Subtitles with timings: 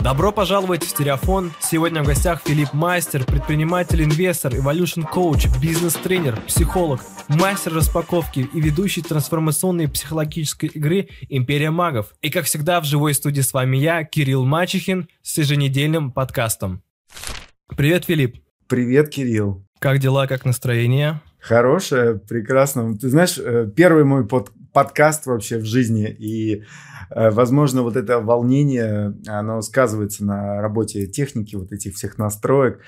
[0.00, 1.52] Добро пожаловать в Стереофон.
[1.60, 9.88] Сегодня в гостях Филипп Мастер, предприниматель-инвестор, evolution коуч, бизнес-тренер, психолог, мастер распаковки и ведущий трансформационной
[9.88, 12.12] психологической игры «Империя магов».
[12.20, 16.82] И как всегда в живой студии с вами я, Кирилл Мачехин, с еженедельным подкастом.
[17.76, 18.36] Привет, Филипп.
[18.66, 19.64] Привет, Кирилл.
[19.78, 21.20] Как дела, как настроение?
[21.44, 22.96] Хорошее, прекрасно.
[22.96, 26.64] Ты знаешь, э, первый мой под, подкаст вообще в жизни, и,
[27.10, 32.80] э, возможно, вот это волнение, оно сказывается на работе техники, вот этих всех настроек.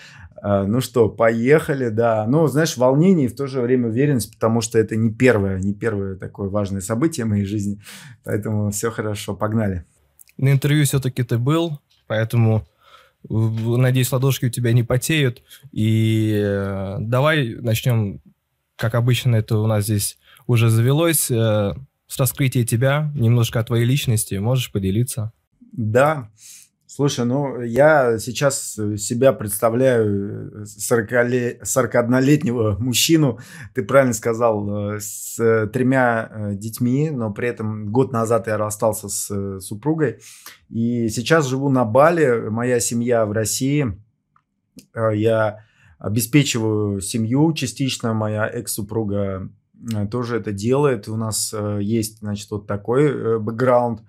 [0.42, 2.26] Э, ну что, поехали, да.
[2.26, 5.72] Ну, знаешь, волнение и в то же время уверенность, потому что это не первое, не
[5.72, 7.80] первое такое важное событие в моей жизни,
[8.24, 9.84] поэтому все хорошо, погнали.
[10.36, 12.66] На интервью все-таки ты был, поэтому
[13.28, 15.42] надеюсь, ладошки у тебя не потеют.
[15.72, 18.20] И давай начнем
[18.76, 21.74] как обычно это у нас здесь уже завелось, э,
[22.06, 24.36] с раскрытия тебя, немножко о твоей личности.
[24.36, 25.32] Можешь поделиться?
[25.72, 26.30] Да.
[26.86, 33.40] Слушай, ну я сейчас себя представляю 41-летнего мужчину,
[33.74, 39.08] ты правильно сказал, э, с тремя э, детьми, но при этом год назад я расстался
[39.08, 40.20] с супругой.
[40.70, 44.00] И сейчас живу на Бали, моя семья в России.
[44.94, 45.66] Я
[45.98, 48.14] обеспечиваю семью частично.
[48.14, 49.48] Моя экс-супруга э,
[50.10, 51.08] тоже это делает.
[51.08, 54.02] У нас э, есть, значит, вот такой э, бэкграунд.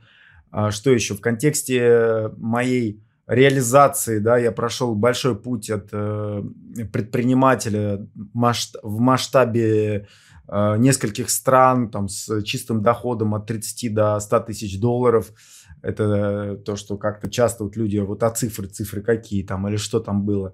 [0.51, 1.13] А что еще?
[1.13, 10.07] В контексте моей реализации, да, я прошел большой путь от предпринимателя в масштабе
[10.49, 15.33] нескольких стран, там, с чистым доходом от 30 до 100 тысяч долларов.
[15.81, 19.99] Это то, что как-то часто вот люди, вот а цифры, цифры какие там, или что
[19.99, 20.53] там было.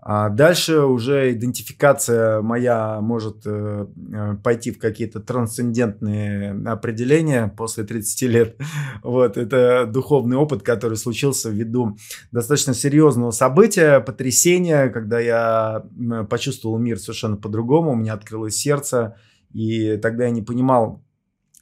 [0.00, 8.22] А дальше уже идентификация моя может э, э, пойти в какие-то трансцендентные определения после 30
[8.22, 8.56] лет.
[9.02, 11.96] Вот, это духовный опыт, который случился ввиду
[12.30, 15.84] достаточно серьезного события, потрясения, когда я
[16.28, 19.16] почувствовал мир совершенно по-другому, у меня открылось сердце,
[19.52, 21.02] и тогда я не понимал,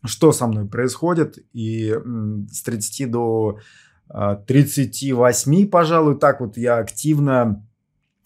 [0.05, 1.95] что со мной происходит, и
[2.51, 3.59] с 30 до
[4.47, 7.66] 38, а, пожалуй, так вот я активно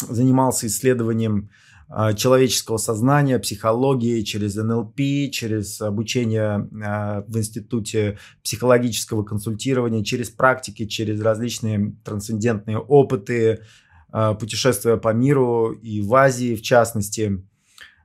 [0.09, 1.51] занимался исследованием
[1.93, 10.87] а, человеческого сознания, психологии через НЛП, через обучение а, в институте психологического консультирования, через практики,
[10.87, 13.63] через различные трансцендентные опыты,
[14.13, 17.45] а, путешествуя по миру и в Азии в частности,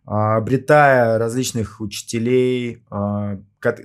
[0.08, 2.84] обретая различных учителей.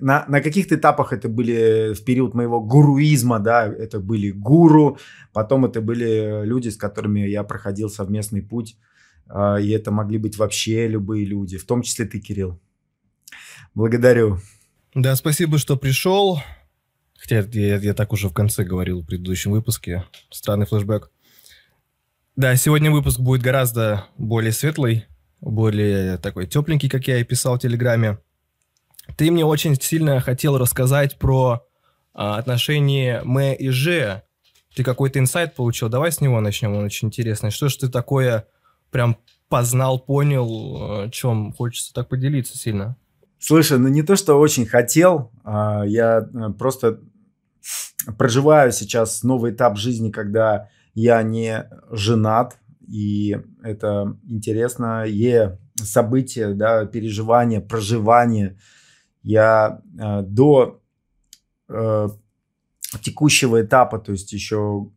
[0.00, 4.98] На, на каких-то этапах это были в период моего гуруизма, да, это были гуру,
[5.32, 8.76] потом это были люди, с которыми я проходил совместный путь,
[9.28, 12.60] и это могли быть вообще любые люди, в том числе ты, Кирилл.
[13.74, 14.38] Благодарю.
[14.94, 16.40] Да, спасибо, что пришел.
[17.18, 20.04] Хотя я, я так уже в конце говорил в предыдущем выпуске.
[20.30, 21.10] Странный флешбэк.
[22.34, 25.04] Да, сегодня выпуск будет гораздо более светлый,
[25.40, 28.18] более такой тепленький, как я и писал в Телеграме.
[29.16, 31.66] Ты мне очень сильно хотел рассказать про
[32.14, 34.22] а, отношения Мэ и Же.
[34.74, 35.88] Ты какой-то инсайт получил.
[35.88, 37.50] Давай с него начнем, он очень интересный.
[37.50, 38.46] Что ж ты такое
[38.90, 39.16] прям
[39.48, 42.96] познал, понял, о чем хочется так поделиться сильно?
[43.38, 47.00] Слушай, ну не то, что очень хотел, а я э, просто
[48.18, 57.60] проживаю сейчас новый этап жизни, когда я не женат, и это интересное событие, да, переживание,
[57.60, 58.58] проживание.
[59.22, 60.80] Я э, до
[61.68, 62.08] э,
[63.02, 64.90] текущего этапа, то есть еще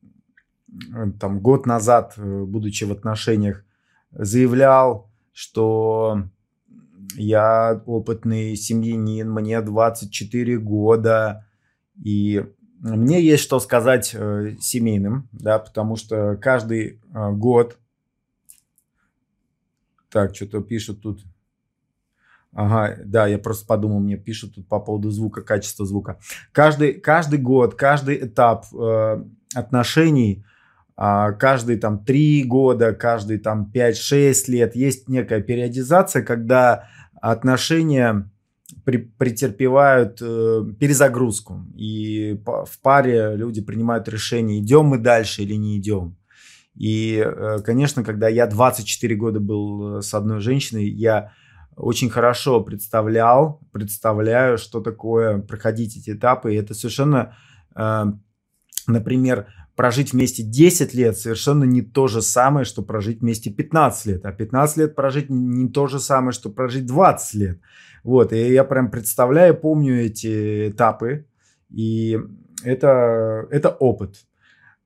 [0.93, 3.65] э, там год назад, э, будучи в отношениях,
[4.11, 6.23] заявлял, что
[7.15, 11.45] я опытный семьянин, мне 24 года,
[12.01, 12.45] и
[12.79, 17.77] мне есть что сказать э, семейным, да, потому что каждый э, год
[20.09, 21.23] так, что-то пишут тут.
[22.55, 26.19] Ага, да, я просто подумал, мне пишут тут по поводу звука, качества звука.
[26.51, 29.23] Каждый, каждый год, каждый этап э,
[29.55, 30.45] отношений,
[30.95, 36.87] э, каждый там три года, каждый там 5-6 лет есть некая периодизация, когда
[37.21, 38.29] отношения
[38.85, 41.65] при, претерпевают э, перезагрузку.
[41.75, 46.17] И по, в паре люди принимают решение, идем мы дальше или не идем.
[46.75, 51.31] И, э, конечно, когда я 24 года был э, с одной женщиной, я
[51.75, 56.53] очень хорошо представлял, представляю, что такое проходить эти этапы.
[56.53, 57.35] И это совершенно,
[57.75, 58.05] э,
[58.87, 64.25] например, прожить вместе 10 лет совершенно не то же самое, что прожить вместе 15 лет.
[64.25, 67.59] А 15 лет прожить не то же самое, что прожить 20 лет.
[68.03, 71.25] Вот, и я прям представляю, помню эти этапы,
[71.69, 72.19] и
[72.63, 74.17] это, это опыт.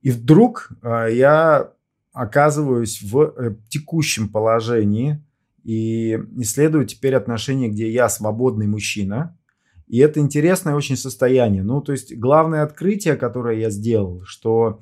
[0.01, 1.72] И вдруг э, я
[2.13, 5.24] оказываюсь в э, текущем положении
[5.67, 9.37] и исследую теперь отношения, где я свободный мужчина,
[9.85, 11.61] и это интересное очень состояние.
[11.61, 14.79] Ну, то есть главное открытие, которое я сделал, что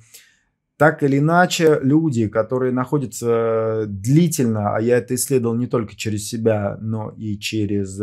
[0.77, 6.77] так или иначе люди, которые находятся длительно, а я это исследовал не только через себя,
[6.79, 7.99] но и через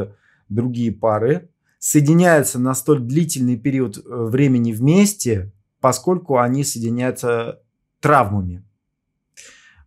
[0.48, 7.60] другие пары, соединяются на столь длительный период э, времени вместе, поскольку они соединяются
[8.00, 8.64] травмами.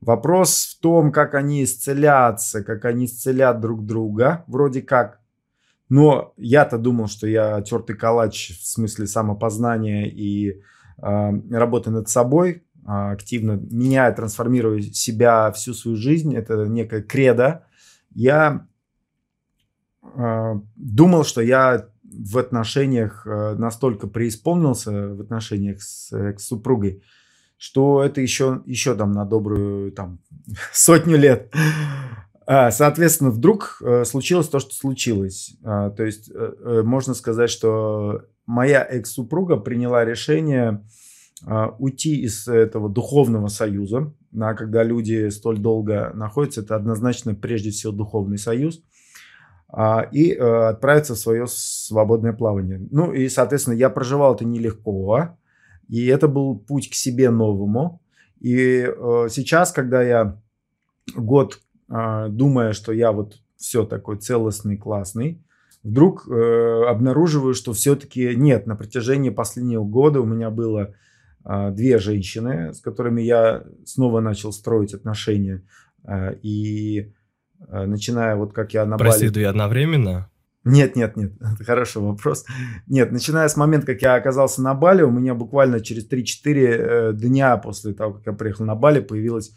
[0.05, 5.19] Вопрос в том, как они исцелятся, как они исцелят друг друга, вроде как.
[5.89, 12.51] Но я-то думал, что я тертый калач в смысле самопознания и э, работы над собой,
[12.51, 16.35] э, активно меняя, трансформируя себя всю свою жизнь.
[16.35, 17.65] Это некая кредо.
[18.13, 18.67] Я
[20.03, 27.01] э, думал, что я в отношениях э, настолько преисполнился в отношениях с, с супругой,
[27.57, 30.19] что это еще, еще там на добрую там,
[30.73, 31.51] сотню лет.
[32.47, 35.57] А, соответственно, вдруг э, случилось то, что случилось.
[35.63, 40.85] А, то есть э, э, можно сказать, что моя экс-супруга приняла решение
[41.43, 44.13] а, уйти из этого духовного союза.
[44.31, 48.83] Когда люди столь долго находятся, это однозначно прежде всего духовный союз.
[50.11, 52.85] И отправиться в свое свободное плавание.
[52.91, 55.37] Ну и, соответственно, я проживал это нелегко.
[55.87, 58.01] И это был путь к себе новому.
[58.39, 58.89] И
[59.29, 60.41] сейчас, когда я
[61.15, 65.41] год а, думая, что я вот все такой целостный, классный,
[65.83, 68.65] вдруг э, обнаруживаю, что все-таки нет.
[68.67, 70.95] На протяжении последнего года у меня было
[71.45, 75.61] э, две женщины, с которыми я снова начал строить отношения.
[76.03, 77.13] Э, и
[77.67, 79.33] э, начиная вот как я на Прости, Бали...
[79.33, 80.29] две одновременно?
[80.65, 82.45] Нет, нет, нет, это хороший вопрос.
[82.87, 87.13] Нет, начиная с момента, как я оказался на Бали, у меня буквально через 3-4 э,
[87.13, 89.53] дня после того, как я приехал на Бали, появилась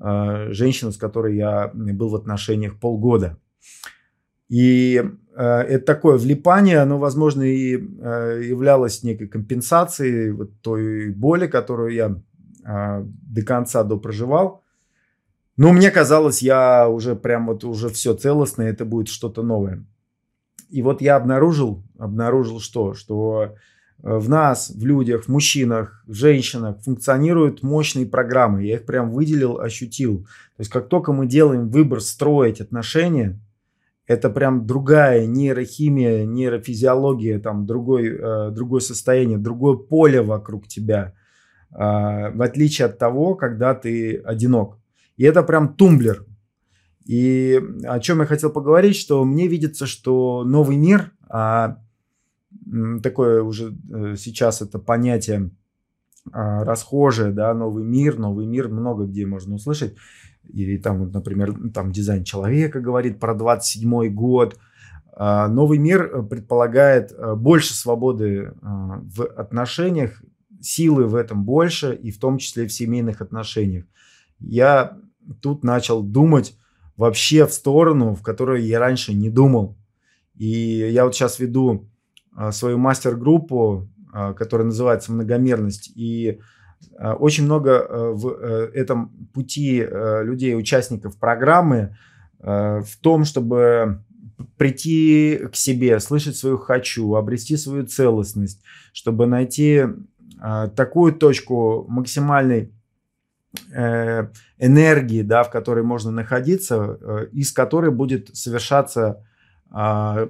[0.00, 3.36] Э, женщина, с которой я был в отношениях полгода.
[4.48, 5.02] И
[5.36, 12.16] э, это такое влипание, оно, возможно, и являлось некой компенсацией вот той боли, которую я
[12.64, 14.62] до конца допроживал.
[15.56, 19.86] Но мне казалось, я уже прям вот уже все целостное, это будет что-то новое.
[20.70, 22.94] И вот я обнаружил, обнаружил что?
[22.94, 23.54] Что
[24.02, 28.64] Э, в нас, в людях, в мужчинах, в женщинах функционируют мощные программы.
[28.64, 30.24] Я их прям выделил, ощутил.
[30.56, 33.40] То есть как только мы делаем выбор строить отношения,
[34.06, 41.14] это прям другая нейрохимия, нейрофизиология, там другой, э, другое состояние, другое поле вокруг тебя,
[41.72, 44.78] э, в отличие от того, когда ты одинок.
[45.16, 46.24] И это прям тумблер.
[47.08, 51.78] И о чем я хотел поговорить, что мне видится, что новый мир, а
[53.02, 55.50] такое уже э, сейчас это понятие
[56.32, 59.94] а, расхожее, да, новый мир, новый мир, много где можно услышать.
[60.52, 64.58] Или там, например, там дизайн человека говорит про 27 год.
[65.14, 70.22] А, новый мир э, предполагает э, больше свободы а, в отношениях,
[70.60, 73.86] силы в этом больше, и в том числе в семейных отношениях.
[74.40, 74.98] Я
[75.40, 76.57] тут начал думать
[76.98, 79.78] вообще в сторону, в которую я раньше не думал.
[80.34, 81.88] И я вот сейчас веду
[82.34, 85.90] а, свою мастер-группу, а, которая называется «Многомерность».
[85.94, 86.40] И
[86.98, 91.96] а, очень много в э, этом пути э, людей, участников программы,
[92.40, 94.04] в том, чтобы
[94.56, 98.62] прийти к себе, слышать свою «хочу», обрести свою целостность,
[98.92, 99.86] чтобы найти
[100.76, 102.77] такую точку максимальной э,
[104.58, 106.98] энергии, да, в которой можно находиться,
[107.32, 109.24] из которой будет совершаться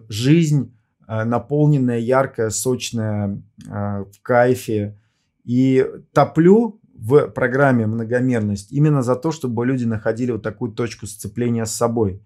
[0.08, 0.72] жизнь
[1.08, 4.98] Э, наполненная, яркая, сочная, э, в кайфе.
[5.42, 11.64] И топлю в программе «Многомерность» именно за то, чтобы люди находили вот такую точку сцепления
[11.64, 12.22] с собой,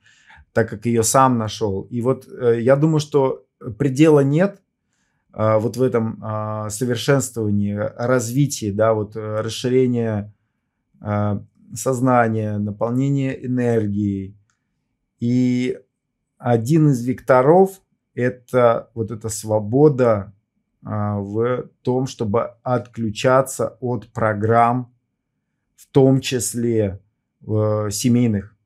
[0.53, 1.83] так как ее сам нашел.
[1.83, 3.45] И вот э, я думаю, что
[3.79, 4.61] предела нет
[5.35, 6.23] вот в этом
[6.69, 10.31] совершенствовании, развитии, да, вот расширение
[11.75, 14.37] сознания, наполнение энергией.
[15.21, 15.79] И
[16.39, 17.81] один из векторов
[18.15, 20.35] это вот эта свобода
[20.85, 24.93] а, в том, чтобы отключаться от программ,
[25.77, 27.01] в том числе
[27.47, 28.57] э, семейных.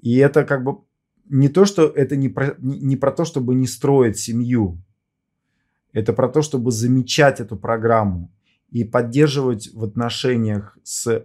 [0.00, 0.78] И это как бы
[1.28, 4.78] не то, что это не про, не про то, чтобы не строить семью.
[5.92, 8.32] Это про то, чтобы замечать эту программу.
[8.70, 11.24] и поддерживать в отношениях с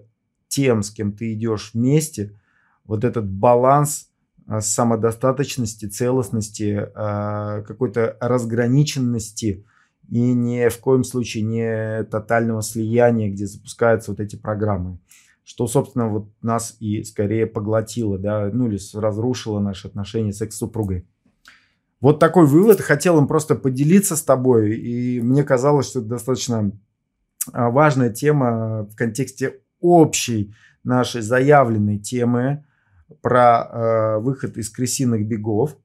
[0.52, 2.38] тем, с кем ты идешь вместе,
[2.84, 4.10] вот этот баланс
[4.48, 9.66] а, самодостаточности, целостности, а, какой-то разграниченности
[10.10, 15.00] и ни в коем случае не тотального слияния, где запускаются вот эти программы.
[15.46, 21.08] Что, собственно, вот нас и скорее поглотило, да, ну или разрушило наши отношения с экс-супругой.
[22.02, 22.82] Вот такой вывод.
[22.82, 24.76] Хотел им просто поделиться с тобой.
[24.76, 26.72] И мне казалось, что это достаточно
[27.54, 32.64] а, важная тема в контексте общей нашей заявленной темы
[33.22, 35.78] про э, выход из крысиных бегов,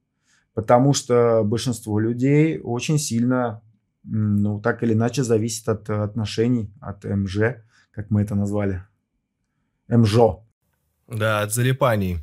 [0.54, 3.62] потому что большинство людей очень сильно,
[4.04, 8.82] ну, так или иначе, зависит от отношений, от МЖ, как мы это назвали.
[9.88, 10.44] МЖО.
[11.08, 12.18] Да, от залипаний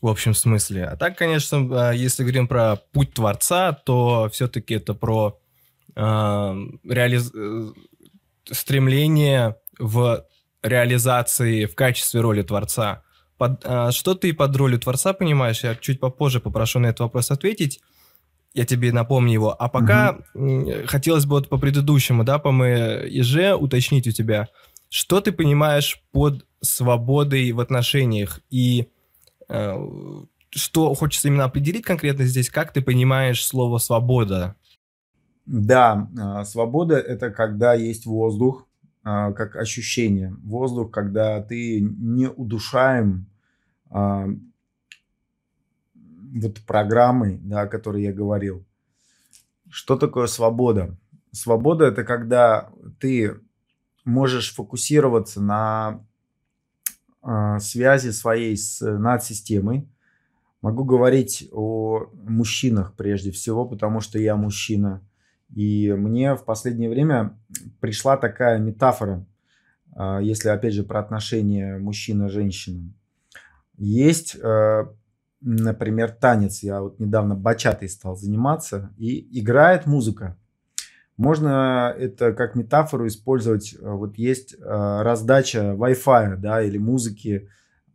[0.00, 0.84] в общем смысле.
[0.84, 5.40] А так, конечно, а, если говорим про путь Творца, то все-таки это про
[5.96, 7.32] э, реализ...
[7.34, 7.72] Э,
[8.50, 10.24] стремление в
[10.62, 13.02] реализации в качестве роли Творца.
[13.36, 15.62] Под, э, что ты под ролью Творца понимаешь?
[15.62, 17.80] Я чуть попозже попрошу на этот вопрос ответить.
[18.54, 19.56] Я тебе напомню его.
[19.56, 20.72] А пока угу.
[20.86, 24.48] хотелось бы вот по предыдущему, да, по МЭЖ уточнить у тебя,
[24.88, 28.88] что ты понимаешь под свободой в отношениях и
[29.48, 29.76] Э,
[30.50, 34.56] что хочется именно определить конкретно здесь, как ты понимаешь слово «свобода»?
[35.44, 38.67] Да, а, свобода– это когда есть воздух, а,
[39.36, 40.34] как ощущение.
[40.42, 43.26] Воздух, когда ты не удушаем
[43.90, 44.28] а,
[45.94, 48.64] вот программой, да, о которой я говорил.
[49.70, 50.96] Что такое свобода?
[51.32, 53.38] Свобода– это когда ты
[54.04, 56.04] можешь фокусироваться на
[57.20, 59.88] а, связи своей с э, надсистемой.
[60.62, 65.02] Могу говорить о мужчинах прежде всего, потому что я мужчина.
[65.54, 67.38] И мне в последнее время
[67.80, 69.26] пришла такая метафора,
[69.94, 72.92] а, если опять же про отношения мужчина-женщина.
[73.78, 74.86] Есть, э,
[75.40, 76.62] например, танец.
[76.62, 80.36] Я вот недавно бачатой стал заниматься, и играет музыка.
[81.16, 83.74] Можно это как метафору использовать.
[83.74, 87.48] Э, вот есть э, раздача Wi-Fi, да, или музыки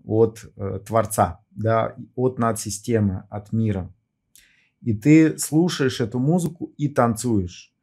[0.05, 0.41] от
[0.85, 3.89] Творца, да, от надсистемы, от мира.
[4.83, 7.73] И ты слушаешь эту музыку и танцуешь.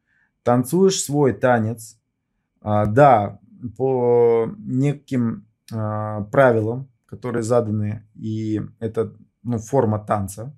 [0.43, 1.99] Танцуешь свой танец,
[2.61, 3.39] а, да,
[3.77, 10.55] по неким а, правилам, которые заданы, и это ну, форма танца.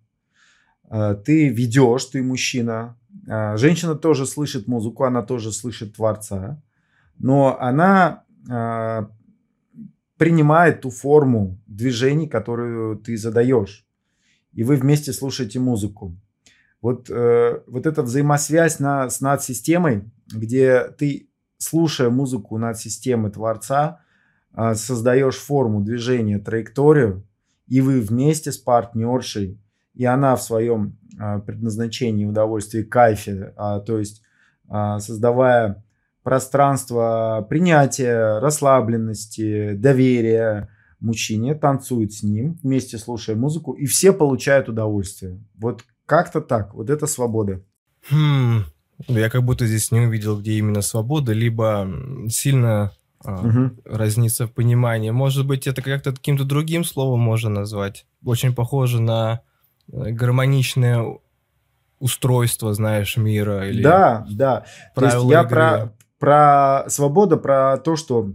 [0.89, 2.97] А, ты ведешь, ты мужчина,
[3.27, 6.61] а, женщина тоже слышит музыку, она тоже слышит Творца,
[7.17, 9.09] но она а,
[10.17, 13.85] принимает ту форму движений, которую ты задаешь.
[14.51, 16.15] И вы вместе слушаете музыку.
[16.83, 24.01] Вот, э, вот эта взаимосвязь на, с надсистемой, где ты, слушая музыку надсистемы Творца,
[24.53, 27.25] э, создаешь форму движения, траекторию,
[27.67, 29.61] и вы вместе с партнершей,
[29.93, 34.21] и она в своем а, предназначении, удовольствии, кайфе, а, то есть
[34.67, 35.85] а, создавая
[36.23, 45.39] пространство принятия, расслабленности, доверия мужчине, танцует с ним, вместе слушая музыку, и все получают удовольствие.
[45.55, 47.61] Вот как-то так, вот это свобода.
[48.09, 48.63] Хм,
[49.07, 51.87] я как будто здесь не увидел, где именно свобода, либо
[52.29, 52.91] сильно
[53.23, 53.71] угу.
[53.85, 55.11] разница в понимании.
[55.11, 58.05] Может быть, это как-то каким-то другим словом можно назвать.
[58.23, 59.41] Очень похоже на
[59.91, 61.19] Э, гармоничное
[61.99, 64.65] устройство, знаешь, мира или Да, да.
[64.95, 68.33] То есть я про, про свободу, про то, что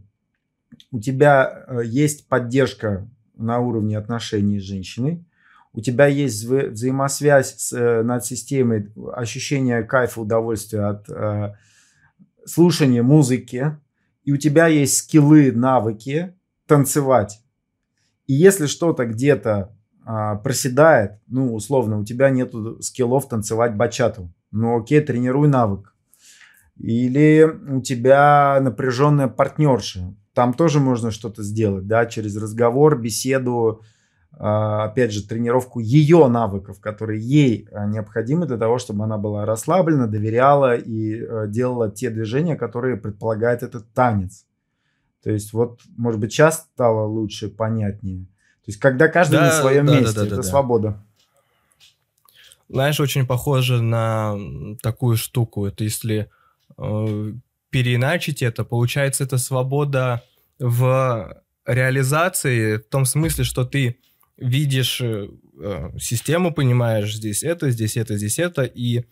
[0.91, 5.25] у тебя э, есть поддержка на уровне отношений с женщиной,
[5.79, 8.25] у тебя есть вза- взаимосвязь с э, над
[9.15, 11.55] ощущение кайфа, удовольствия от э,
[12.45, 13.79] слушания музыки,
[14.25, 16.35] и у тебя есть скиллы, навыки
[16.67, 17.41] танцевать.
[18.27, 19.73] И если что-то где-то
[20.05, 25.95] а, проседает, ну, условно, у тебя нету скиллов танцевать бачату, ну, окей, тренируй навык.
[26.77, 33.83] Или у тебя напряженная партнерша, там тоже можно что-то сделать, да, через разговор, беседу,
[34.37, 40.07] опять же, тренировку ее навыков, которые ей а, необходимы для того, чтобы она была расслаблена,
[40.07, 44.45] доверяла и а, делала те движения, которые предполагает этот танец.
[45.23, 48.27] То есть вот, может быть, сейчас стало лучше, понятнее.
[48.65, 51.05] То есть, когда каждый да, на своем да, месте, да, да, это да, свобода.
[52.69, 54.37] Знаешь, очень похоже на
[54.83, 55.67] такую штуку.
[55.67, 56.31] Это если
[56.77, 57.33] э,
[57.71, 60.23] переиначить это, получается, это свобода
[60.59, 63.99] в реализации, в том смысле, что ты
[64.39, 65.29] видишь э,
[66.01, 69.05] систему, понимаешь, здесь это, здесь это, здесь это, и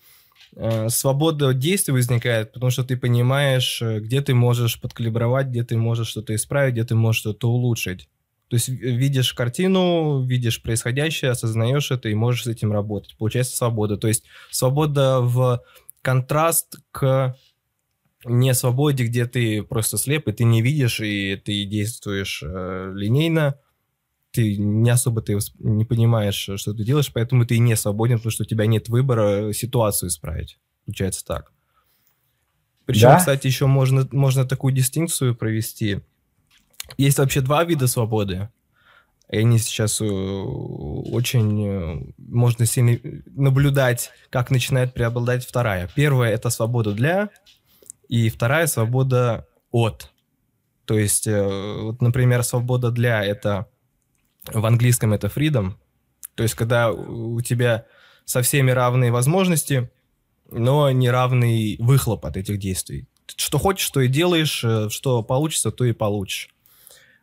[0.54, 5.76] э, свобода действий возникает, потому что ты понимаешь, э, где ты можешь подкалибровать, где ты
[5.76, 8.08] можешь что-то исправить, где ты можешь что-то улучшить.
[8.48, 13.16] То есть видишь картину, видишь происходящее, осознаешь это и можешь с этим работать.
[13.18, 13.96] Получается свобода.
[13.96, 15.64] То есть свобода в
[16.00, 17.36] контраст к
[18.24, 23.58] не свободе, где ты просто слеп, и ты не видишь, и ты действуешь э, линейно,
[24.36, 28.42] ты не особо ты не понимаешь, что ты делаешь, поэтому ты не свободен, потому что
[28.42, 30.58] у тебя нет выбора ситуацию исправить.
[30.84, 31.52] Получается так.
[32.84, 33.16] Причем, да?
[33.16, 36.00] кстати, еще можно, можно такую дистинкцию провести.
[36.98, 38.50] Есть вообще два вида свободы.
[39.30, 42.98] И они сейчас э, очень э, можно сильно
[43.34, 45.88] наблюдать, как начинает преобладать вторая.
[45.96, 47.30] Первая это свобода для,
[48.08, 50.12] и вторая свобода от.
[50.84, 53.66] То есть, э, вот, например, свобода для это
[54.52, 55.74] в английском это freedom.
[56.34, 57.86] То есть, когда у тебя
[58.24, 59.90] со всеми равные возможности,
[60.50, 63.06] но не равный выхлоп от этих действий.
[63.36, 66.50] Что хочешь, то и делаешь, что получится, то и получишь.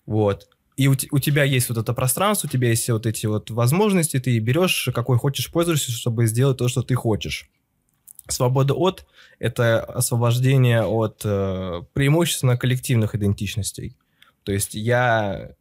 [0.06, 0.48] Вот.
[0.76, 4.20] И у, у тебя есть вот это пространство, у тебя есть вот эти вот возможности,
[4.20, 7.50] ты берешь, какой хочешь, пользуешься, чтобы сделать то, что ты хочешь.
[8.28, 9.06] Свобода от—
[9.40, 13.96] это освобождение от э, преимущественно коллективных идентичностей.
[14.44, 15.52] То есть я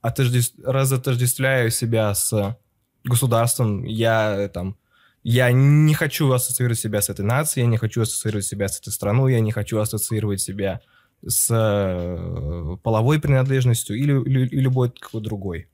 [0.00, 0.56] отождеств...
[0.64, 2.56] разотождествляю себя с
[3.04, 4.76] государством, я там
[5.22, 8.90] я не хочу ассоциировать себя с этой нацией, я не хочу ассоциировать себя с этой
[8.90, 10.80] страной, я не хочу ассоциировать себя
[11.26, 15.68] с э, половой принадлежностью или, или, или любой какой другой.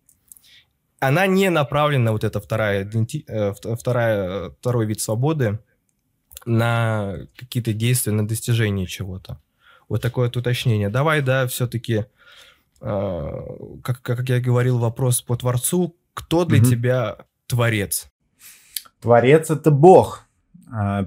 [0.99, 2.91] Она не направлена, вот эта вторая.
[3.29, 5.61] Э, вторая, второй вид свободы,
[6.45, 9.41] на какие-то действия, на достижение чего-то.
[9.89, 10.89] Вот такое вот уточнение.
[10.89, 12.05] Давай, да, все-таки, э,
[12.81, 15.97] как, как я говорил, вопрос по Творцу.
[16.15, 16.67] Кто для угу.
[16.67, 18.09] тебя Творец?
[19.01, 20.27] Творец— это Бог,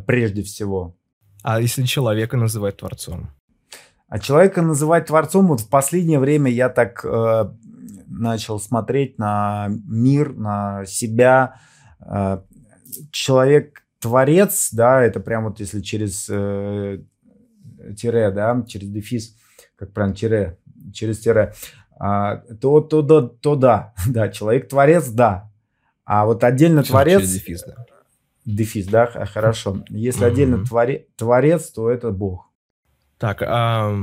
[0.06, 0.96] прежде всего.
[1.44, 3.30] А если человека называть Творцом?
[4.10, 7.52] А человека называть творцом, вот в последнее время я так э,
[8.08, 11.62] начал смотреть на мир, на себя.
[12.02, 12.42] Э,
[13.12, 17.04] Человек-творец, да, это прям вот если через э,
[17.96, 19.36] тире, да, через дефис,
[19.76, 20.58] как правильно, тире,
[20.94, 21.54] через тире,
[22.00, 25.52] а, то, то, то, то да, да, человек-творец, да.
[26.06, 27.20] А вот отдельно Все творец...
[27.20, 27.86] Через дефис, да.
[28.46, 29.84] Дефис, да, хорошо.
[29.90, 30.28] Если mm-hmm.
[30.28, 32.50] отдельно твори, творец, то это Бог.
[33.18, 33.94] Так, а...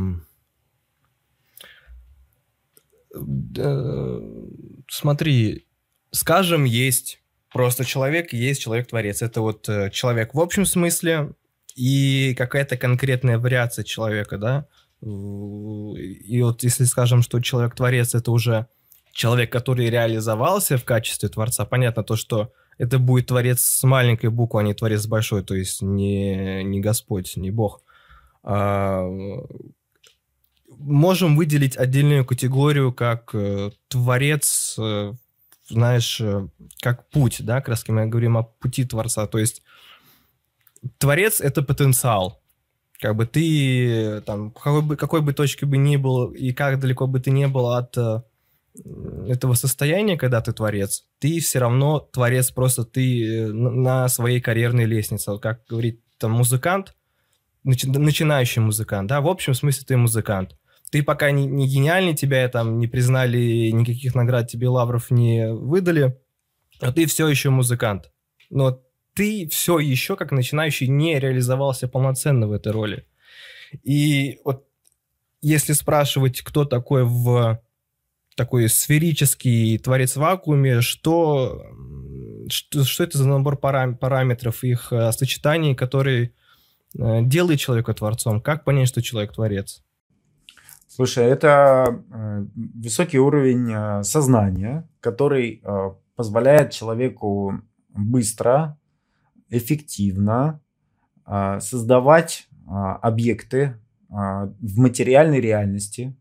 [4.89, 5.67] смотри,
[6.13, 9.23] скажем, есть просто человек, есть человек-творец.
[9.23, 11.33] Это вот э, человек в общем смысле
[11.75, 14.67] и какая-то конкретная вариация человека, да?
[15.03, 18.67] И вот если скажем, что человек-творец это уже
[19.13, 24.61] человек, который реализовался в качестве творца, понятно то, что это будет творец с маленькой буквы,
[24.61, 27.83] а не творец с большой, то есть не, не Господь, не Бог.
[28.43, 29.09] А,
[30.79, 35.15] можем выделить отдельную категорию как э, творец, э,
[35.69, 36.49] знаешь, э,
[36.81, 39.63] как путь, да, раз мы говорим о пути творца, то есть
[40.99, 42.43] творец— это потенциал,
[43.01, 47.07] как бы ты там, какой бы, какой бы точки бы ни был и как далеко
[47.07, 47.97] бы ты не был от
[49.27, 55.39] этого состояния, когда ты творец, ты все равно творец, просто ты на своей карьерной лестнице.
[55.39, 56.95] Как говорит там музыкант,
[57.67, 60.57] начи- начинающий музыкант, да, в общем смысле ты музыкант.
[60.91, 66.17] Ты пока не, не гениальный, тебя там не признали, никаких наград тебе лавров не выдали,
[66.81, 68.13] а ты все еще музыкант.
[68.51, 68.81] Но
[69.17, 73.07] ты все еще, как начинающий, не реализовался полноценно в этой роли.
[73.83, 74.67] И вот
[75.41, 77.61] если спрашивать, кто такой в
[78.37, 81.65] такой сферический творец в вакууме, что,
[82.49, 86.33] что, что это за набор парам, параметров, их э, сочетаний, которые
[86.99, 88.41] Э, делает человека творцом?
[88.41, 89.83] Как понять, что человек творец?
[90.89, 95.63] Слушай, это э, высокий уровень э, сознания, который
[96.15, 98.79] позволяет человеку быстро,
[99.51, 100.61] эффективно
[101.61, 103.77] создавать объекты
[104.09, 106.17] в материальной реальности,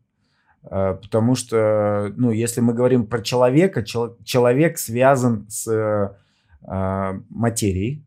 [0.62, 6.16] потому что, ну, если мы говорим про человека, человек связан с
[6.62, 8.04] материей,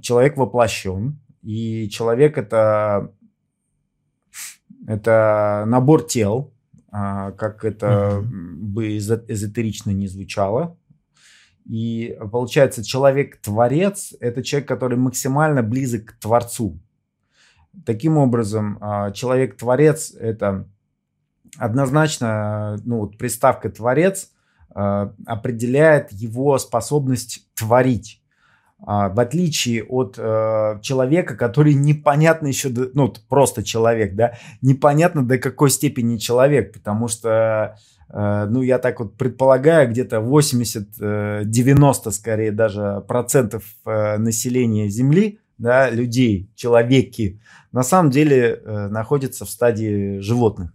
[0.00, 3.12] человек воплощен, и человек это,
[4.88, 6.52] это набор тел,
[6.90, 8.54] а, как это mm-hmm.
[8.58, 10.76] бы эзотерично не звучало.
[11.68, 16.78] И получается, человек-творец– это человек, который максимально близок к Творцу.
[17.84, 20.68] Таким образом, а, человек-творец– это
[21.58, 24.30] однозначно, ну вот приставка «творец»
[24.70, 28.22] а, определяет его способность творить.
[28.84, 35.38] а, в отличие от э, человека, который непонятно еще, ну, просто человек, да, непонятно до
[35.38, 43.64] какой степени человек, потому что, ну, я так вот предполагаю, где-то 80-90 скорее даже процентов
[43.84, 47.40] э, населения Земли, да, людей, человеки,
[47.72, 50.72] на самом деле э, находятся в стадии животных.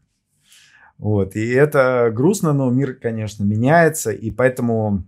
[0.98, 5.08] Вот, и это грустно, но мир, конечно, меняется, и поэтому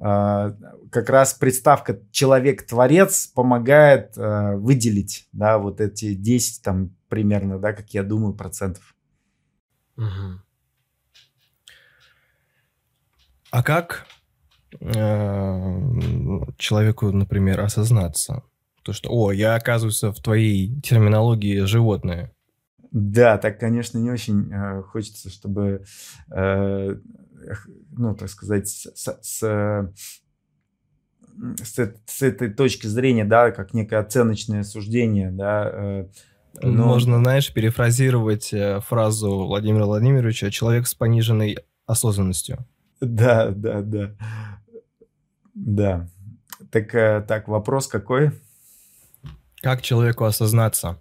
[0.00, 7.90] как раз приставка человек-творец помогает э, выделить, да, вот эти 10 там примерно, да, как
[7.90, 8.94] я думаю, процентов.
[9.96, 10.40] Угу.
[13.50, 14.06] А как
[14.80, 15.80] э,
[16.56, 18.42] человеку, например, осознаться,
[18.82, 22.32] то, что, о, я, оказывается, в твоей терминологии животное?
[22.90, 25.84] Да, так, конечно, не очень э, хочется, чтобы
[26.30, 26.96] э,
[27.92, 29.12] ну, так сказать, с, с,
[31.62, 35.70] с, с этой точки зрения, да, как некое оценочное суждение, да.
[35.72, 36.06] Э,
[36.62, 36.86] но...
[36.86, 42.66] Можно, знаешь, перефразировать э, фразу Владимира Владимировича «человек с пониженной осознанностью».
[43.00, 44.14] Да, да, да.
[45.54, 46.08] Да.
[46.70, 48.32] Так, э, так вопрос какой?
[49.60, 51.00] Как человеку осознаться?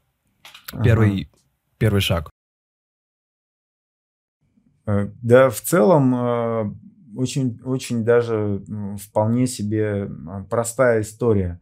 [0.84, 1.42] Первый, ага.
[1.78, 2.30] первый шаг.
[4.86, 6.74] Э, да, в целом э,
[7.16, 8.64] очень, очень даже
[9.02, 10.10] вполне себе
[10.50, 11.60] простая история.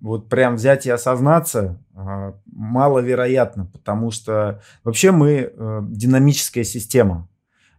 [0.00, 5.52] Вот прям взять и осознаться маловероятно, потому что вообще мы
[5.88, 7.28] динамическая система.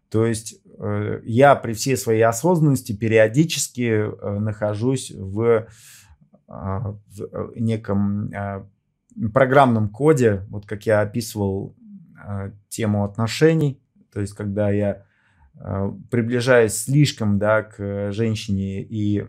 [0.10, 0.61] То есть
[1.24, 4.06] я при всей своей осознанности периодически
[4.40, 5.68] нахожусь в,
[6.48, 8.32] в неком
[9.34, 11.76] программном коде, вот как я описывал
[12.70, 15.06] тему отношений, то есть, когда я
[15.56, 19.26] э, приближаюсь слишком да, к женщине и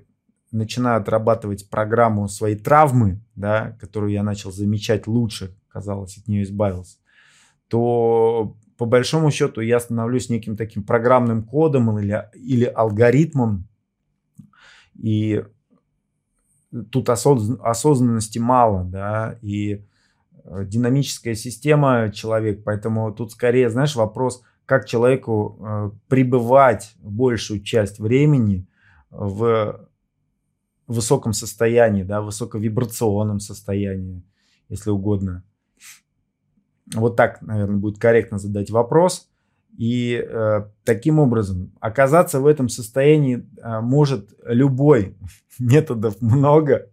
[0.50, 6.98] начинаю отрабатывать программу своей травмы, да, которую я начал замечать лучше, казалось, от нее избавился,
[7.68, 13.68] то по большому счету я становлюсь неким таким программным кодом или, или алгоритмом,
[15.00, 15.44] и
[16.90, 19.86] тут осознанности мало, да, и
[20.42, 28.00] э, динамическая система человек, поэтому тут скорее, знаешь, вопрос– как человеку э, пребывать большую часть
[28.00, 28.66] времени
[29.10, 29.88] в
[30.88, 34.24] высоком состоянии, да, высоковибрационном состоянии,
[34.68, 35.44] если угодно.
[36.94, 39.28] Вот так, наверное, будет корректно задать вопрос.
[39.78, 45.16] И э, таким образом оказаться в этом состоянии э, может любой.
[45.58, 46.88] Методов много.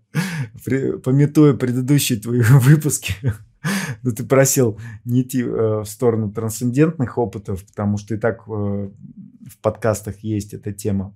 [0.65, 3.13] При, пометуя предыдущие твои выпуски,
[4.03, 8.51] но ты просил не идти э, в сторону трансцендентных опытов, потому что и так э,
[8.51, 11.13] в подкастах есть эта тема.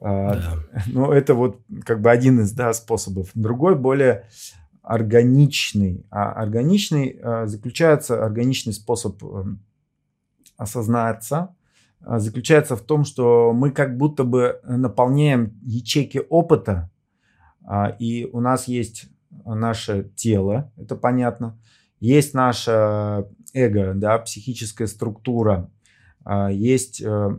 [0.00, 0.82] А, да.
[0.86, 3.30] Но это вот как бы один из да, способов.
[3.34, 4.26] Другой более
[4.88, 6.06] органичный.
[6.10, 9.44] А органичный э, заключается, органичный способ э,
[10.56, 11.54] осознаться,
[12.00, 16.90] э, заключается в том, что мы как будто бы наполняем ячейки опыта,
[17.68, 19.10] э, и у нас есть
[19.44, 21.58] наше тело, это понятно,
[22.00, 25.70] есть наше эго, да, психическая структура,
[26.24, 27.38] а, есть, э,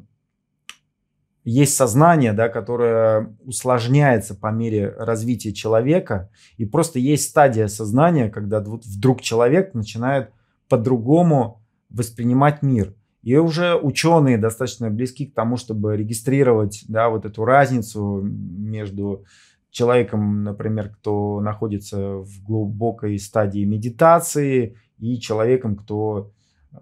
[1.44, 8.60] есть сознание, да, которое усложняется по мере развития человека, и просто есть стадия сознания, когда
[8.60, 10.32] вдруг человек начинает
[10.68, 12.94] по-другому воспринимать мир.
[13.22, 19.26] И уже ученые достаточно близки к тому, чтобы регистрировать да, вот эту разницу между
[19.72, 26.32] человеком, например, кто находится в глубокой стадии медитации, и человеком, кто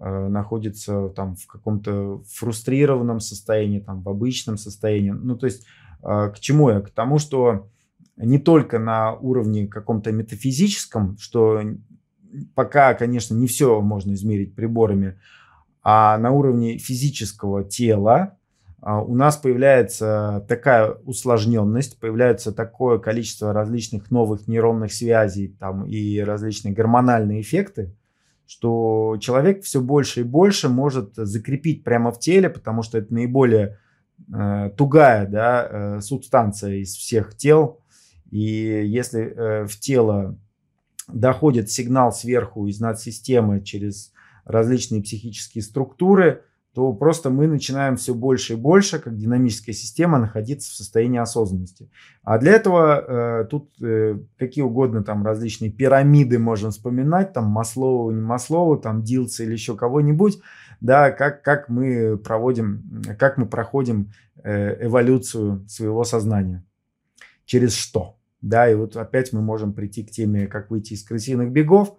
[0.00, 5.10] находится там в каком-то фрустрированном состоянии, там в обычном состоянии.
[5.10, 5.66] Ну, то есть
[6.02, 6.80] э, к чему я?
[6.80, 7.68] К тому, что
[8.16, 11.62] не только на уровне каком-то метафизическом, что
[12.54, 15.18] пока, конечно, не все можно измерить приборами,
[15.82, 18.36] а на уровне физического тела,
[18.80, 26.18] а, у нас появляется такая усложненность, появляется такое количество различных новых нейронных связей там, и
[26.20, 27.96] различные гормональные эффекты,
[28.48, 33.78] что человек все больше и больше может закрепить прямо в теле, потому что это наиболее
[34.34, 37.82] э, тугая да, э, субстанция из всех тел.
[38.30, 40.38] И если э, в тело
[41.08, 44.14] доходит сигнал сверху из надсистемы через
[44.46, 46.42] различные психические структуры,
[46.74, 51.90] то просто мы начинаем все больше и больше, как динамическая система, находиться в состоянии осознанности.
[52.22, 58.10] А для этого э, тут э, какие угодно там различные пирамиды можем вспоминать, там Маслову,
[58.10, 60.40] не Маслову, там Дилца или еще кого-нибудь,
[60.80, 66.64] да, как, как мы проводим, как мы проходим э, эволюцию своего сознания.
[67.44, 68.18] Через что?
[68.40, 71.96] Да, и вот опять мы можем прийти к теме, как выйти из крысиных бегов.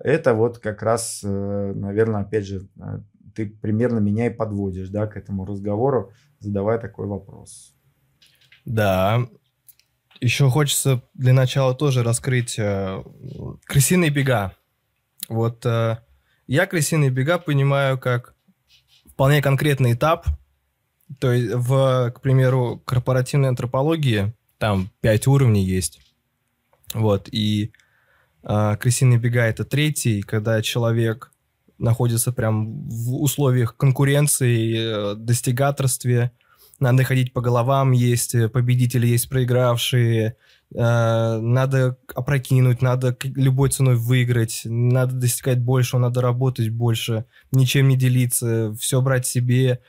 [0.00, 3.00] Это вот как раз, э, наверное, опять же, э,
[3.38, 7.72] ты примерно меня и подводишь, да, к этому разговору, задавая такой вопрос.
[8.64, 9.28] Да.
[10.20, 13.00] Еще хочется для начала тоже раскрыть э,
[13.64, 14.54] крысиные бега.
[15.28, 15.98] Вот э,
[16.48, 18.34] я крысиные бега понимаю как
[19.06, 20.26] вполне конкретный этап.
[21.20, 26.00] То есть, в, к примеру, корпоративной антропологии там пять уровней есть.
[26.92, 27.70] Вот, и
[28.42, 31.30] э, крысиные бега это третий, когда человек
[31.78, 36.32] находится прям в условиях конкуренции, э, достигаторстве,
[36.80, 40.36] надо ходить по головам, есть э, победители, есть проигравшие,
[40.74, 47.96] э, надо опрокинуть, надо любой ценой выиграть, надо достигать больше, надо работать больше, ничем не
[47.96, 49.80] делиться, все брать себе.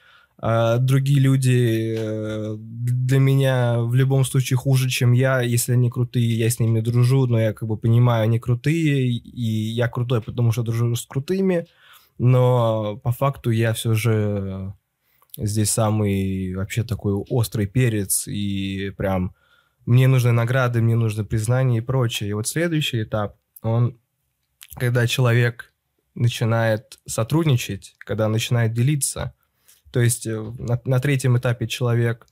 [0.42, 5.42] А другие люди э, для меня в любом случае хуже, чем я.
[5.42, 9.42] Если они крутые, я с ними дружу, но я как бы понимаю, они крутые, и
[9.42, 11.68] я крутой, потому что дружу с крутыми.
[12.18, 14.74] Но по факту я все же
[15.38, 19.36] здесь самый вообще такой острый перец, и прям
[19.86, 22.30] мне нужны награды, мне нужно признание и прочее.
[22.30, 23.98] И вот следующий этап, он,
[24.76, 25.74] когда человек
[26.16, 29.34] начинает сотрудничать, когда начинает делиться.
[29.92, 32.28] То есть э, на, на третьем этапе человек,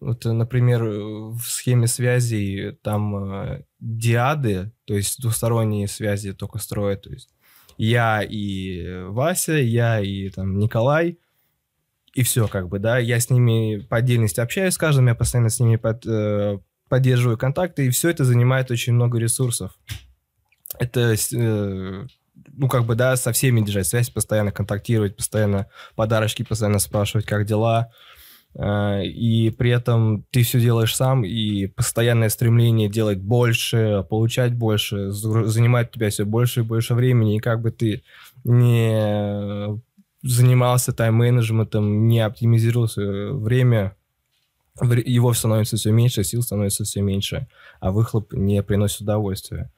[0.00, 7.10] вот, например, в схеме связей там э, диады, то есть двусторонние связи только строят, то
[7.10, 7.30] есть
[7.78, 11.18] я и Вася, я и там Николай,
[12.14, 15.50] и все, как бы, да, я с ними по отдельности общаюсь с каждым, я постоянно
[15.50, 19.78] с ними под, э, поддерживаю контакты, и все это занимает очень много ресурсов.
[20.78, 22.06] Это, э,
[22.56, 27.46] ну, как бы, да, со всеми держать связь, постоянно контактировать, постоянно подарочки, постоянно спрашивать, как
[27.46, 27.90] дела,
[28.54, 35.10] э, и при этом ты все делаешь сам, и постоянное стремление делать больше, получать больше,
[35.10, 38.02] занимает у тебя все больше и больше времени, и как бы ты
[38.44, 39.80] не
[40.22, 43.96] занимался тайм-менеджментом, не оптимизировал свое время,
[44.82, 47.48] его становится все меньше, сил становится все меньше,
[47.80, 49.70] а выхлоп не приносит удовольствия.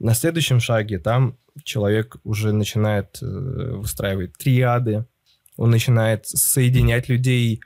[0.00, 5.06] На следующем шаге там человек уже начинает э, выстраивать триады,
[5.56, 7.60] он начинает соединять людей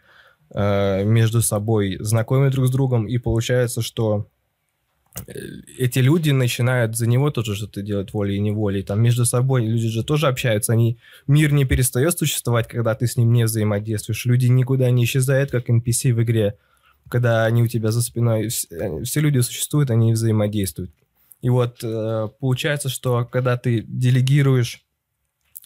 [0.55, 4.29] э, между собой, знакомить друг с другом, и получается, что
[5.27, 5.33] Э,
[5.79, 8.83] эти люди начинают за него тоже что-то делать волей и неволей.
[8.83, 10.73] Там между собой люди же тоже общаются.
[10.73, 14.27] Они, мир не перестает существовать, когда ты с ним не взаимодействуешь.
[14.27, 16.57] Люди никуда не исчезают, как NPC в игре,
[17.09, 18.49] когда они у тебя за спиной.
[18.49, 20.93] Все люди существуют, они взаимодействуют.
[21.41, 24.85] И вот э, получается, что когда ты делегируешь,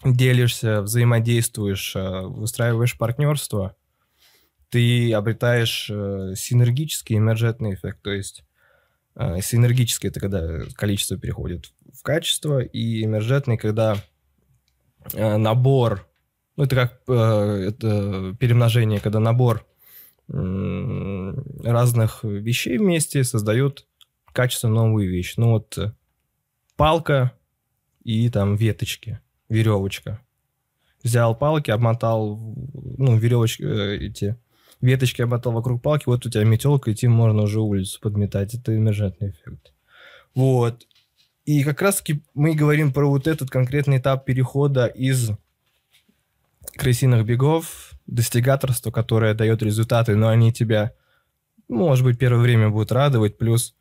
[0.04, 3.76] делишься, взаимодействуешь, выстраиваешь партнерство,
[4.68, 8.02] ты обретаешь синергический эмерджентный эффект.
[8.02, 8.42] То есть
[9.14, 14.02] синергический– это когда количество переходит в качество, и эмержентный– когда
[15.14, 16.08] набор,
[16.56, 19.66] ну, это как э, это перемножение, когда набор
[20.28, 23.86] разных вещей вместе создает
[24.32, 25.34] качество новую вещь.
[25.36, 25.92] Ну, вот э,
[26.76, 27.32] палка
[28.04, 30.20] и там веточки, веревочка.
[31.02, 34.36] Взял палки, обмотал, ну, веревочки э, эти
[34.80, 38.54] веточки обмотал вокруг палки, вот у тебя метелка, идти можно уже улицу подметать.
[38.54, 39.72] Это эмержентный эффект.
[40.34, 40.86] Вот.
[41.44, 45.30] И как раз-таки мы говорим про вот этот конкретный этап перехода из
[46.76, 50.92] крысиных бегов, достигаторства, которое дает результаты, но они тебя,
[51.68, 53.74] может быть, первое время будут радовать, плюс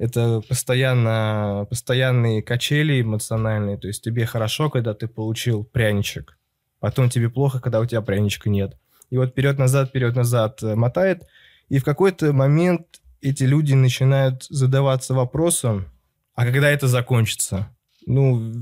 [0.00, 6.36] это постоянно, постоянные качели эмоциональные, то есть тебе хорошо, когда ты получил пряничек,
[6.80, 8.76] потом тебе плохо, когда у тебя пряничка нет
[9.10, 11.26] и вот вперед-назад, вперед-назад э, мотает.
[11.68, 12.86] И в какой-то момент
[13.20, 15.86] эти люди начинают задаваться вопросом,
[16.34, 17.68] а когда это закончится?
[18.06, 18.52] Ну,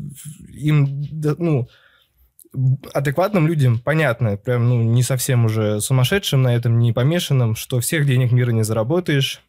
[0.52, 1.06] им,
[1.38, 1.68] ну,
[2.92, 8.06] адекватным людям понятно, прям, ну, не совсем уже сумасшедшим на этом, не помешанным, что всех
[8.06, 9.42] денег мира не заработаешь,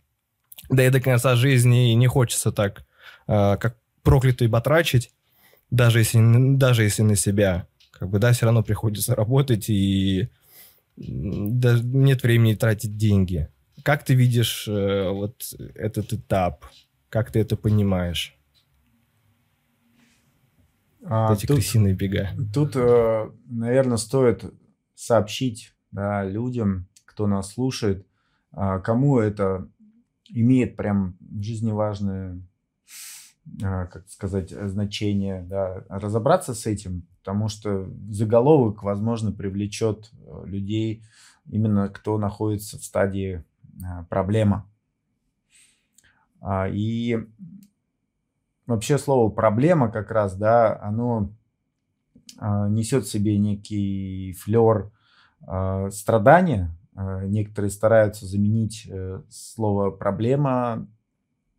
[0.70, 2.86] да и до конца жизни не хочется так,
[3.28, 5.12] э, как проклятый батрачить,
[5.72, 7.68] даже если, даже если на себя.
[7.92, 10.30] Как бы, да, все равно приходится работать и
[10.98, 13.50] да, нет времени тратить деньги.
[13.84, 16.66] Как ты видишь э, вот этот этап?
[17.10, 18.38] Как ты это понимаешь?
[21.04, 22.30] А, эти тут, крысиные бега.
[22.54, 24.44] Тут, э, наверное, стоит
[24.96, 28.06] сообщить да, людям, кто нас слушает,
[28.52, 29.68] э, кому это
[30.30, 32.42] имеет прям жизневажное,
[33.62, 41.04] э, как сказать, значение, да, разобраться с этим, потому что заголовок, возможно, привлечет э, людей,
[41.46, 43.44] именно кто находится в стадии
[43.82, 44.70] э, проблема.
[46.42, 47.18] А, и
[48.66, 51.34] вообще слово проблема как раз, да, оно
[52.38, 54.92] а, несет в себе некий флер
[55.46, 56.76] а, страдания.
[57.26, 60.88] Некоторые стараются заменить э, слово проблема.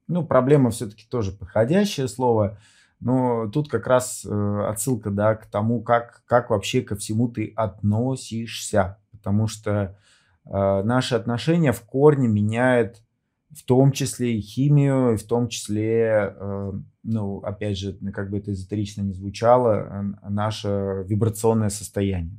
[0.07, 2.59] Ну, проблема все-таки тоже подходящее слово.
[3.01, 7.53] Но тут как раз э, отсылка да, к тому, как, как вообще ко всему ты
[7.57, 8.99] относишься.
[9.13, 9.97] Потому что
[10.45, 13.03] э, наши отношения в корне меняют
[13.51, 16.73] в том числе и химию, и в том числе, э,
[17.03, 22.37] ну, опять же, как бы это эзотерично не звучало, наше вибрационное состояние.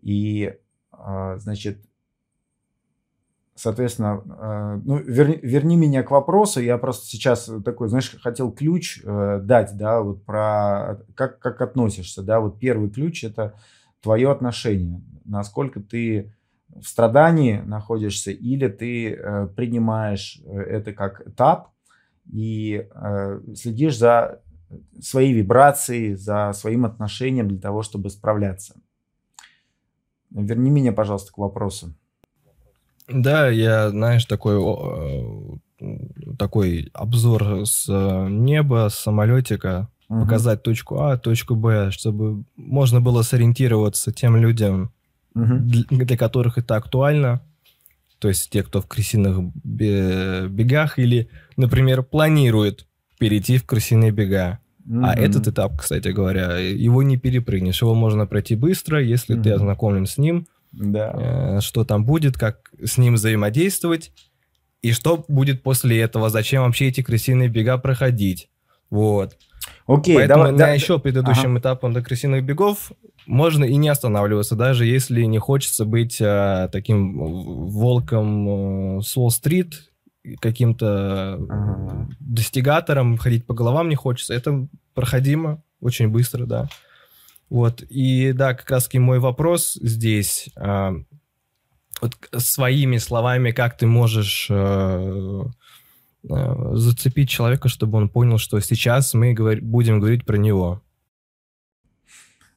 [0.00, 0.56] И, э,
[1.38, 1.84] значит,
[3.54, 9.02] соответственно, э, ну, верни, верни меня к вопросу, я просто сейчас такой, знаешь, хотел ключ
[9.02, 13.54] дать, да, вот про как, как относишься, да, вот первый ключ– это
[14.00, 16.32] твое отношение, насколько ты
[16.74, 21.70] в страдании находишься, или ты э, принимаешь э, это как этап
[22.30, 24.40] и э, следишь за
[25.00, 28.74] своей вибрацией, за своим отношением для того, чтобы справляться.
[30.34, 31.94] Верни меня, пожалуйста, к вопросу.
[33.08, 34.56] Да, я, знаешь, такой,
[35.80, 35.86] э,
[36.38, 40.22] такой обзор с э, неба, с самолетика, угу.
[40.22, 44.92] показать точку А, точку Б, чтобы можно было сориентироваться тем людям,
[45.34, 45.54] угу.
[45.58, 47.42] для, для которых это актуально.
[48.18, 52.86] То есть те, кто в крысиных бегах или, например, планирует
[53.18, 54.60] перейти в крысиные бега.
[54.86, 55.02] Mm-hmm.
[55.02, 57.80] А этот этап, кстати говоря, его не перепрыгнешь.
[57.80, 59.42] Его можно пройти быстро, если mm-hmm.
[59.42, 61.12] ты ознакомлен с ним, да.
[61.56, 64.12] э, что там будет, как с ним взаимодействовать,
[64.82, 68.50] и что будет после этого, зачем вообще эти крысиные бега проходить.
[68.90, 69.38] Вот.
[69.86, 71.60] Окей, Поэтому давай, на да, еще предыдущим ага.
[71.60, 72.92] этапом до крысиных бегов
[73.26, 77.16] можно и не останавливаться, даже если не хочется быть а, таким
[77.68, 79.90] волком с Уолл-стрит,
[80.40, 82.08] каким-то ага.
[82.20, 84.34] достигатором, ходить по головам не хочется.
[84.34, 86.68] Это проходимо очень быстро, да.
[87.50, 90.94] Вот, и да, как раз-таки мой вопрос здесь, а,
[92.00, 95.46] вот своими словами, как ты можешь а,
[96.30, 100.82] Э, зацепить человека, чтобы он понял, что сейчас мы говор- будем говорить про него.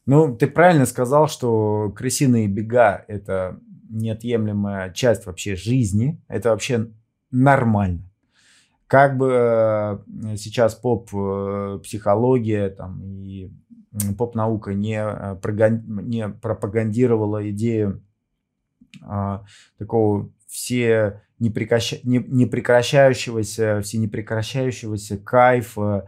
[0.05, 6.21] Ну, ты правильно сказал, что крысиные бега– это неотъемлемая часть вообще жизни.
[6.29, 6.91] Это вообще
[7.31, 8.03] нормально.
[8.87, 9.97] Как бы э,
[10.37, 13.51] сейчас поп-психология э, там, и
[14.17, 15.03] поп-наука не,
[16.03, 18.03] не пропагандировала идею
[19.01, 19.43] а,
[19.77, 21.97] такого все непрекраща...
[22.03, 26.07] не, непрекращающегося, все непрекращающегося кайфа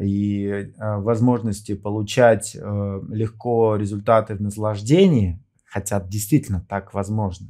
[0.00, 7.48] и э, возможности получать э, легко результаты в наслаждении, хотя действительно так возможно.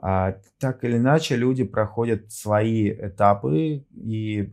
[0.00, 4.52] А, так или иначе, люди проходят свои этапы, и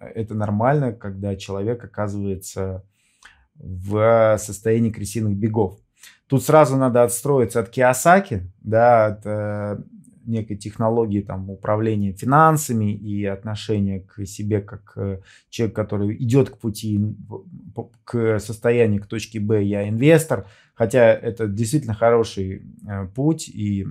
[0.00, 2.82] это нормально, когда человек оказывается
[3.54, 5.78] в состоянии крысиных бегов.
[6.26, 9.82] Тут сразу надо отстроиться от Киосаки, да, от э,
[10.24, 16.58] некой технологии там, управления финансами и отношения к себе как э, человек, который идет к
[16.58, 17.16] пути,
[18.04, 20.46] к состоянию, к точке Б, я инвестор.
[20.74, 23.86] Хотя это действительно хороший э, путь и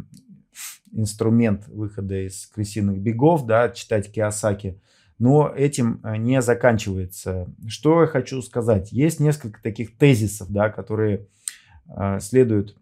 [0.91, 4.81] инструмент выхода из крысиных бегов, да, читать Киосаки.
[5.17, 7.53] Но этим э, не заканчивается.
[7.67, 8.91] Что я хочу сказать?
[8.91, 11.27] Есть несколько таких тезисов, да, которые
[11.87, 12.75] э, следует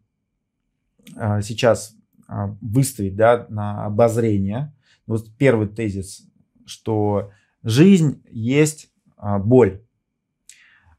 [1.16, 4.74] э, сейчас а, выставить да, на обозрение.
[5.06, 6.30] Вот первый тезис,
[6.66, 7.32] что
[7.64, 9.82] жизнь есть а, боль.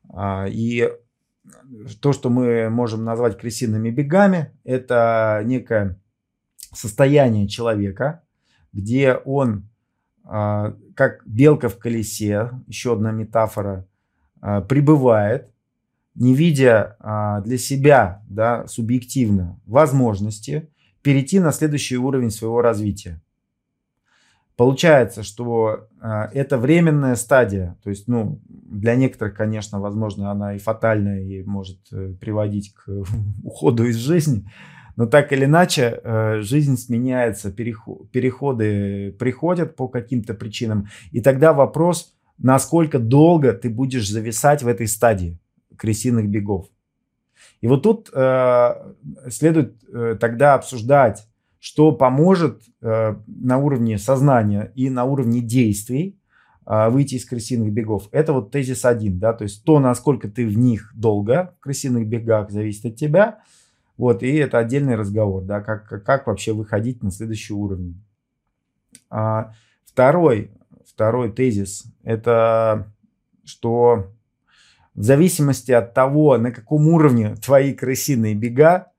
[0.08, 0.90] А, и
[2.00, 6.00] то, что мы можем назвать крысиными бегами, это некое
[6.72, 8.22] состояние человека,
[8.72, 9.68] где он,
[10.22, 13.86] как белка в колесе, еще одна метафора,
[14.40, 15.52] пребывает,
[16.14, 16.96] не видя
[17.44, 20.70] для себя да, субъективно возможности,
[21.02, 23.20] перейти на следующий уровень своего развития.
[24.56, 31.22] Получается, что это временная стадия, то есть, ну, для некоторых, конечно, возможно, она и фатальная,
[31.22, 32.88] и может э, приводить к
[33.44, 34.50] уходу из жизни,
[34.98, 41.52] но так или иначе, э, жизнь сменяется, переход, переходы приходят по каким-то причинам, и тогда
[41.52, 45.38] вопрос, насколько долго ты будешь зависать в этой стадии
[45.76, 46.66] крысиных бегов.
[47.60, 48.74] И вот тут э,
[49.30, 51.28] следует э, тогда обсуждать,
[51.60, 56.18] что поможет э, на уровне сознания и на уровне действий
[56.66, 58.08] э, выйти из крысиных бегов.
[58.10, 62.08] Это вот тезис один, да, то есть то, насколько ты в них долго, в крысиных
[62.08, 63.38] бегах, зависит от тебя.
[63.98, 68.02] Вот, и это отдельный разговор, да, как, как вообще выходить на следующий уровень.
[69.10, 69.52] А,
[69.98, 70.52] Второй,
[70.86, 72.92] второй тезис– это
[73.44, 74.12] что
[74.94, 78.92] в зависимости от того, на каком уровне твои крысиные бега,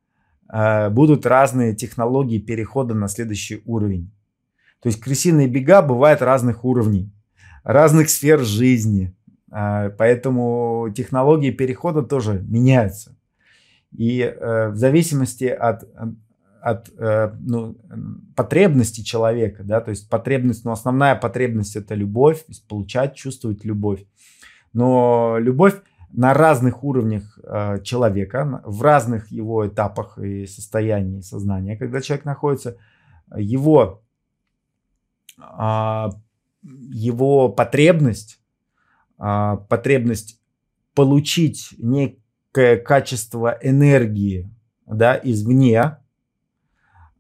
[0.52, 4.12] э, будут разные технологии перехода на следующий уровень.
[4.82, 7.14] То есть крысиные бега бывают разных уровней,
[7.64, 9.16] разных сфер жизни.
[9.50, 13.16] Э, поэтому технологии перехода тоже меняются.
[13.96, 15.84] И э, в зависимости от,
[16.62, 16.92] от
[17.40, 17.78] ну,
[18.36, 24.06] потребности человека, да, то есть потребность, ну, основная потребность это любовь, получать, чувствовать любовь.
[24.74, 25.82] Но любовь
[26.12, 32.78] на разных уровнях э, человека, в разных его этапах и состоянии сознания, когда человек находится,
[33.36, 34.02] его,
[35.38, 36.10] э,
[36.62, 38.42] его потребность,
[39.20, 40.42] э, потребность
[40.96, 42.20] получить некое
[42.52, 44.50] качество энергии
[44.86, 45.98] да, извне,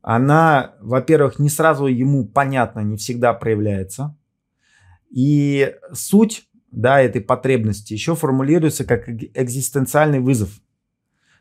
[0.02, 4.16] она, во-первых, не сразу ему понятно, не всегда проявляется.
[5.10, 10.50] И суть да, этой потребности еще формулируется как экзистенциальный вызов.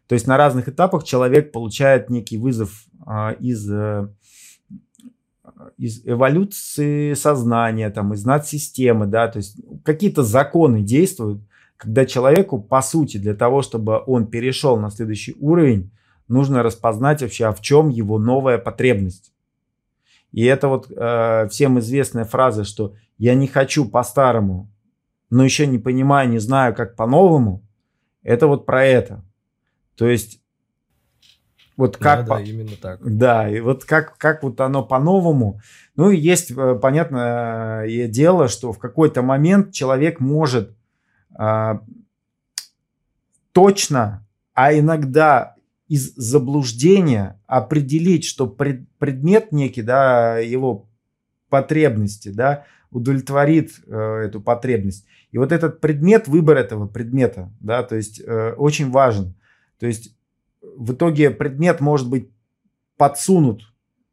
[0.07, 4.09] То есть на разных этапах человек получает некий вызов а, из, э,
[5.77, 11.43] из эволюции сознания, там, из надсистемы, да, то есть какие-то законы действуют,
[11.79, 15.91] когда человеку, по сути, для того, чтобы он перешел на следующий уровень,
[16.27, 19.33] нужно распознать вообще, а в чем его новая потребность.
[20.33, 24.69] И это вот э, всем известная фраза, что я не хочу по-старому,
[25.31, 27.63] но еще не понимаю, не знаю, как по-новому,
[28.23, 29.25] это вот про это.
[29.95, 30.43] То есть
[31.77, 32.39] вот как да, по...
[32.39, 32.99] да, именно так.
[33.03, 35.61] Да, и вот как, как вот оно по-новому.
[35.95, 40.77] Ну и есть, э, понятное э, дело, что в какой-то момент человек может
[43.53, 45.57] точно, а иногда
[45.89, 50.89] из заблуждения определить, что пред, предмет некий, да, его
[51.49, 55.07] потребности, да, удовлетворит э, эту потребность.
[55.33, 59.35] И вот этот предмет, выбор этого предмета, да, то есть э, очень важен.
[59.79, 60.15] То есть
[60.61, 62.31] в итоге предмет может быть
[62.97, 63.63] подсунут,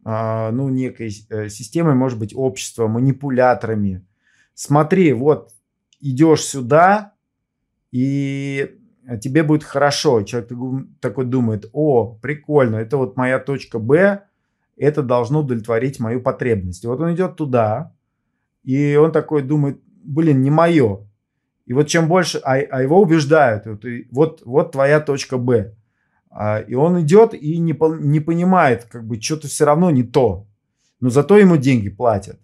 [0.05, 4.05] э, ну, некой э, системой, может быть, общества, манипуляторами.
[4.53, 5.51] Смотри, вот
[5.99, 7.13] идешь сюда,
[7.91, 8.77] и
[9.21, 10.23] тебе будет хорошо.
[10.23, 10.51] Человек
[10.99, 14.23] такой думает, о, прикольно, это вот моя точка Б,
[14.77, 16.83] это должно удовлетворить мою потребность.
[16.83, 17.93] И вот он идет туда,
[18.63, 21.07] и он такой думает, блин, не мое.
[21.65, 25.75] И вот чем больше, а, а его убеждают, вот, вот, вот твоя точка Б.
[26.29, 30.47] А, и он идет и не, не понимает, как бы что-то все равно не то.
[30.99, 32.39] Но зато ему деньги платят.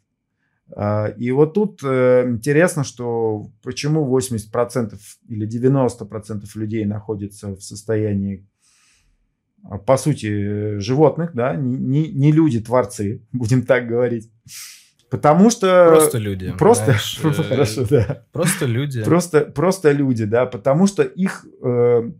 [0.75, 4.93] А, и вот тут э, интересно, что почему 80%
[5.27, 8.47] или 90% людей находятся в состоянии,
[9.63, 14.31] а, по сути, животных, да, не, не, не люди-творцы, будем так говорить.
[15.09, 15.87] Потому что...
[15.89, 16.53] Просто люди.
[16.57, 18.25] Просто, знаешь, хорошо, да.
[18.31, 19.03] Просто люди.
[19.03, 22.11] Просто, просто люди, да, потому что их, э,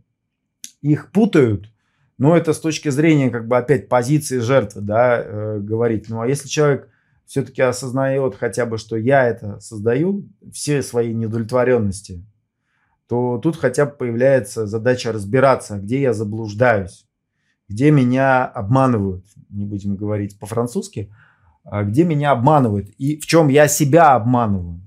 [0.82, 1.72] их путают,
[2.18, 6.10] но это с точки зрения, как бы, опять, позиции жертвы, да, э, говорить.
[6.10, 6.90] Ну, а если человек
[7.32, 12.26] все-таки осознает хотя бы, что я это создаю, все свои недовлетворенности,
[13.08, 17.06] то тут хотя бы появляется задача разбираться, где я заблуждаюсь,
[17.70, 21.10] где меня обманывают, не будем говорить по-французски,
[21.64, 24.82] а, где меня обманывают и в чем я себя обманываю.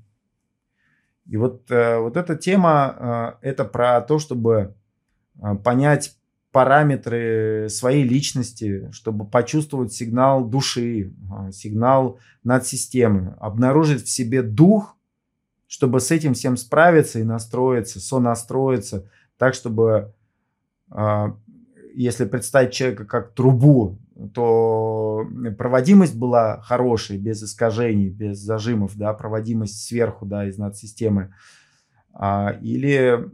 [1.24, 4.74] И вот, э, вот эта тема, э, это про то, чтобы
[5.42, 6.14] э, понять
[6.54, 11.12] параметры своей личности, чтобы почувствовать сигнал души,
[11.50, 14.96] сигнал надсистемы, обнаружить в себе дух,
[15.66, 20.14] чтобы с этим всем справиться и настроиться, сонастроиться, так, чтобы,
[21.92, 23.98] если представить человека как трубу,
[24.32, 25.26] то
[25.58, 31.34] проводимость была хорошей, без искажений, без зажимов, да, проводимость сверху, да, из надсистемы.
[32.12, 33.28] А, или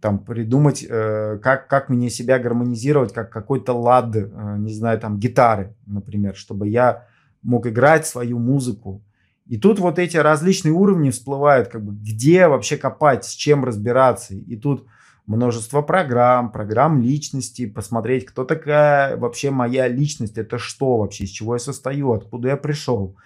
[0.00, 5.18] там придумать, э, как, как мне себя гармонизировать, как какой-то лад, э, не знаю, там
[5.18, 7.06] гитары, например, чтобы я
[7.42, 9.02] мог играть свою музыку.
[9.46, 14.34] И тут вот эти различные уровни всплывают, как бы где вообще копать, с чем разбираться.
[14.34, 14.86] И тут
[15.26, 21.54] множество программ, программ личности, посмотреть, кто такая вообще моя личность, это что вообще, из чего
[21.54, 23.16] я состою, откуда я пришел,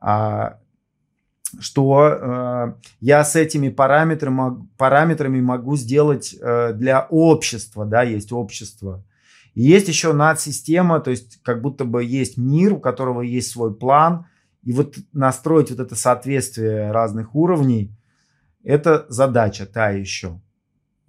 [0.00, 0.58] а,
[1.60, 9.04] что э, я с этими параметрами, параметрами могу сделать э, для общества, да, есть общество.
[9.54, 13.74] И есть еще надсистема, то есть как будто бы есть мир, у которого есть свой
[13.74, 14.26] план,
[14.62, 17.96] и вот настроить вот это соответствие разных уровней,
[18.62, 20.40] это задача та еще.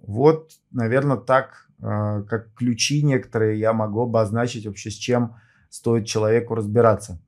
[0.00, 5.36] Вот, наверное, так, э, как ключи некоторые я могу обозначить вообще, с чем
[5.68, 7.20] стоит человеку разбираться.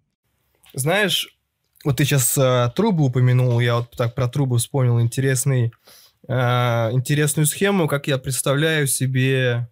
[0.75, 1.39] Знаешь,
[1.85, 5.73] вот ты сейчас э, трубы упомянул, я вот так про трубы вспомнил интересный,
[6.29, 6.33] э,
[6.93, 9.69] интересную схему, как я представляю себе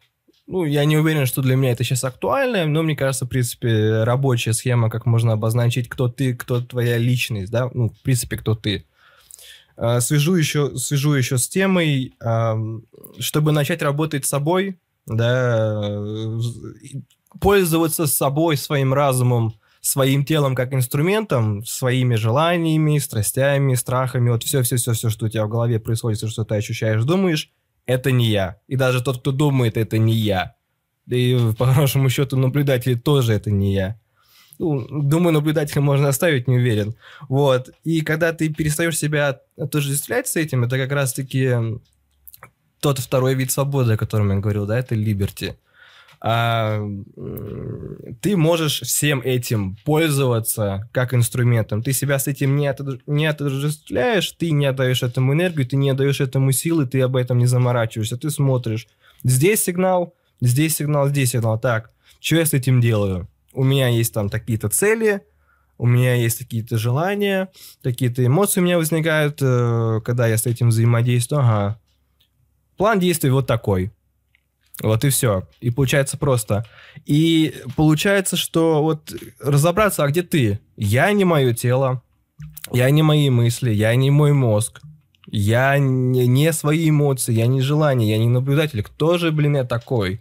[0.46, 4.02] ну, я не уверен, что для меня это сейчас актуально, но мне кажется, в принципе,
[4.02, 8.56] рабочая схема, как можно обозначить, кто ты, кто твоя личность, да, ну, в принципе, кто
[8.56, 8.84] ты.
[9.76, 12.14] А, свяжу еще, свяжу еще с темой,
[13.20, 16.00] чтобы начать работать с собой, да,
[17.40, 25.26] пользоваться собой, своим разумом, своим телом как инструментом, своими желаниями, страстями, страхами, вот все-все-все, что
[25.26, 27.50] у тебя в голове происходит, все, что ты ощущаешь, думаешь,
[27.86, 28.58] это не я.
[28.68, 30.54] И даже тот, кто думает, это не я.
[31.06, 33.98] И по хорошему счету наблюдатели тоже это не я.
[34.58, 36.94] Ну, думаю, наблюдателя можно оставить, не уверен.
[37.28, 37.70] Вот.
[37.82, 41.80] И когда ты перестаешь себя отождествлять с этим, это как раз-таки
[42.80, 45.56] тот второй вид свободы, о котором я говорил, да, это liberty
[46.22, 46.86] а,
[48.20, 51.82] ты можешь всем этим пользоваться как инструментом.
[51.82, 55.90] Ты себя с этим не, от, не отождествляешь, ты не отдаешь этому энергию, ты не
[55.90, 58.18] отдаешь этому силы, ты об этом не заморачиваешься.
[58.18, 58.86] Ты смотришь,
[59.24, 61.58] здесь сигнал, здесь сигнал, здесь сигнал.
[61.58, 61.90] Так,
[62.20, 63.26] что я с этим делаю?
[63.54, 65.22] У меня есть там такие-то цели,
[65.78, 67.48] у меня есть какие-то желания,
[67.82, 71.40] какие-то эмоции у меня возникают, э, когда я с этим взаимодействую.
[71.40, 71.80] Ага.
[72.76, 73.90] План действий вот такой
[74.80, 75.46] вот и все.
[75.60, 76.64] И получается просто.
[77.06, 80.60] И получается, что вот разобраться, а где ты?
[80.76, 82.02] Я не мое тело,
[82.72, 84.80] я не мои мысли, я не мой мозг,
[85.26, 88.82] я не, не свои эмоции, я не желание, я не наблюдатель.
[88.82, 90.20] Кто же, блин, я такой?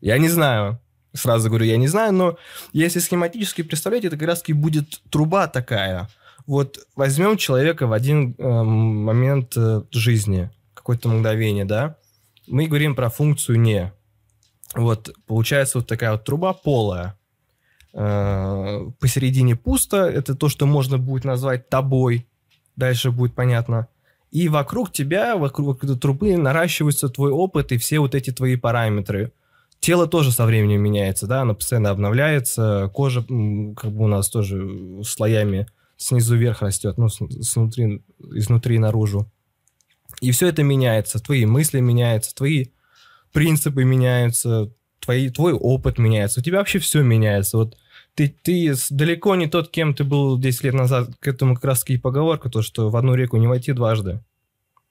[0.00, 0.80] Я не знаю.
[1.14, 2.36] Сразу говорю, я не знаю, но
[2.74, 6.10] если схематически представлять, это как раз таки будет труба такая.
[6.46, 11.96] Вот возьмем человека в один э, момент э, жизни, какое-то мгновение, да,
[12.46, 13.92] мы говорим про функцию «не».
[14.74, 17.18] Вот, получается вот такая вот труба полая.
[17.92, 22.26] Э, посередине пусто, это то, что можно будет назвать тобой.
[22.74, 23.88] Дальше будет понятно.
[24.30, 29.32] И вокруг тебя, вокруг этой трубы наращивается твой опыт и все вот эти твои параметры.
[29.80, 35.02] Тело тоже со временем меняется, да, оно постоянно обновляется, кожа как бы у нас тоже
[35.04, 35.66] слоями
[35.96, 39.30] снизу вверх растет, ну, снутри, изнутри наружу.
[40.20, 42.66] И все это меняется, твои мысли меняются, твои
[43.32, 47.58] принципы меняются, твои, твой опыт меняется, у тебя вообще все меняется.
[47.58, 47.76] Вот
[48.14, 51.10] ты, ты далеко не тот, кем ты был 10 лет назад.
[51.20, 54.20] К этому как раз и поговорка, то, что в одну реку не войти дважды.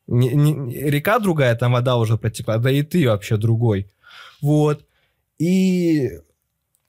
[0.08, 3.92] Не, не, река другая, там вода уже протекла, да и ты вообще другой.
[4.42, 4.86] Вот.
[5.40, 6.12] И,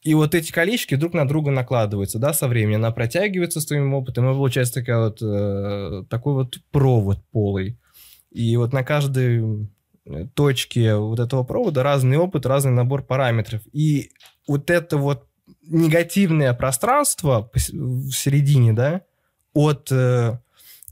[0.02, 2.80] и вот эти колечки друг на друга накладываются, да, со временем.
[2.80, 7.78] Она протягивается с твоим опытом, и получается такая вот, э, такой вот провод полый.
[8.36, 9.66] И вот на каждой
[10.34, 13.62] точке вот этого провода разный опыт, разный набор параметров.
[13.72, 14.10] И
[14.46, 15.26] вот это вот
[15.62, 19.02] негативное пространство в середине, да,
[19.54, 20.38] от э,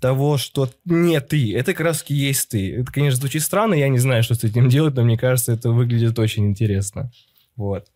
[0.01, 2.76] того, что не ты, это как раз есть ты.
[2.76, 5.70] Это, конечно, звучит странно, я не знаю, что с этим делать, но мне кажется, это
[5.70, 7.12] выглядит очень интересно.
[7.57, 7.88] Вот.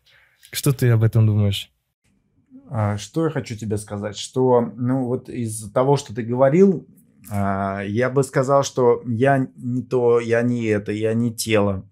[0.52, 1.70] Что ты об этом думаешь?
[2.68, 6.86] А, что я хочу тебе сказать, что, ну, вот из того, что ты говорил,
[7.30, 11.84] я бы сказал, что я не то, я не это, я не тело.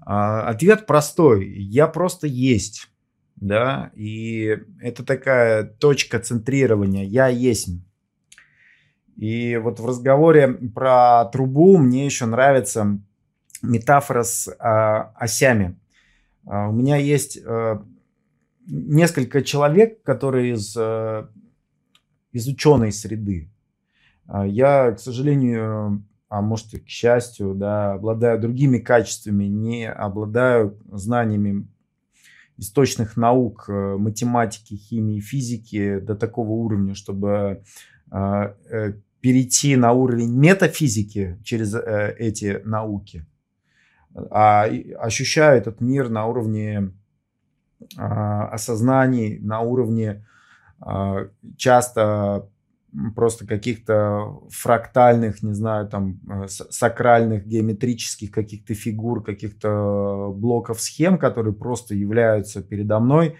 [0.00, 1.48] А, ответ простой.
[1.48, 2.88] Я просто есть.
[3.36, 7.04] Да, и это такая точка центрирования.
[7.04, 7.68] Я есть.
[9.16, 12.98] И вот в разговоре про трубу мне еще нравится
[13.62, 15.78] метафора с а, осями.
[16.46, 17.84] А, у меня есть а,
[18.66, 21.30] несколько человек, которые из, а,
[22.32, 23.50] из ученой среды.
[24.30, 30.78] А, я, к сожалению, а может и к счастью, да, обладаю другими качествами, не обладаю
[30.92, 31.66] знаниями
[32.56, 37.64] источных наук, э, математики, химии, физики до такого уровня, чтобы
[38.12, 43.26] а, э, перейти на уровень метафизики через э, эти науки.
[44.30, 44.64] А
[44.98, 46.92] ощущаю этот мир на уровне
[47.96, 50.26] осознаний, на уровне
[51.56, 52.49] часто
[53.14, 61.54] просто каких-то фрактальных, не знаю, там, э, сакральных, геометрических каких-то фигур, каких-то блоков схем, которые
[61.54, 63.36] просто являются передо мной,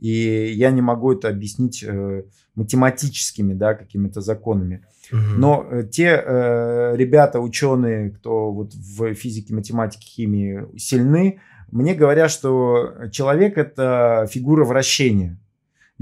[0.00, 2.24] и я не могу это объяснить э,
[2.54, 4.86] математическими, да, какими-то законами.
[5.10, 5.20] Угу.
[5.36, 11.40] Но э, те э, ребята, ученые, кто вот в физике, математике, химии сильны,
[11.70, 15.38] мне говорят, что человек это фигура вращения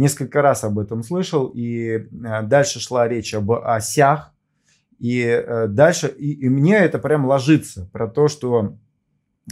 [0.01, 4.33] несколько раз об этом слышал, и э, дальше шла речь об осях,
[4.99, 8.77] и э, дальше, и, и мне это прям ложится, про то, что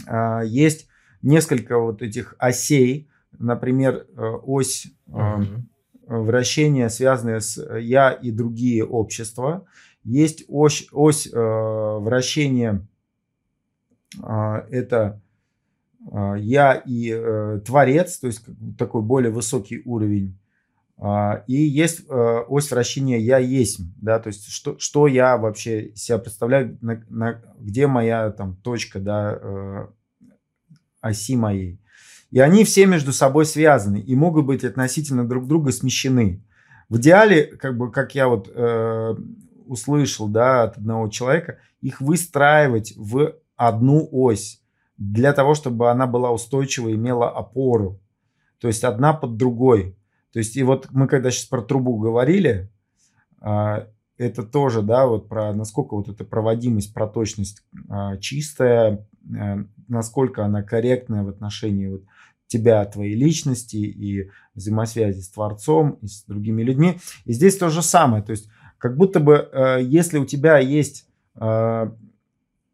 [0.07, 0.87] э, есть
[1.21, 5.63] несколько вот этих осей, например, ось, mm-hmm.
[6.07, 9.65] вращения, связанные с я и другие общества.
[10.03, 12.87] Есть ось, ось э, вращения,
[14.21, 15.28] э, это э,
[16.07, 18.43] я и э, творец, то есть
[18.77, 20.39] такой более высокий уровень.
[20.97, 25.93] Э, и есть э, ось вращения я есть, да, то есть что, что я вообще
[25.95, 29.87] себя представляю, на, на, где моя там точка, да, э,
[31.01, 31.81] оси моей.
[32.31, 36.43] И они все между собой связаны и могут быть относительно друг друга смещены.
[36.87, 39.15] В идеале, как бы, как я вот э,
[39.65, 44.58] услышал, да, от одного человека, их выстраивать в одну ось
[44.99, 47.99] для того, чтобы она была устойчива, имела опору.
[48.59, 49.95] То есть одна под другой.
[50.33, 52.69] То есть и вот мы когда сейчас про трубу говорили,
[53.41, 53.87] э,
[54.17, 60.61] это тоже, да, вот про насколько вот эта проводимость, проточность э, чистая, э, насколько она
[60.63, 62.03] корректная в отношении вот
[62.47, 66.97] тебя, твоей личности и взаимосвязи с Творцом и с другими людьми.
[67.23, 68.21] И здесь то же самое.
[68.21, 71.05] То есть как будто бы, э, если у тебя есть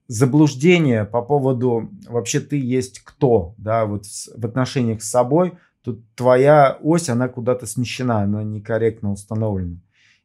[0.08, 6.78] заблуждение по поводу вообще ты есть кто, да, вот в отношениях с собой, то твоя
[6.82, 9.78] ось, она куда-то смещена, она некорректно установлена.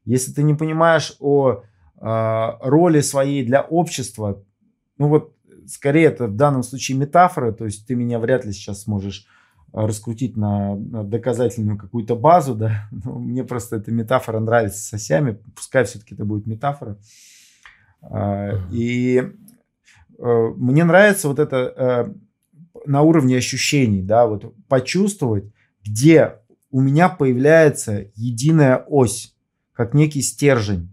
[0.04, 1.62] Если ты не понимаешь о
[2.00, 4.42] э, роли своей для общества,
[4.98, 5.34] ну вот
[5.66, 9.26] скорее это в данном случае метафора, то есть ты меня вряд ли сейчас сможешь
[9.72, 15.38] раскрутить на, на доказательную какую-то базу, да, Но мне просто эта метафора нравится с осями,
[15.54, 16.98] пускай все-таки это будет метафора.
[18.02, 18.62] Uh-huh.
[18.72, 19.30] И
[20.20, 22.12] мне нравится вот это э,
[22.84, 25.44] на уровне ощущений, да, вот почувствовать,
[25.84, 26.36] где
[26.70, 29.34] у меня появляется единая ось,
[29.72, 30.92] как некий стержень.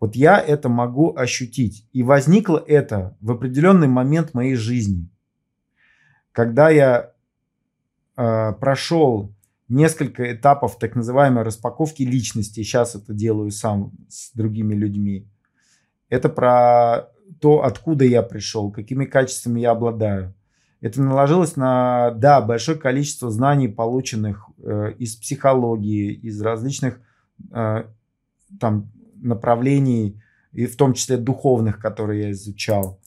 [0.00, 1.86] Вот я это могу ощутить.
[1.92, 5.08] И возникло это в определенный момент моей жизни,
[6.32, 7.12] когда я
[8.16, 9.34] э, прошел
[9.68, 12.62] несколько этапов так называемой распаковки личности.
[12.62, 15.26] Сейчас это делаю сам с другими людьми.
[16.08, 17.10] Это про
[17.40, 20.34] то, откуда я пришел, какими качествами я обладаю.
[20.80, 27.00] Это наложилось на, да, большое количество знаний, полученных э, из психологии, из различных
[27.52, 27.84] э,
[28.60, 30.20] там направлений,
[30.52, 33.00] и в том числе духовных, которые я изучал.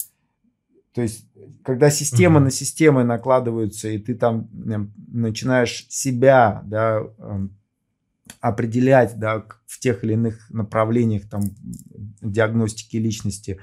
[0.93, 1.25] То есть,
[1.63, 2.43] когда система mm-hmm.
[2.43, 7.55] на системы накладываются, и ты там эм, начинаешь себя, да, эм,
[8.41, 11.41] определять, да, в тех или иных направлениях там
[12.21, 13.59] диагностики личности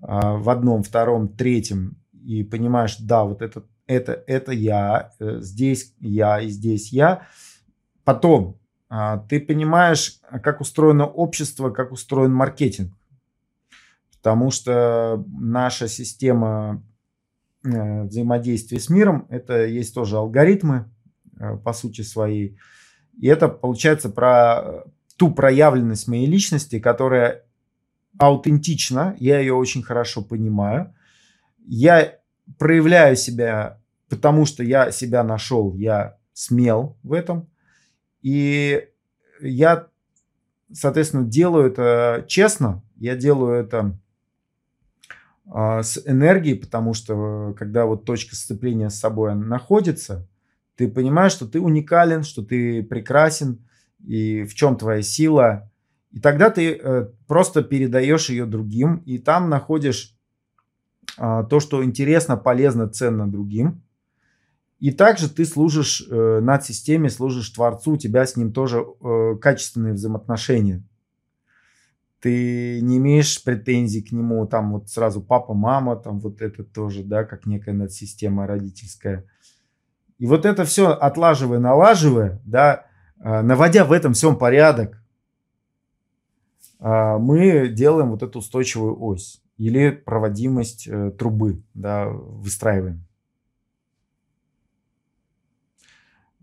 [0.00, 6.40] в одном, втором, третьем, и понимаешь, да, вот это, это, это я, э, здесь я
[6.40, 7.26] и здесь я.
[8.04, 12.98] Потом а, ты понимаешь, как устроено общество, как устроен маркетинг
[14.28, 16.84] потому что наша система
[17.64, 20.90] э, взаимодействия с миром, это есть тоже алгоритмы
[21.38, 22.58] э, по сути своей.
[23.18, 24.84] И это получается про
[25.16, 27.44] ту проявленность моей личности, которая
[28.16, 30.94] аутентична, я ее очень хорошо понимаю.
[31.66, 32.18] Я
[32.58, 37.48] проявляю себя, потому что я себя нашел, я смел в этом.
[38.22, 38.88] И
[39.40, 39.88] я,
[40.72, 43.98] соответственно, делаю это честно, я делаю это
[45.50, 50.26] а, с энергией, потому что когда вот точка сцепления с собой находится,
[50.76, 53.64] ты понимаешь, что ты уникален, что ты прекрасен,
[54.04, 55.70] и в чем твоя сила.
[56.10, 60.16] И тогда ты э, просто передаешь ее другим, и там находишь
[61.18, 63.82] э, то, что интересно, полезно, ценно другим.
[64.78, 69.36] И также ты служишь э, над системе, служишь Творцу, у тебя с ним тоже э,
[69.40, 70.82] качественные взаимоотношения
[72.20, 77.04] ты не имеешь претензий к нему, там вот сразу папа, мама, там вот это тоже,
[77.04, 79.24] да, как некая надсистема родительская.
[80.18, 82.86] И вот это все отлаживая, налаживая, да,
[83.20, 85.00] а, наводя в этом всем порядок,
[86.80, 93.04] мы делаем вот эту устойчивую ось или проводимость э, трубы, да, выстраиваем.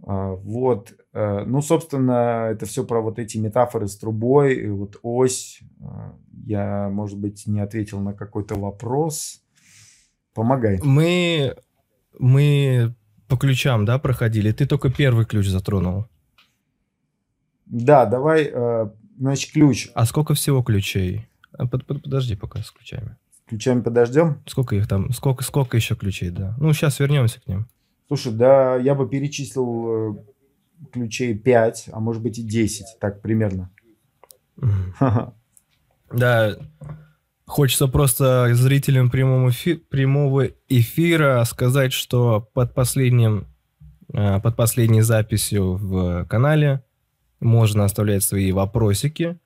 [0.03, 5.61] А, вот, э, ну, собственно, это все про вот эти метафоры с трубой, вот ось.
[5.81, 6.15] А,
[6.45, 9.41] я, может быть, не ответил на какой-то вопрос.
[10.33, 10.81] Помогай.
[10.83, 11.55] Мы,
[12.19, 12.93] мы
[13.29, 14.51] по ключам, да, проходили.
[14.51, 16.05] Ты только первый ключ затронул.
[17.65, 19.89] Да, давай, э, значит, ключ.
[19.93, 21.27] А сколько всего ключей?
[21.53, 23.17] А, под, под, подожди пока с ключами.
[23.47, 24.41] Ключами подождем?
[24.47, 25.11] Сколько их там?
[25.11, 26.55] Сколько, сколько еще ключей, да?
[26.59, 27.67] Ну, сейчас вернемся к ним.
[28.07, 30.15] Слушай, да, я бы перечислил э,
[30.91, 33.71] ключей 5, а может быть и 10, так примерно.
[36.11, 36.55] Да,
[37.45, 43.47] хочется просто зрителям прямого, эфи- прямого эфира сказать, что под последним,
[44.13, 46.84] э, под последней записью в канале
[47.45, 49.37] можно оставлять свои вопросики.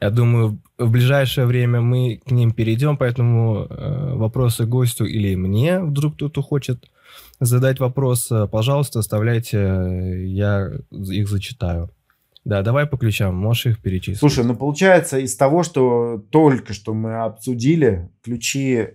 [0.00, 5.80] Я думаю, в ближайшее время мы к ним перейдем, поэтому э, вопросы гостю или мне,
[5.80, 6.90] вдруг кто-то хочет
[7.40, 11.90] задать вопрос, э, пожалуйста, оставляйте, я их зачитаю.
[12.44, 14.18] Да, давай по ключам, можешь их перечислить.
[14.18, 18.88] Слушай, ну получается из того, что только что мы обсудили, ключи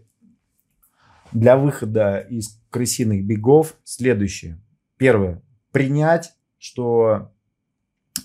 [1.31, 4.61] для выхода из крысиных бегов следующие.
[4.97, 5.41] Первое.
[5.71, 7.30] Принять, что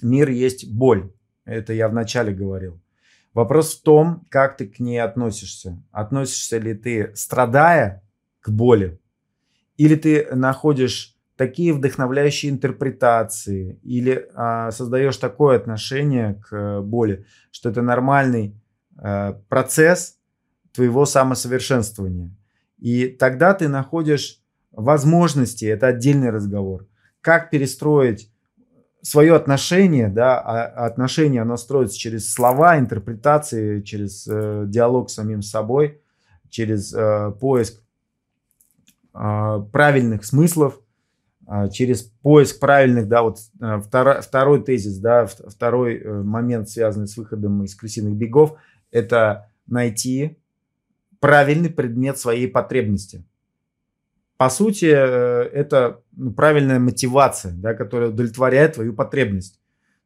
[0.03, 1.13] мир есть боль.
[1.45, 2.81] Это я вначале говорил.
[3.35, 5.83] Вопрос в том, как ты к ней относишься.
[5.93, 8.03] Относишься ли ты, страдая
[8.41, 8.99] к боли,
[9.77, 17.83] или ты находишь такие вдохновляющие интерпретации, или а, создаешь такое отношение к боли, что это
[17.83, 18.59] нормальный
[18.97, 20.19] а, процесс
[20.73, 22.35] твоего самосовершенствования.
[22.79, 24.41] И тогда ты находишь
[24.71, 26.87] возможности, это отдельный разговор,
[27.21, 28.31] как перестроить
[29.07, 35.43] свое отношение, да, а отношение оно строится через слова, интерпретации, через э, диалог с самим
[35.43, 36.01] собой,
[36.51, 37.81] через э, поиск
[39.15, 40.81] э, правильных смыслов,
[41.47, 47.07] э, через поиск правильных, да, вот э, второй, второй тезис, да, второй э, момент, связанный
[47.07, 48.59] с выходом из крысиных бегов,
[48.91, 50.37] это найти
[51.21, 53.25] правильный предмет своей потребности.
[54.37, 59.61] По сути, э, это ну, правильная мотивация, да, которая удовлетворяет твою потребность.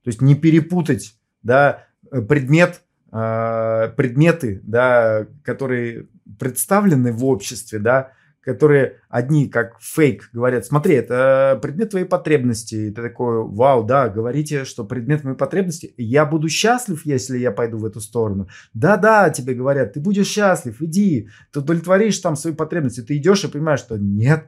[0.05, 6.09] То есть не перепутать да, предмет, э, предметы, да, которые
[6.39, 12.75] представлены в обществе, да, которые одни как фейк говорят, смотри, это предмет твоей потребности.
[12.75, 15.95] И ты такой, вау, да, говорите, что предмет моей потребности.
[15.99, 18.49] Я буду счастлив, если я пойду в эту сторону.
[18.73, 23.03] Да-да, тебе говорят, ты будешь счастлив, иди, ты удовлетворишь там свои потребности.
[23.03, 24.47] Ты идешь и понимаешь, что нет.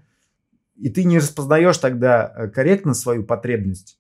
[0.76, 3.98] И ты не распознаешь тогда э, корректно свою потребность.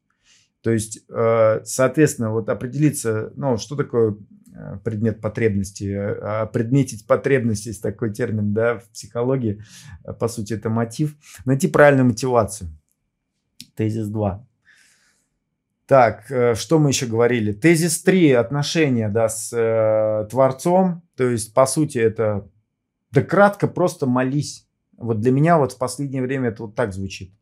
[0.62, 4.41] То есть, э, соответственно, вот определиться, ну, что такое Э,
[4.84, 5.92] предмет потребности.
[5.94, 9.62] А предметить потребности есть такой термин да, в психологии.
[10.18, 11.16] По сути, это мотив.
[11.44, 12.70] Найти правильную мотивацию.
[13.74, 14.46] Тезис 2.
[15.86, 17.52] Так, э, что мы еще говорили?
[17.52, 18.32] Тезис 3.
[18.32, 21.02] Отношения да, с э, Творцом.
[21.16, 22.48] То есть, по сути, это...
[23.10, 24.66] Да кратко, просто молись.
[24.96, 27.34] Вот для меня вот в последнее время это вот так звучит.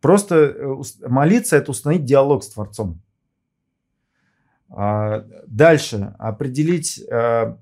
[0.00, 3.02] Просто э, молиться– это установить диалог с Творцом.
[4.74, 7.56] А, дальше определить, э,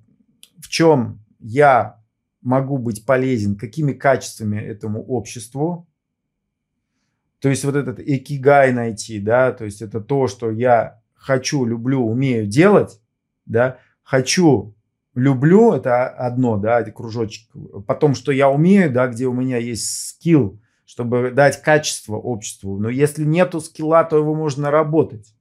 [0.59, 2.01] в чем я
[2.41, 5.89] могу быть полезен, какими качествами этому обществу.
[7.41, 12.07] То есть вот этот экигай найти, да, то есть это то, что я хочу, люблю,
[12.07, 13.01] умею делать,
[13.45, 14.77] да, хочу,
[15.15, 17.51] люблю, это одно, да, это кружочек.
[17.87, 22.79] Потом, что я умею, да, где у меня есть скилл, чтобы дать качество обществу.
[22.79, 25.35] Но если нету скилла, то его можно работать.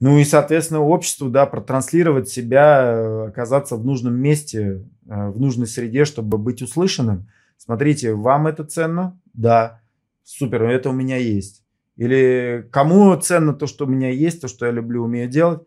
[0.00, 5.66] Ну и, соответственно, обществу, да, протранслировать себя, э, оказаться в нужном месте, э, в нужной
[5.66, 7.28] среде, чтобы быть услышанным.
[7.58, 9.20] Смотрите, вам это ценно?
[9.34, 9.82] Да.
[10.24, 11.62] Супер, это у меня есть.
[11.96, 15.60] Или кому ценно то, что у меня есть, то, что я люблю, умею делать?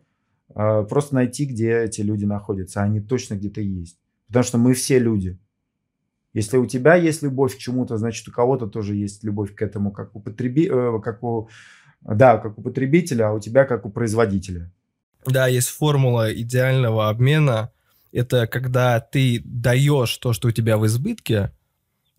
[0.52, 2.82] Э, просто найти, где эти люди находятся.
[2.82, 4.00] Они точно где-то есть.
[4.26, 5.38] Потому что мы все люди.
[6.32, 9.92] Если у тебя есть любовь к чему-то, значит, у кого-то тоже есть любовь к этому,
[9.92, 10.66] как у, потреби...
[11.00, 11.48] как у
[12.04, 14.70] да, как у потребителя, а у тебя как у производителя.
[15.26, 17.70] Да, есть формула идеального обмена.
[18.12, 21.50] Это когда ты даешь то, что у тебя в избытке,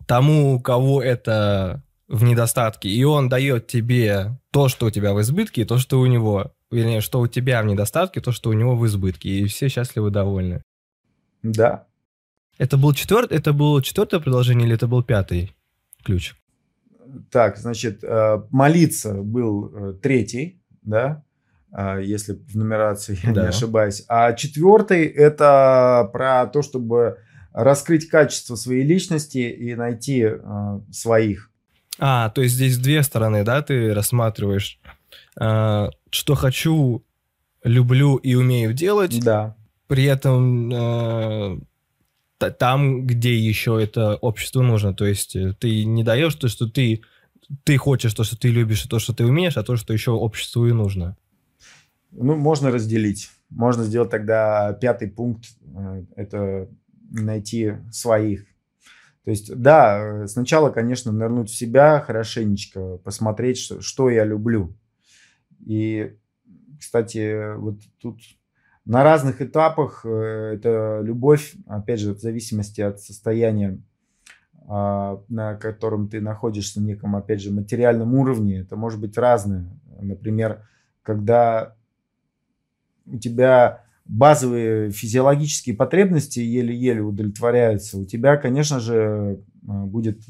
[0.06, 5.20] тому, у кого это в недостатке, и он дает тебе то, что у тебя в
[5.20, 6.52] избытке, и то, что у него.
[6.70, 9.28] Вернее, что у тебя в недостатке, то, что у него в избытке.
[9.28, 10.62] И все счастливы, довольны.
[11.42, 11.86] Да.
[12.58, 15.54] Это был четвертый, это было четвертое предложение или это был пятый
[16.02, 16.34] ключ?
[17.30, 21.24] Так, значит, э, молиться был э, третий, да,
[21.72, 23.42] а, если в нумерации я да.
[23.42, 24.04] не ошибаюсь.
[24.08, 27.18] А четвертый это про то, чтобы
[27.52, 31.50] раскрыть качество своей личности и найти э, своих.
[31.98, 34.78] А, то есть здесь две стороны, да, ты рассматриваешь,
[35.34, 37.04] что хочу,
[37.62, 39.18] люблю и умею делать.
[39.22, 39.56] Да.
[39.86, 41.60] При этом
[42.38, 44.94] там, где еще это обществу нужно.
[44.94, 47.02] То есть э, ты не даешь то, что ты,
[47.64, 50.12] ты хочешь, то, что ты любишь, и то, что ты умеешь, а то, что еще
[50.12, 51.16] обществу и нужно.
[52.12, 53.30] Ну, можно разделить.
[53.50, 55.46] Можно сделать тогда пятый пункт.
[55.74, 56.68] Э, это
[57.10, 58.46] найти своих.
[59.24, 64.76] То есть, да, э, сначала, конечно, нырнуть в себя хорошенечко, посмотреть, что, что я люблю.
[65.64, 66.14] И,
[66.78, 68.20] кстати, вот тут
[68.86, 73.80] на разных этапах э, это любовь, опять же, в зависимости от состояния,
[74.68, 79.68] а, на котором ты находишься, на неком, опять же, материальном уровне, это может быть разное.
[80.00, 80.62] Например,
[81.02, 81.74] когда
[83.06, 90.20] у тебя базовые физиологические потребности еле-еле удовлетворяются, у тебя, конечно же, будет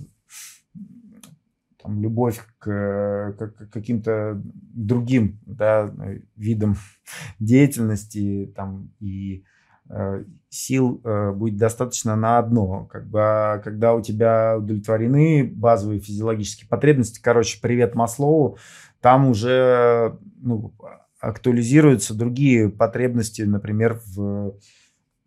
[1.87, 5.93] там, любовь к, к каким-то другим да,
[6.35, 6.75] видам
[7.39, 9.45] деятельности там, и
[9.89, 12.87] э, сил э, будет достаточно на одно.
[12.87, 18.59] Как бы, а когда у тебя удовлетворены базовые физиологические потребности, короче, привет Маслоу,
[19.01, 20.75] там уже ну,
[21.21, 24.57] актуализируются другие потребности, например, в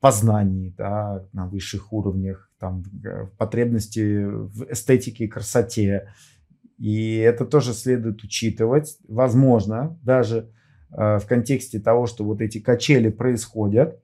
[0.02, 2.84] познании да, на высших уровнях, там,
[3.38, 6.10] потребности в эстетике и красоте,
[6.80, 8.98] и это тоже следует учитывать.
[9.08, 10.50] Возможно, даже
[10.92, 14.02] э, в контексте того, что вот эти качели происходят,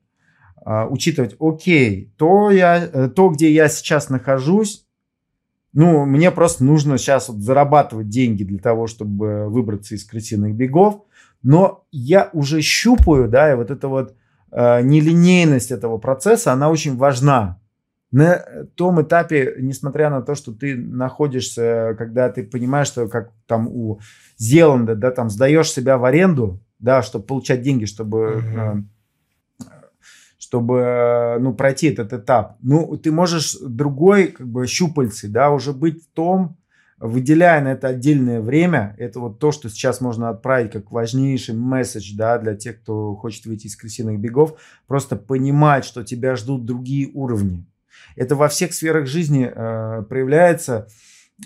[0.65, 4.85] э, учитывать, окей, то, я, э, то, где я сейчас нахожусь,
[5.71, 11.03] ну, мне просто нужно сейчас вот зарабатывать деньги для того, чтобы выбраться из крысиных бегов,
[11.43, 14.15] но я уже щупаю, да, и вот эта вот
[14.51, 17.59] э, нелинейность этого процесса, она очень важна
[18.11, 23.67] на том этапе, несмотря на то, что ты находишься, когда ты понимаешь, что как там
[23.67, 23.99] у
[24.37, 29.69] Зеланда, да, там сдаешь себя в аренду, да, чтобы получать деньги, чтобы, uh-huh.
[30.37, 32.57] чтобы, ну, пройти этот этап.
[32.61, 36.57] Ну, ты можешь другой, как бы, щупальцы, да, уже быть в том,
[36.97, 42.15] выделяя на это отдельное время, это вот то, что сейчас можно отправить как важнейший месседж,
[42.15, 47.09] да, для тех, кто хочет выйти из крысиных бегов, просто понимать, что тебя ждут другие
[47.13, 47.65] уровни
[48.15, 50.87] это во всех сферах жизни э, проявляется.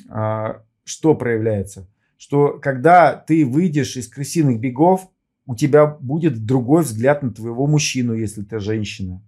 [0.09, 1.87] Э, что проявляется?
[2.17, 5.09] Что когда ты выйдешь из крысиных бегов,
[5.45, 9.23] у тебя будет другой взгляд на твоего мужчину, если ты женщина.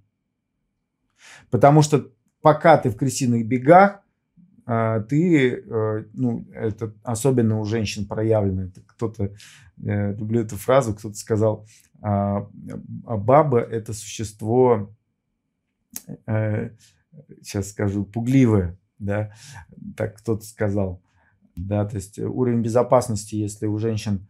[1.49, 2.11] Потому что
[2.41, 4.01] пока ты в крысиных бегах,
[4.67, 8.69] э, ты, э, ну, это особенно у женщин проявлено.
[8.87, 9.31] Кто-то,
[9.83, 11.65] э, люблю эту фразу, кто-то сказал,
[12.03, 12.47] а,
[13.05, 14.91] а баба это существо
[17.41, 19.31] сейчас скажу, пугливые, да,
[19.97, 21.01] так кто-то сказал,
[21.55, 24.27] да, то есть уровень безопасности, если у женщин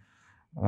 [0.56, 0.60] э,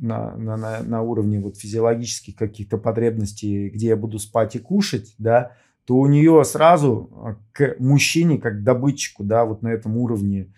[0.00, 5.14] на, на, на, на уровне вот физиологических каких-то потребностей, где я буду спать и кушать,
[5.18, 5.52] да,
[5.84, 10.52] то у нее сразу а, к мужчине, как к добытчику, да, вот на этом уровне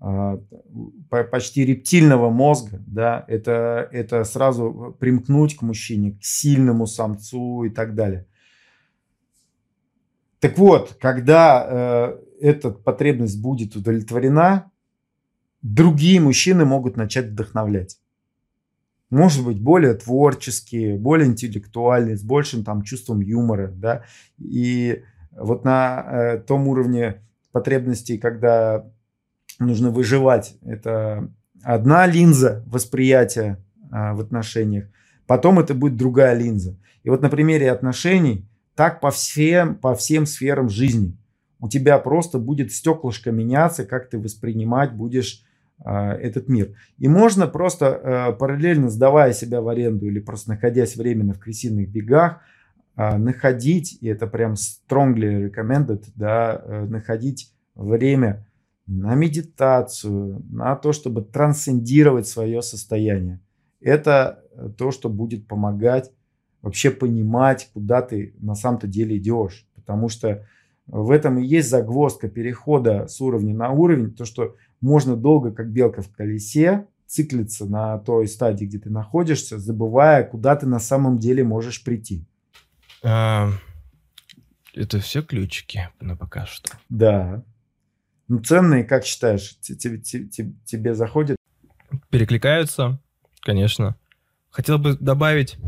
[0.00, 0.38] э,
[1.08, 7.94] почти рептильного мозга, да, это, это сразу примкнуть к мужчине, к сильному самцу и так
[7.94, 8.26] далее.
[10.46, 14.70] Так вот, когда э, эта потребность будет удовлетворена,
[15.60, 17.98] другие мужчины могут начать вдохновлять.
[19.10, 24.04] Может быть, более творческие, более интеллектуальные, с большим там чувством юмора, да.
[24.38, 28.88] И вот на э, том уровне потребностей, когда
[29.58, 31.28] нужно выживать, это
[31.64, 33.58] одна линза восприятия
[33.90, 34.84] э, в отношениях,
[35.26, 36.78] потом это будет другая линза.
[37.02, 41.16] И вот на примере отношений так по всем, по всем сферам жизни.
[41.58, 45.42] У тебя просто будет стеклышко меняться, как ты воспринимать будешь
[45.84, 46.76] э, этот мир.
[46.98, 51.88] И можно просто э, параллельно сдавая себя в аренду или просто находясь временно в крысиных
[51.88, 52.40] бегах,
[52.96, 58.46] э, находить, и это прям strongly recommended, да, э, находить время
[58.86, 63.40] на медитацию, на то, чтобы трансцендировать свое состояние.
[63.80, 64.44] Это
[64.78, 66.12] то, что будет помогать
[66.66, 69.64] вообще понимать, куда ты на самом-то деле идешь.
[69.76, 70.44] Потому что
[70.88, 75.70] в этом и есть загвоздка перехода с уровня на уровень, то, что можно долго, как
[75.70, 81.18] белка в колесе, циклиться на той стадии, где ты находишься, забывая, куда ты на самом
[81.20, 82.24] деле можешь прийти.
[83.04, 83.50] А,
[84.74, 86.76] это все ключики на пока что.
[86.88, 87.44] Да.
[88.26, 91.36] Ну, ценные, как считаешь, тебе, тебе, тебе заходят?
[92.10, 93.00] Перекликаются,
[93.40, 93.94] конечно.
[94.50, 95.58] Хотел бы добавить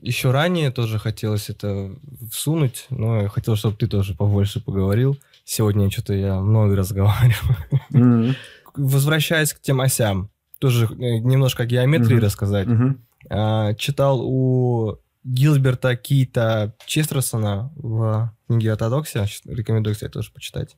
[0.00, 1.90] еще ранее тоже хотелось это
[2.30, 5.18] всунуть, но я хотел, чтобы ты тоже побольше поговорил.
[5.44, 7.56] Сегодня что-то я много разговариваю.
[7.92, 8.34] Mm-hmm.
[8.76, 12.20] Возвращаясь к тем осям, тоже э, немножко о геометрии mm-hmm.
[12.20, 12.68] рассказать.
[12.68, 13.76] Mm-hmm.
[13.76, 19.26] читал у Гилберта Кита Честерсона в книге «Ортодоксия».
[19.46, 20.76] Рекомендую, кстати, тоже почитать.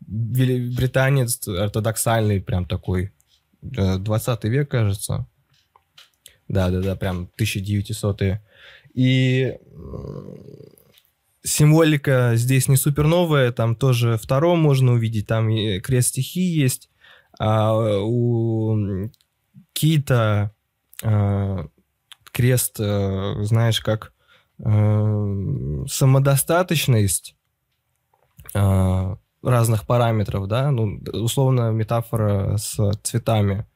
[0.00, 3.12] Британец ортодоксальный, прям такой,
[3.62, 5.26] 20 э, век, кажется.
[6.48, 8.42] Да-да-да, прям 1900-е.
[8.94, 9.54] И
[11.42, 15.48] символика здесь не супер новая, там тоже втором можно увидеть, там
[15.80, 16.90] крест стихии есть,
[17.38, 19.10] а у
[19.72, 20.52] Кита
[21.02, 21.66] а,
[22.32, 24.12] крест, а, знаешь, как
[24.62, 27.36] а, самодостаточность
[28.54, 33.66] а, разных параметров, да, ну, условно метафора с цветами.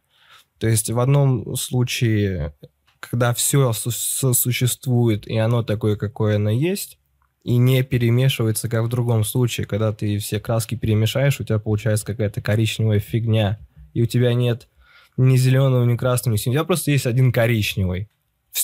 [0.58, 2.54] То есть в одном случае,
[3.00, 6.98] когда все существует, и оно такое, какое оно есть,
[7.44, 12.04] и не перемешивается, как в другом случае, когда ты все краски перемешаешь, у тебя получается
[12.04, 13.58] какая-то коричневая фигня,
[13.94, 14.68] и у тебя нет
[15.16, 18.08] ни зеленого, ни красного, ни синего, у тебя просто есть один коричневый.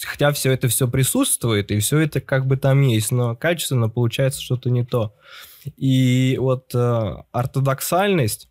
[0.03, 4.43] Хотя все это все присутствует, и все это как бы там есть, но качественно получается
[4.43, 5.15] что-то не то.
[5.77, 8.49] И вот э, ортодоксальность,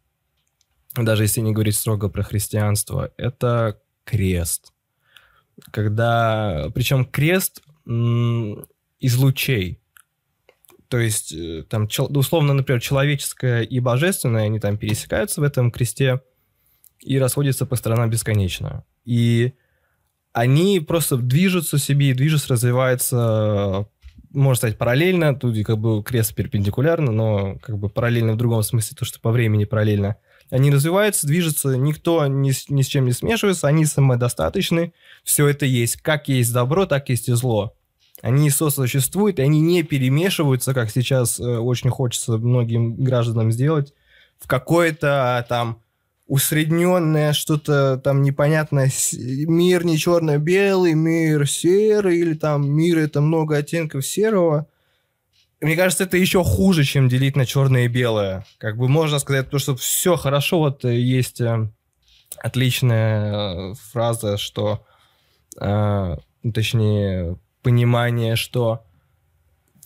[0.96, 4.74] даже если не говорить строго про христианство, это крест.
[5.72, 9.80] Когда, причем крест из лучей.
[10.88, 16.22] То есть, э, там, условно, например, человеческое и божественное, они там пересекаются в этом кресте
[17.00, 18.86] и расходятся по сторонам бесконечно.
[19.04, 19.54] И
[20.32, 23.88] они просто движутся себе, движутся, развиваются,
[24.32, 25.36] можно сказать, параллельно.
[25.36, 29.32] Тут как бы крест перпендикулярно, но как бы параллельно в другом смысле, то, что по
[29.32, 30.18] времени параллельно.
[30.54, 34.94] Они развиваются, движутся, никто ни с, ни с чем не смешивается, они самодостаточны,
[35.24, 35.96] все это есть.
[35.96, 37.74] Как есть добро, так есть и зло.
[38.22, 43.96] Они сосуществуют, и они не перемешиваются, как сейчас э, очень хочется многим гражданам сделать,
[44.38, 45.82] в какое-то а, там
[46.28, 48.92] усредненное что-то там непонятное.
[49.14, 54.68] Мир не черно-белый, мир серый, или там мир это много оттенков серого.
[55.64, 58.46] Мне кажется, это еще хуже, чем делить на черное и белое.
[58.58, 61.72] Как бы можно сказать, то, что все хорошо, вот э, есть э,
[62.38, 64.86] отличная фраза, что,
[65.58, 66.18] э,
[66.54, 68.84] точнее, понимание, что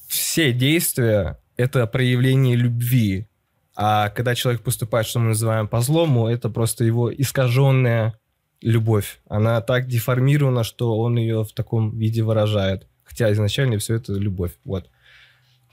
[0.08, 3.28] все действия— это проявление любви.
[3.76, 8.20] А когда человек поступает, что мы называем по злому, это просто его искаженная
[8.62, 9.20] любовь.
[9.30, 12.88] Она так деформирована, что он ее в таком виде выражает.
[13.04, 14.54] Хотя изначально все это любовь.
[14.66, 14.90] Вот.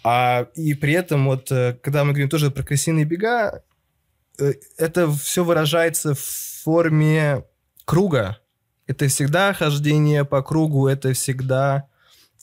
[0.04, 3.62] А, и при этом, вот, э, когда мы говорим тоже про крысиные бега,
[4.38, 7.44] э, это все выражается в форме
[7.86, 8.38] круга.
[8.86, 11.88] Это всегда хождение по кругу, это всегда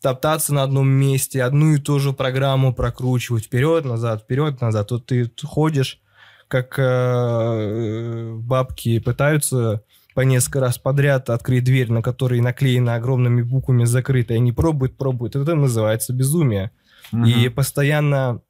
[0.01, 4.87] топтаться на одном месте, одну и ту же программу прокручивать вперед, назад, вперед, назад.
[4.87, 6.01] Тут ты ходишь,
[6.47, 9.83] как э, бабки пытаются
[10.15, 14.97] по несколько раз подряд открыть дверь, на которой наклеена огромными буквами закрыто, и они пробуют,
[14.97, 15.35] пробуют.
[15.35, 16.71] Это называется безумие.
[17.11, 17.25] Угу.
[17.25, 18.41] И постоянно,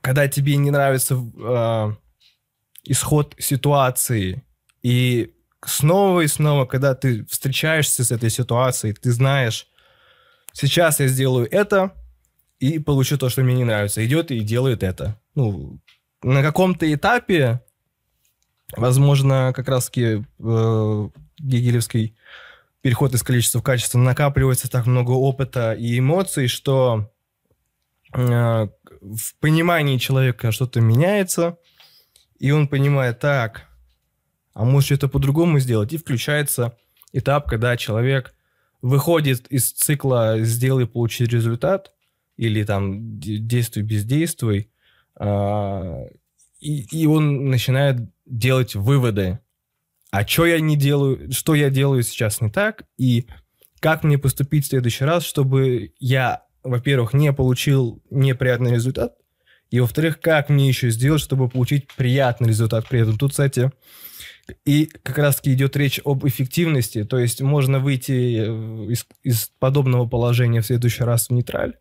[0.00, 1.92] когда тебе не нравится э,
[2.84, 4.44] исход ситуации,
[4.82, 9.68] и снова и снова, когда ты встречаешься с этой ситуацией, ты знаешь,
[10.52, 11.92] сейчас я сделаю это
[12.58, 14.04] и получу то, что мне не нравится.
[14.04, 15.20] Идет и делает это.
[15.34, 15.80] Ну,
[16.22, 17.60] на каком-то этапе,
[18.76, 21.08] возможно, как раз-таки э,
[21.38, 22.16] гегелевский
[22.80, 27.10] переход из количества в качество накапливается так много опыта и эмоций, что
[28.12, 31.58] в понимании человека что-то меняется,
[32.38, 33.68] и он понимает, так,
[34.54, 36.76] а может что-то по-другому сделать, и включается
[37.12, 38.34] этап, когда человек
[38.82, 41.92] выходит из цикла «сделай, получи результат»
[42.36, 44.70] или там «действуй, бездействуй»,
[45.18, 46.06] а,
[46.60, 47.96] и, и он начинает
[48.26, 49.40] делать выводы.
[50.10, 53.26] А что я не делаю, что я делаю сейчас не так, и
[53.80, 59.14] как мне поступить в следующий раз, чтобы я, во-первых, не получил неприятный результат,
[59.70, 63.18] и, во-вторых, как мне еще сделать, чтобы получить приятный результат при этом.
[63.18, 63.72] Тут, кстати,
[64.64, 70.06] и как раз-таки идет речь об эффективности, то есть можно выйти э, из, из подобного
[70.06, 71.74] положения в следующий раз в нейтраль,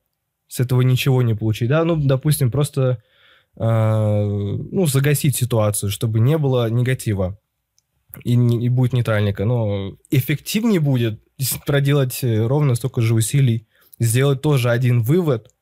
[0.47, 3.03] с этого ничего не получить, да, ну, допустим, просто
[3.55, 7.39] э, ну, загасить ситуацию, чтобы не было негатива
[8.23, 11.21] и, и будет нейтральника, но эффективнее будет
[11.67, 13.67] проделать ровно столько же усилий,
[13.99, 15.53] сделать тоже один вывод,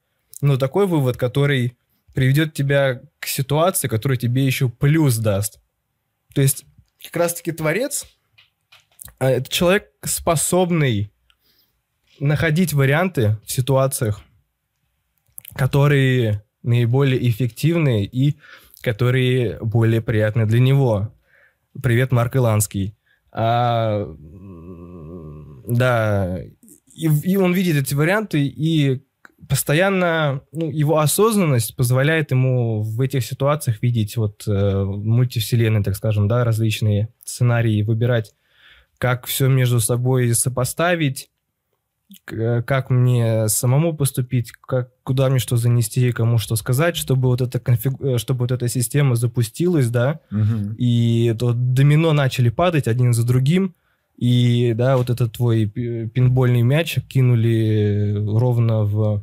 [0.41, 1.77] но такой вывод, который
[2.13, 5.59] приведет тебя к ситуации, которая тебе еще плюс даст.
[6.34, 6.65] То есть
[7.01, 8.05] как раз-таки творец
[9.19, 11.11] а, это человек, способный
[12.19, 14.21] находить варианты в ситуациях,
[15.55, 18.38] которые наиболее эффективные и
[18.81, 21.13] которые более приятны для него.
[21.81, 22.95] Привет, Марк Иланский.
[23.31, 24.05] А,
[25.67, 26.39] да,
[26.94, 29.04] и, и он видит эти варианты, и
[29.48, 36.28] постоянно ну, его осознанность позволяет ему в этих ситуациях видеть вот э, мультивселенные, так скажем,
[36.28, 38.34] да, различные сценарии, выбирать,
[38.98, 41.30] как все между собой сопоставить,
[42.26, 47.60] как мне самому поступить, как, куда мне что занести, кому что сказать, чтобы вот эта,
[47.60, 47.94] конфиг...
[48.02, 50.76] Э, чтобы вот эта система запустилась, да, угу.
[50.78, 53.76] и то домино начали падать один за другим,
[54.24, 59.21] и, да, вот этот твой пинбольный мяч кинули ровно в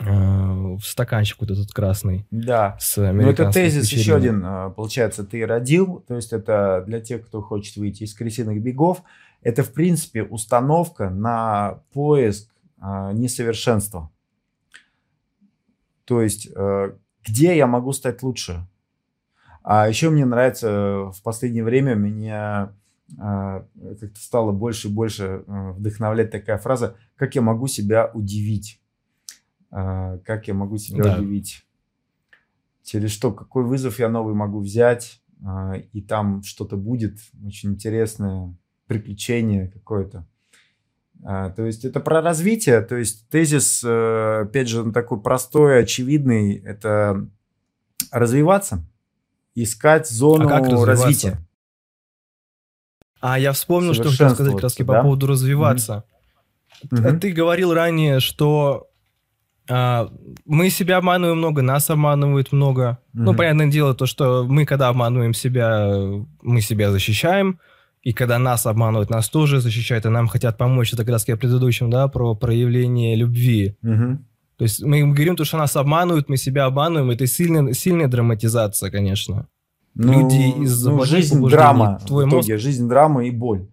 [0.00, 2.26] в стаканчик вот этот красный.
[2.30, 2.76] Да.
[2.80, 4.42] С Ну, это тезис еще один,
[4.74, 6.04] получается, ты родил.
[6.08, 9.02] То есть это для тех, кто хочет выйти из крысиных бегов.
[9.42, 12.48] Это, в принципе, установка на поиск
[12.80, 14.10] несовершенства.
[16.04, 16.48] То есть,
[17.24, 18.66] где я могу стать лучше?
[19.62, 22.72] А еще мне нравится в последнее время меня
[23.16, 28.80] как-то стало больше и больше а, вдохновлять такая фраза, как я могу себя удивить.
[29.70, 31.16] А, как я могу себя да.
[31.16, 31.64] удивить.
[32.82, 35.22] Через что, какой вызов я новый могу взять,
[35.92, 38.56] и там что-то будет очень интересное,
[38.86, 40.26] приключение какое-то.
[41.22, 46.54] То есть это про развитие, то есть тезис, э, опять же, он такой простой, очевидный,
[46.54, 47.28] это
[48.10, 48.84] развиваться,
[49.54, 51.38] искать зону а развития.
[53.20, 54.84] А я вспомнил, что хотел сказать как раз да?
[54.84, 56.04] по поводу развиваться.
[56.84, 57.18] Mm-hmm.
[57.18, 58.88] Ты говорил ранее, что
[59.68, 60.08] а,
[60.44, 62.98] мы себя обманываем много, нас обманывают много.
[63.14, 63.22] Mm-hmm.
[63.22, 65.90] Ну, понятное дело, то, что мы, когда обманываем себя,
[66.42, 67.58] мы себя защищаем.
[68.02, 70.92] И когда нас обманывают, нас тоже защищают, и нам хотят помочь.
[70.92, 73.76] Это как раз я предыдущем, да, про проявление любви.
[73.82, 74.18] Mm-hmm.
[74.56, 77.10] То есть мы говорим, то, что нас обманывают, мы себя обманываем.
[77.10, 79.48] Это сильная, сильная драматизация, конечно.
[79.94, 82.00] Ну, Люди из ну, жизнь драма.
[82.06, 82.62] Твой в итоге, мозг...
[82.62, 83.66] жизнь драма и боль.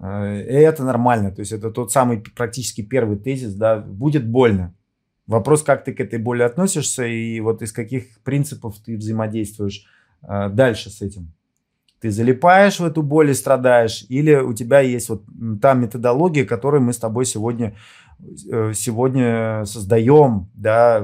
[0.00, 1.30] Э, и это нормально.
[1.30, 4.74] То есть это тот самый практически первый тезис, да, будет больно.
[5.26, 9.86] Вопрос, как ты к этой боли относишься и вот из каких принципов ты взаимодействуешь
[10.22, 11.32] э, дальше с этим.
[12.00, 15.22] Ты залипаешь в эту боль и страдаешь, или у тебя есть вот
[15.60, 17.76] та методология, которую мы с тобой сегодня,
[18.74, 21.00] сегодня создаем, да,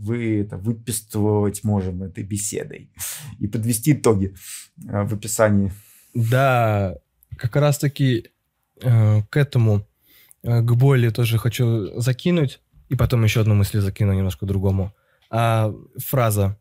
[0.00, 2.90] вы это выписывать можем этой беседой
[3.38, 4.34] и подвести итоги
[4.88, 5.72] э, в описании.
[6.14, 6.96] Да,
[7.36, 8.30] как раз-таки
[8.82, 9.86] э, к этому,
[10.42, 14.94] э, к боли тоже хочу закинуть, и потом еще одну мысль закину немножко другому.
[15.30, 16.58] А, фраза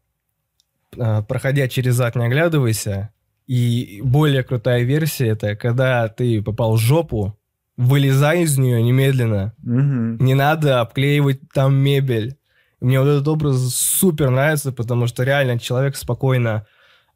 [0.97, 3.11] а, «Проходя через ад, не оглядывайся»,
[3.47, 7.38] и более крутая версия это когда ты попал в жопу,
[7.79, 9.53] вылезай из нее немедленно.
[9.63, 10.23] Угу.
[10.23, 12.37] Не надо обклеивать там мебель.
[12.81, 16.65] Мне вот этот образ супер нравится, потому что реально человек спокойно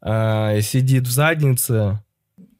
[0.02, 2.02] э, сидит в заднице.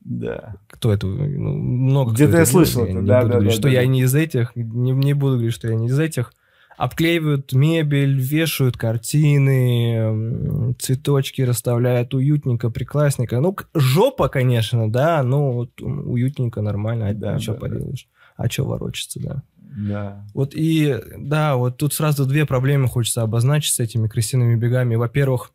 [0.00, 0.56] Да.
[0.68, 1.06] Кто это?
[1.06, 2.84] Ну, много Где-то я слышал.
[2.84, 3.86] Я да, да, говорить, да, что да, я да.
[3.86, 4.54] не из этих.
[4.54, 6.34] Не, не буду говорить, что я не из этих.
[6.76, 13.40] Обклеивают мебель, вешают картины, цветочки расставляют уютненько, прекрасненько.
[13.40, 18.08] Ну, жопа, конечно, да, но вот уютненько, нормально, а да, что да, поделаешь.
[18.10, 18.44] Да.
[18.44, 19.42] А что ворочаться, да.
[19.76, 20.24] Да.
[20.34, 24.94] Вот и, да, вот тут сразу две проблемы хочется обозначить с этими крысиными бегами.
[24.94, 25.52] Во-первых,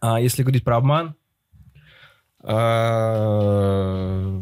[0.00, 1.14] а, если говорить про обман,
[2.42, 4.40] а,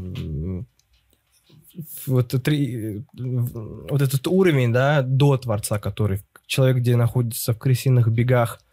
[2.07, 8.61] вот, три, вот этот уровень, да, до Творца, который человек, где находится в крысиных бегах–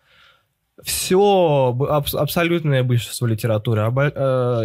[0.83, 4.11] все, аб- абсолютное большинство литературы, об, э,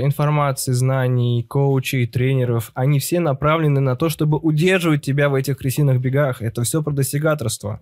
[0.02, 6.00] информации, знаний, коучей, тренеров, они все направлены на то, чтобы удерживать тебя в этих крысиных
[6.00, 6.42] бегах.
[6.42, 7.80] Это все про достигаторство.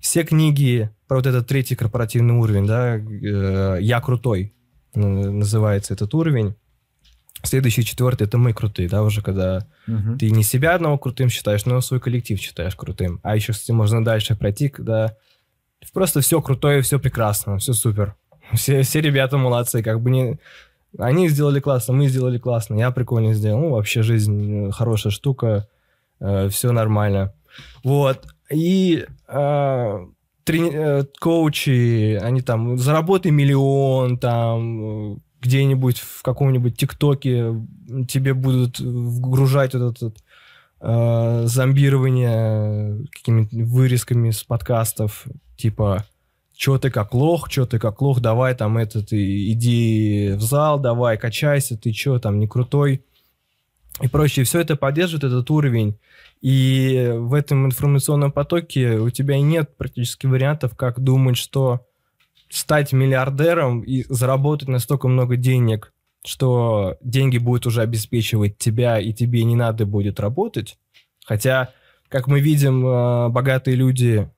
[0.00, 4.52] Все книги про вот этот третий корпоративный уровень, да, э, «Я крутой»
[4.94, 6.54] называется этот уровень.
[7.44, 10.16] Следующий, четвертый, это мы крутые, да, уже когда угу.
[10.18, 13.20] ты не себя одного крутым считаешь, но свой коллектив считаешь крутым.
[13.22, 15.16] А еще, кстати, можно дальше пройти, когда
[15.92, 18.14] Просто все крутое, все прекрасно, все супер.
[18.52, 20.38] Все, все ребята молодцы, как бы не...
[20.98, 23.58] Они сделали классно, мы сделали классно, я прикольно сделал.
[23.58, 25.66] Ну, вообще жизнь э, хорошая штука,
[26.20, 27.32] э, все нормально.
[27.82, 28.26] Вот.
[28.52, 30.06] И э,
[30.44, 30.70] трени...
[30.72, 37.54] э, коучи, они там, заработай миллион, там, где-нибудь в каком-нибудь ТикТоке
[38.08, 40.18] тебе будут вгружать вот этот
[40.80, 45.26] э, зомбирование какими-то вырезками с подкастов,
[45.56, 46.06] типа,
[46.56, 51.18] что ты как лох, что ты как лох, давай там этот, иди в зал, давай,
[51.18, 53.04] качайся, ты что там, не крутой
[54.00, 54.44] и прочее.
[54.44, 55.98] Все это поддерживает этот уровень.
[56.40, 61.86] И в этом информационном потоке у тебя нет практически вариантов, как думать, что
[62.54, 65.92] стать миллиардером и заработать настолько много денег,
[66.24, 70.78] что деньги будут уже обеспечивать тебя, и тебе не надо будет работать.
[71.26, 71.70] Хотя,
[72.08, 74.30] как мы видим, э, богатые люди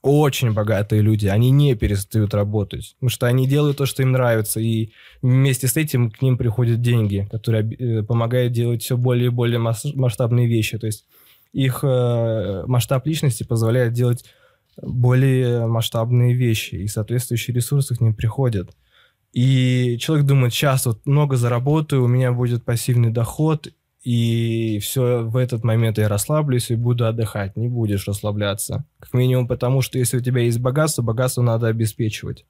[0.00, 4.58] очень богатые люди, они не перестают работать, потому что они делают то, что им нравится,
[4.58, 9.28] и вместе с этим к ним приходят деньги, которые э, помогают делать все более и
[9.28, 10.78] более масштабные вещи.
[10.78, 11.04] То есть
[11.52, 14.24] их э, масштаб личности позволяет делать
[14.80, 18.70] более масштабные вещи, и соответствующие ресурсы к ним приходят.
[19.32, 23.68] И человек думает, сейчас вот много заработаю, у меня будет пассивный доход,
[24.04, 27.56] и все в этот момент я расслаблюсь и буду отдыхать.
[27.56, 28.84] Не будешь расслабляться.
[28.98, 32.44] Как минимум потому, что если у тебя есть богатство, богатство надо обеспечивать.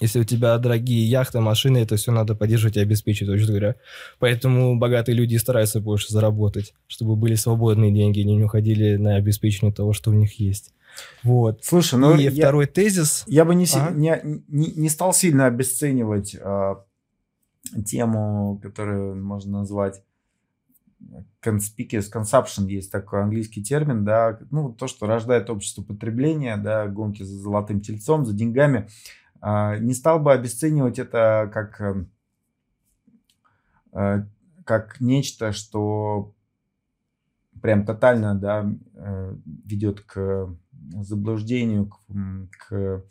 [0.00, 3.74] Если у тебя дорогие яхты, машины, это все надо поддерживать и обеспечивать, вообще говоря.
[4.20, 9.92] Поэтому богатые люди стараются больше заработать, чтобы были свободные деньги, не уходили на обеспечение того,
[9.92, 10.72] что у них есть.
[11.22, 11.64] Вот.
[11.64, 13.24] Слушай, ну и я, второй тезис.
[13.26, 13.90] Я бы не, ага.
[13.94, 16.74] не, не, не стал сильно обесценивать э,
[17.84, 20.02] тему, которую можно назвать
[21.42, 27.22] conspicuous consumption, есть такой английский термин, да, ну, то, что рождает общество потребления, да, гонки
[27.22, 28.88] за золотым тельцом, за деньгами.
[29.40, 31.80] А, не стал бы обесценивать это как,
[33.92, 34.24] э,
[34.64, 36.34] как нечто, что
[37.62, 40.48] прям тотально да, э, ведет к
[41.02, 41.98] заблуждению, к,
[42.50, 43.04] к,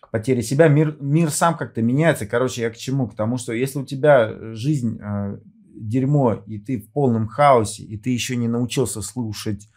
[0.00, 0.68] к потере себя.
[0.68, 2.26] Мир, мир сам как-то меняется.
[2.26, 3.08] Короче, я к чему?
[3.08, 5.38] К тому, что если у тебя жизнь э,
[5.74, 9.68] дерьмо, и ты в полном хаосе, и ты еще не научился слушать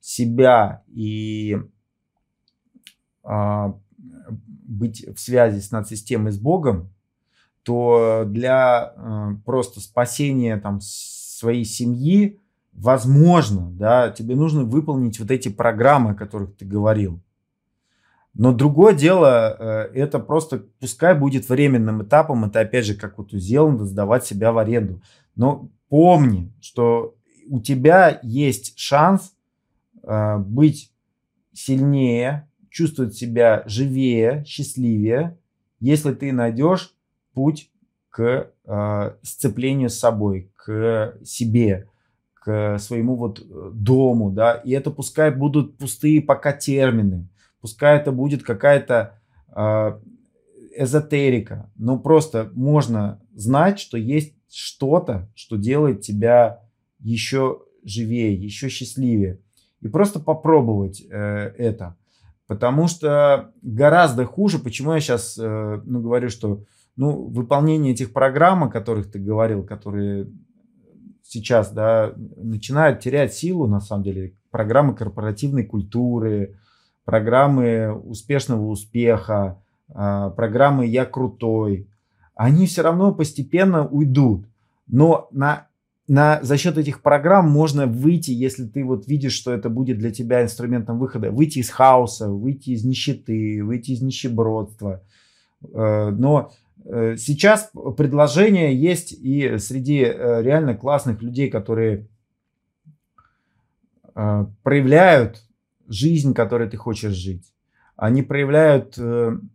[0.00, 1.56] себя и
[3.22, 3.78] а,
[4.28, 6.92] быть в связи с надсистемой, с Богом,
[7.62, 12.38] то для э, просто спасения там своей семьи,
[12.74, 17.20] возможно, да, тебе нужно выполнить вот эти программы, о которых ты говорил.
[18.34, 23.32] Но другое дело, э, это просто пускай будет временным этапом, это опять же как вот
[23.32, 25.00] у Зеланда сдавать себя в аренду.
[25.36, 27.14] Но помни, что
[27.48, 29.34] у тебя есть шанс
[30.02, 30.92] э, быть
[31.52, 35.38] сильнее, чувствовать себя живее, счастливее,
[35.78, 36.92] если ты найдешь
[37.34, 37.70] путь
[38.10, 41.88] к э, сцеплению с собой, к себе,
[42.44, 47.26] к своему вот э, дому, да, и это пускай будут пустые пока термины,
[47.62, 49.18] пускай это будет какая-то
[49.56, 49.98] э,
[50.76, 56.60] эзотерика, но просто можно знать, что есть что-то, что делает тебя
[56.98, 59.40] еще живее, еще счастливее,
[59.80, 61.96] и просто попробовать э, это.
[62.46, 66.62] Потому что гораздо хуже, почему я сейчас э, ну, говорю, что
[66.96, 70.28] ну, выполнение этих программ, о которых ты говорил, которые
[71.24, 76.58] сейчас да, начинают терять силу, на самом деле, программы корпоративной культуры,
[77.04, 81.88] программы успешного успеха, э, программы «Я крутой»,
[82.36, 84.46] они все равно постепенно уйдут.
[84.86, 85.66] Но на
[86.06, 90.10] на, за счет этих программ можно выйти, если ты вот видишь, что это будет для
[90.10, 95.02] тебя инструментом выхода, выйти из хаоса, выйти из нищеты, выйти из нищебродства.
[95.72, 96.52] Э, но
[96.84, 102.08] сейчас предложения есть и среди э, реально классных людей, которые
[104.62, 105.42] проявляют
[105.88, 107.52] жизнь, которой ты хочешь жить.
[107.96, 108.96] Они проявляют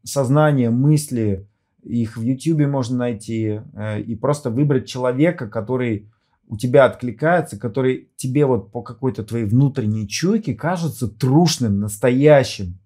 [0.04, 1.48] сознание, мысли,
[1.82, 3.62] их в YouTube можно найти,
[4.06, 6.10] и просто выбрать человека, который
[6.50, 12.79] у тебя откликается, который тебе вот по какой-то твоей внутренней чуйке кажется трушным, настоящим.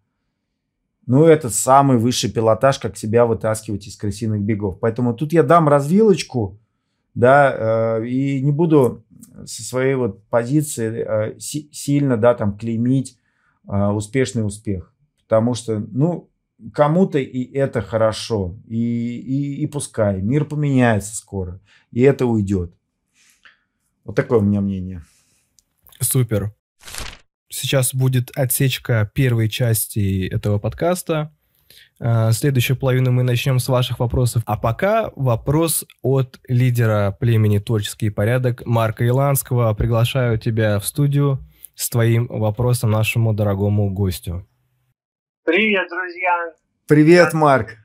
[1.06, 4.80] Ну, это самый высший пилотаж, как себя вытаскивать из крысиных бегов.
[4.80, 6.60] Поэтому тут я дам развилочку,
[7.14, 9.04] да, э, и не буду
[9.46, 13.18] со своей вот позиции э, си- сильно, да, там, клеймить
[13.68, 14.94] э, успешный успех.
[15.24, 16.30] Потому что, ну,
[16.74, 20.22] кому-то и это хорошо, и, и, и пускай.
[20.22, 21.60] Мир поменяется скоро,
[21.92, 22.74] и это уйдет.
[24.06, 25.04] Вот такое у меня мнение.
[26.00, 26.54] Супер.
[27.54, 31.32] Сейчас будет отсечка первой части этого подкаста.
[32.00, 34.42] А, следующую половину мы начнем с ваших вопросов.
[34.48, 39.72] А пока вопрос от лидера племени «Творческий порядок» Марка Иланского.
[39.76, 44.48] Приглашаю тебя в студию с твоим вопросом нашему дорогому гостю.
[45.46, 46.56] Привет, друзья!
[46.88, 47.78] Привет, Марк!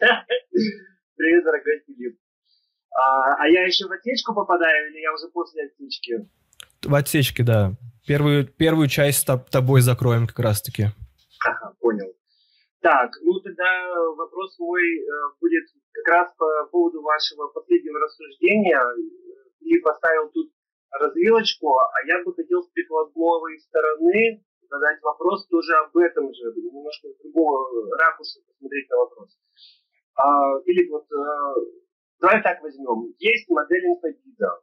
[0.00, 2.16] Привет, дорогой Филипп!
[2.96, 6.26] А, а я еще в отсечку попадаю или я уже после отсечки?
[6.82, 7.76] В отсечке, да.
[8.08, 10.86] Первую, первую часть с тобой закроем как раз-таки.
[11.44, 12.08] Ага, понял.
[12.80, 13.68] Так, ну тогда
[14.16, 15.04] вопрос мой э,
[15.40, 18.80] будет как раз по поводу вашего последнего рассуждения.
[19.60, 20.50] Филипп поставил тут
[20.90, 27.08] развилочку, а я бы хотел с прикладной стороны задать вопрос тоже об этом же, немножко
[27.08, 29.36] с другого ракурса посмотреть на вопрос.
[30.14, 31.78] А, Филипп, вот э,
[32.20, 33.14] Давай так возьмем.
[33.18, 34.60] Есть модель инфобиза,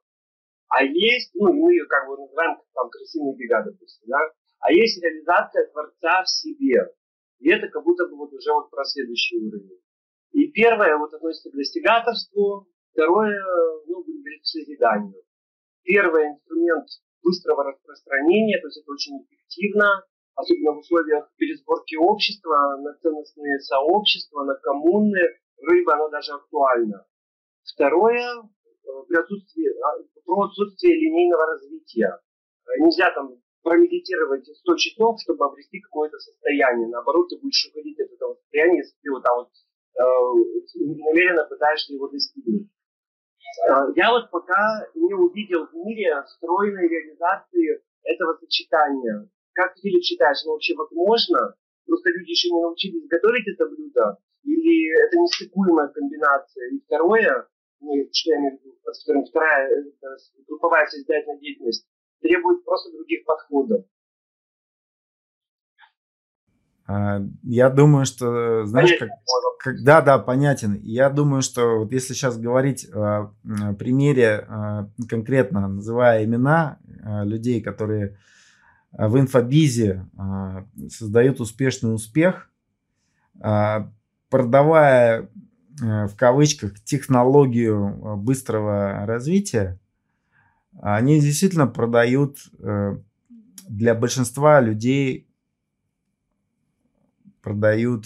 [0.67, 4.19] а есть, ну, мы ее как бы называем там крысиные бега, допустим, да,
[4.59, 6.91] а есть реализация творца в себе.
[7.39, 9.79] И это как будто бы вот уже вот про следующий уровень.
[10.31, 13.37] И первое вот относится к достигаторству, второе,
[13.87, 15.21] ну, будем говорить, к созиданию.
[15.83, 16.87] Первый инструмент
[17.21, 20.03] быстрого распространения, то есть это очень эффективно,
[20.35, 25.21] особенно в условиях пересборки общества на ценностные сообщества, на коммуны,
[25.85, 27.05] бы оно даже актуально.
[27.63, 28.43] Второе,
[29.03, 32.19] при отсутствии, а, про отсутствие линейного развития.
[32.79, 36.87] Нельзя там промедитировать 100 часов, чтобы обрести какое-то состояние.
[36.87, 40.03] Наоборот, ты будешь уходить от этого состояния, если ты вот там вот э,
[41.03, 42.69] намеренно пытаешься его достигнуть.
[43.67, 49.29] Э, я вот пока не увидел в мире стройной реализации этого сочетания.
[49.53, 51.55] Как ты, Филипп, считаешь, оно вообще возможно?
[51.87, 54.17] Просто люди еще не научились готовить это блюдо?
[54.43, 56.69] Или это нестыкуемая комбинация?
[56.69, 57.47] И второе,
[57.85, 58.59] ну, члены,
[59.29, 59.69] вторая
[60.47, 61.87] групповая созидательная деятельность,
[62.21, 63.85] требует просто других подходов.
[66.87, 69.09] А, я думаю, что, знаешь, как,
[69.59, 70.79] как, да, да, понятен.
[70.83, 73.33] Я думаю, что вот если сейчас говорить о
[73.79, 78.17] примере а, конкретно, называя имена а, людей, которые
[78.91, 80.05] в инфобизе
[80.89, 82.49] создают успешный успех,
[84.29, 85.29] продавая
[85.79, 89.79] в кавычках технологию быстрого развития,
[90.81, 92.97] они действительно продают э,
[93.67, 95.27] для большинства людей
[97.41, 98.05] продают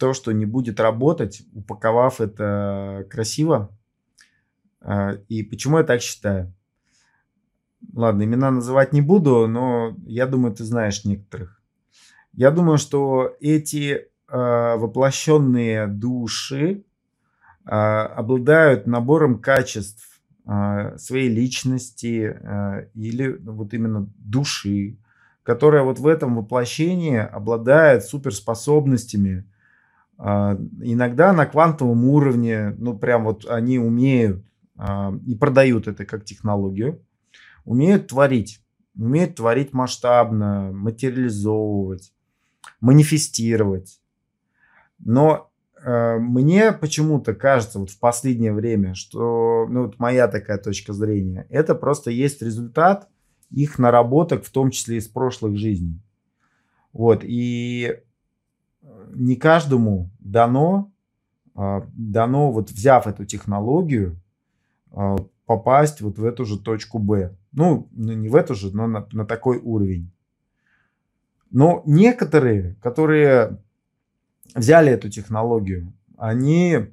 [0.00, 3.70] то, что не будет работать, упаковав это красиво.
[5.28, 6.52] И почему я так считаю?
[7.94, 11.62] Ладно, имена называть не буду, но я думаю, ты знаешь некоторых.
[12.32, 16.84] Я думаю, что эти э, воплощенные души
[17.64, 20.08] э, обладают набором качеств,
[20.50, 22.40] а, своей личности
[22.94, 24.96] или ну, вот именно души,
[25.42, 29.44] которая вот в этом воплощении обладает суперспособностями.
[30.16, 34.42] Иногда на квантовом уровне, ну прям вот они умеют
[35.26, 37.04] и продают это как технологию,
[37.66, 38.62] умеют творить,
[38.96, 42.14] умеют творить масштабно, материализовывать,
[42.80, 44.00] манифестировать.
[44.98, 45.48] Но
[45.82, 51.46] Э, мне почему-то кажется вот в последнее время, что, ну вот моя такая точка зрения,
[51.50, 53.08] это просто есть результат
[53.50, 56.00] их наработок, в том числе из прошлых жизней.
[56.92, 58.00] Вот, и
[59.14, 60.92] не каждому дано,
[61.56, 64.20] э, дано вот взяв эту технологию,
[64.92, 65.16] э,
[65.46, 67.36] попасть вот в эту же точку Б.
[67.52, 70.10] Ну, ну не в эту же, но на, на такой уровень.
[71.50, 73.58] Но некоторые, которые
[74.54, 76.86] взяли эту технологию, они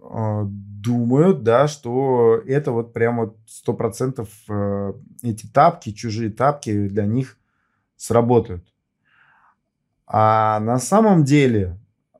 [0.00, 0.42] э,
[0.86, 4.92] думают, да, что это вот прямо сто процентов э,
[5.22, 7.36] эти тапки, чужие тапки для них
[7.96, 8.64] сработают.
[10.06, 11.78] А на самом деле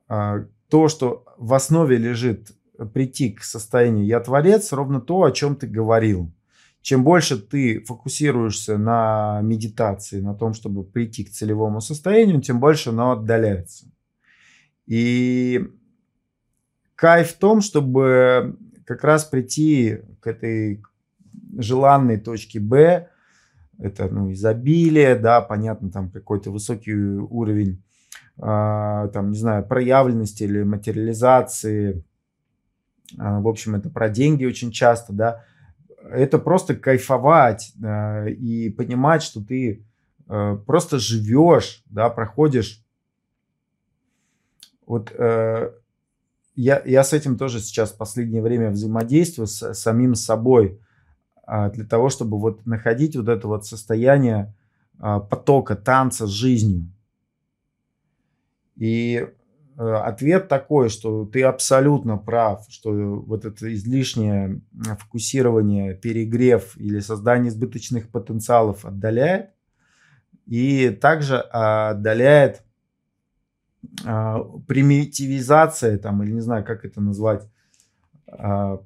[0.09, 2.51] э, то, что в основе лежит
[2.93, 6.31] прийти к состоянию «я творец», ровно то, о чем ты говорил.
[6.81, 12.89] Чем больше ты фокусируешься на медитации, на том, чтобы прийти к целевому состоянию, тем больше
[12.89, 13.87] оно отдаляется.
[14.85, 15.67] И
[16.95, 20.81] кайф в том, чтобы как раз прийти к этой
[21.57, 23.09] желанной точке Б,
[23.79, 27.83] это ну, изобилие, да, понятно, там какой-то высокий уровень,
[28.37, 32.03] э, там, не знаю, проявленности или материализации,
[33.17, 35.43] э, в общем, это про деньги очень часто, да,
[36.11, 39.85] это просто кайфовать э, и понимать, что ты
[40.27, 42.83] э, просто живешь, да, проходишь.
[44.85, 45.71] Вот э,
[46.55, 50.79] я, я с этим тоже сейчас в последнее время взаимодействую с, с самим собой
[51.47, 54.55] э, для того, чтобы вот находить вот это вот состояние
[54.99, 56.91] э, потока, танца с жизнью.
[58.75, 59.27] И
[59.77, 64.61] ответ такой, что ты абсолютно прав, что вот это излишнее
[64.99, 69.51] фокусирование, перегрев или создание избыточных потенциалов отдаляет.
[70.47, 72.63] И также отдаляет
[74.05, 77.47] а, примитивизация, там, или не знаю, как это назвать,
[78.27, 78.81] а,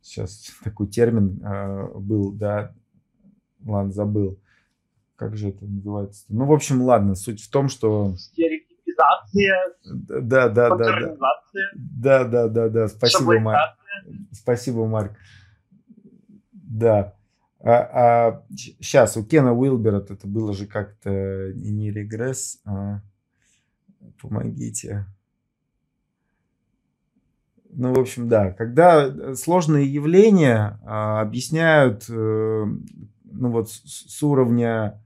[0.00, 2.72] сейчас такой термин а, был, да,
[3.64, 4.38] ладно, забыл,
[5.16, 6.24] как же это называется.
[6.28, 8.14] Ну, в общем, ладно, суть в том, что...
[8.16, 9.54] Стереотип Автоматизация.
[9.84, 11.16] Да, да, да, да.
[11.74, 12.88] Да, да, да, да.
[12.88, 13.76] Спасибо, Марк.
[14.32, 15.12] Спасибо, Марк.
[16.52, 17.14] Да.
[17.60, 23.00] А, а сейчас у Кена Уилбера это было же как-то не регресс, а
[24.20, 25.06] помогите.
[27.70, 28.52] Ну, в общем, да.
[28.52, 32.64] Когда сложные явления а, объясняют, э,
[33.24, 35.02] ну вот с, с уровня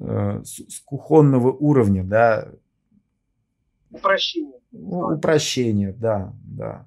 [0.00, 2.48] Э, с кухонного уровня, да.
[3.90, 4.60] Упрощение.
[4.72, 6.86] Ну, упрощение, да, да.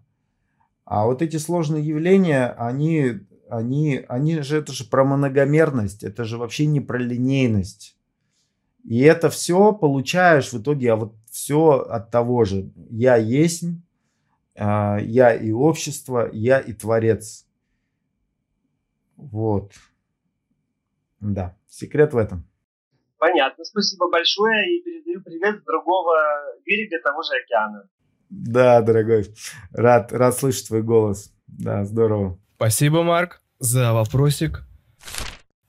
[0.83, 3.19] А вот эти сложные явления, они,
[3.49, 7.97] они, они же, это же про многомерность, это же вообще не про линейность.
[8.83, 12.71] И это все получаешь в итоге, а вот все от того же.
[12.89, 13.65] Я есть,
[14.55, 17.45] а, я и общество, я и творец.
[19.17, 19.73] Вот.
[21.19, 22.47] Да, секрет в этом.
[23.17, 26.15] Понятно, спасибо большое и передаю привет с другого
[26.65, 27.89] берега того же океана.
[28.29, 29.25] Да, дорогой,
[29.71, 31.33] рад, рад слышать твой голос.
[31.47, 32.37] Да, здорово.
[32.57, 34.63] Спасибо, Марк, за вопросик.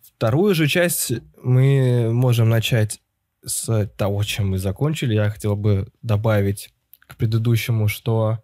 [0.02, 1.12] Вторую же часть
[1.42, 3.00] мы можем начать
[3.44, 5.14] с того, чем мы закончили.
[5.14, 6.74] Я хотел бы добавить
[7.06, 8.42] к предыдущему, что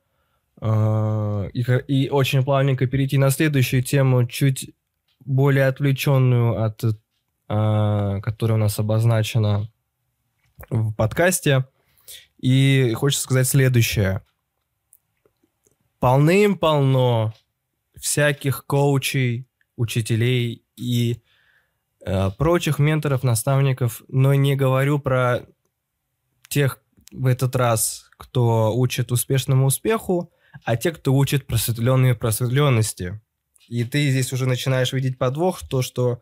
[0.61, 4.71] э, и, и очень плавненько перейти на следующую тему, чуть
[5.25, 6.83] более отвлеченную от
[7.47, 9.71] которая у нас обозначена
[10.71, 11.67] в подкасте.
[12.39, 14.23] И хочется сказать следующее.
[15.99, 17.33] Полным-полно
[17.97, 21.23] всяких коучей, учителей и
[22.05, 25.47] э, прочих менторов, наставников, но не говорю про
[26.49, 30.31] тех в этот раз, кто учит успешному успеху,
[30.65, 33.21] а те, кто учит просветленные просветленности.
[33.69, 36.21] И ты здесь уже начинаешь видеть подвох, то, что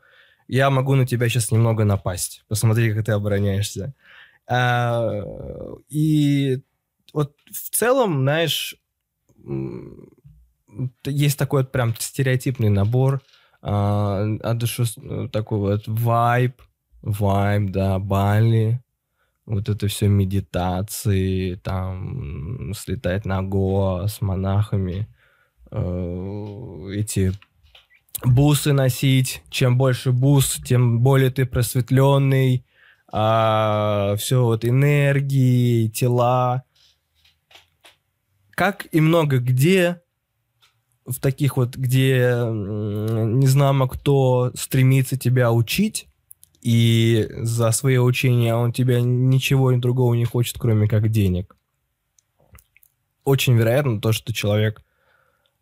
[0.54, 2.44] я могу на тебя сейчас немного напасть.
[2.46, 3.94] Посмотри, как ты обороняешься.
[4.46, 5.22] А,
[5.88, 6.60] и
[7.14, 8.76] вот в целом, знаешь,
[11.06, 13.22] есть такой вот прям стереотипный набор,
[13.62, 14.84] а, а душу,
[15.32, 16.60] такой вот вайб,
[17.00, 18.82] вайб, да, Бали,
[19.46, 25.08] вот это все медитации, там, слетать на Гоа с монахами,
[25.70, 27.32] э, эти
[28.24, 29.42] бусы носить.
[29.50, 32.64] Чем больше бус, тем более ты просветленный.
[33.12, 36.64] А, все вот энергии, тела.
[38.50, 40.00] Как и много где
[41.06, 46.06] в таких вот, где не знамо кто стремится тебя учить,
[46.62, 51.56] и за свое учение он тебя ничего другого не хочет, кроме как денег.
[53.24, 54.82] Очень вероятно то, что человек,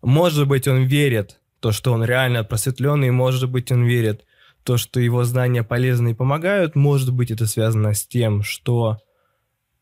[0.02, 4.24] может быть, он верит то, что он реально просветленный, может быть, он верит,
[4.64, 8.98] то, что его знания полезны и помогают, может быть, это связано с тем, что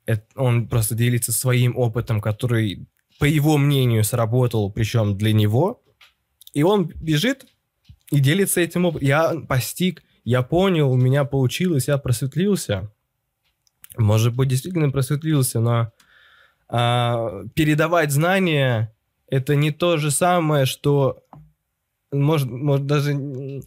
[0.06, 2.86] это, он просто делится своим опытом, который,
[3.18, 5.82] по его мнению, сработал, причем для него,
[6.52, 7.46] и он бежит
[8.10, 9.06] и делится этим опытом.
[9.06, 12.92] Я постиг, я понял, у меня получилось, я просветлился.
[13.96, 15.92] Может быть, действительно просветлился, но
[16.68, 18.94] а, передавать знания
[19.28, 21.24] это не то же самое, что
[22.12, 23.62] может, может даже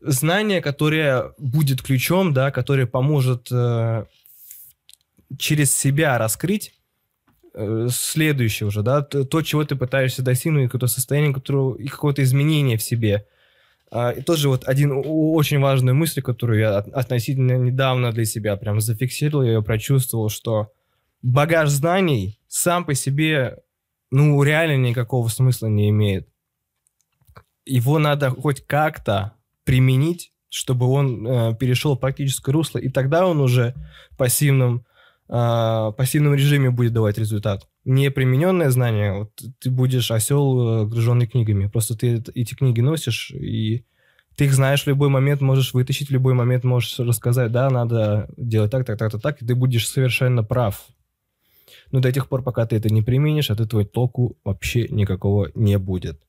[0.00, 4.04] знание, которое будет ключом, да, которое поможет э,
[5.38, 6.74] через себя раскрыть
[7.54, 12.78] э, следующее уже, да, то, чего ты пытаешься достигнуть, какое-то состояние, которое, и какое-то изменение
[12.78, 13.26] в себе.
[13.90, 18.80] А, и тоже вот один очень важную мысль, которую я относительно недавно для себя прям
[18.80, 20.72] зафиксировал, я ее прочувствовал, что
[21.22, 23.58] багаж знаний сам по себе,
[24.10, 26.29] ну, реально никакого смысла не имеет
[27.70, 29.34] его надо хоть как-то
[29.64, 33.74] применить, чтобы он э, перешел в практическое русло, и тогда он уже
[34.10, 34.84] в пассивном,
[35.28, 37.68] э, пассивном режиме будет давать результат.
[37.84, 39.30] Не примененное знание, вот
[39.60, 41.68] ты будешь осел, э, груженный книгами.
[41.68, 43.84] Просто ты эти книги носишь, и
[44.36, 48.28] ты их знаешь в любой момент, можешь вытащить, в любой момент можешь рассказать, да, надо
[48.36, 50.86] делать так, так, так, так, так, и ты будешь совершенно прав.
[51.92, 55.78] Но до тех пор, пока ты это не применишь, от этого толку вообще никакого не
[55.78, 56.20] будет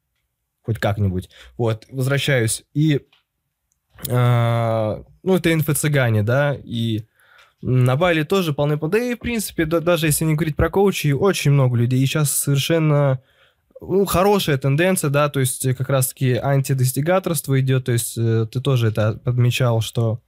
[0.63, 1.29] хоть как-нибудь.
[1.57, 2.63] Вот, возвращаюсь.
[2.73, 3.01] И,
[4.07, 7.01] э, ну, это инфо-цыгане, да, и
[7.61, 8.77] на Бали тоже полны...
[8.77, 12.01] Да и, в принципе, да, даже если не говорить про коучей, очень много людей.
[12.01, 13.21] И сейчас совершенно
[13.79, 18.88] ну, хорошая тенденция, да, то есть как раз-таки антидостигаторство идет, то есть э, ты тоже
[18.88, 20.21] это подмечал, что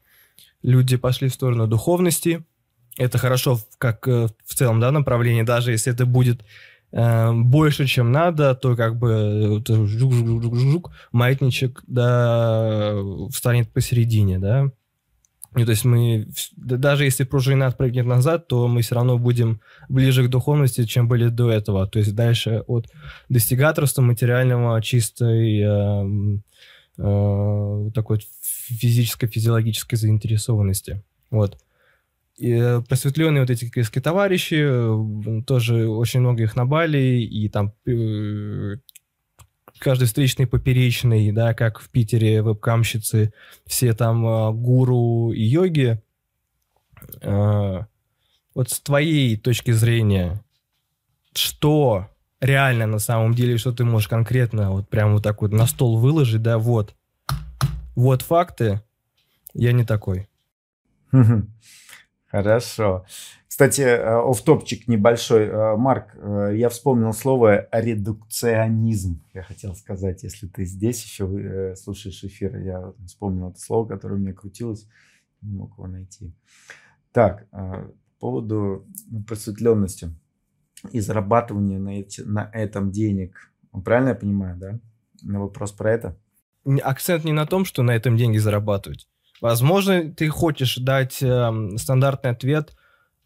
[0.63, 2.43] люди пошли в сторону духовности.
[2.97, 6.43] Это хорошо как э, в целом, да, направление, даже если это будет
[6.93, 12.93] больше, чем надо, то как бы жук-жук-жук-жук, маятничек, да,
[13.31, 14.69] встанет посередине, да.
[15.55, 20.25] И, то есть мы, даже если пружина отпрыгнет назад, то мы все равно будем ближе
[20.25, 21.87] к духовности, чем были до этого.
[21.87, 22.87] То есть дальше от
[23.29, 26.37] достигаторства материального, чистой э,
[26.97, 31.03] э, такой физической, физиологической заинтересованности.
[31.29, 31.59] Вот.
[32.37, 37.47] И э, просветленные вот эти киргизские товарищи, э, тоже очень много их на Бали, и
[37.49, 38.77] там э,
[39.77, 43.33] каждый встречный поперечный, да, как в Питере вебкамщицы,
[43.65, 44.23] все там
[44.61, 46.01] гуру и йоги.
[47.21, 50.41] Вот с твоей точки зрения,
[51.33, 52.07] что
[52.39, 55.97] реально на самом деле, что ты можешь конкретно вот прямо вот так вот на стол
[55.97, 56.95] выложить, да, вот,
[57.95, 58.81] вот факты,
[59.53, 60.29] я не такой.
[62.33, 63.05] Хорошо.
[63.47, 65.45] Кстати, э, оф-топчик небольшой.
[65.45, 69.23] Э, Марк, э, я вспомнил слово редукционизм.
[69.35, 74.17] Я хотел сказать, если ты здесь еще слушаешь эфир, я вспомнил это слово, которое у
[74.17, 74.87] меня крутилось,
[75.43, 76.33] не мог его найти.
[77.11, 78.87] Так, по поводу
[79.27, 80.09] просветленности
[80.91, 83.51] и зарабатывания на, эти, на этом денег.
[83.85, 84.79] Правильно я понимаю, да?
[85.21, 86.17] На вопрос про это?
[86.81, 89.07] Акцент не на том, что на этом деньги зарабатывать.
[89.43, 92.73] Возможно, ты хочешь дать э, стандартный ответ,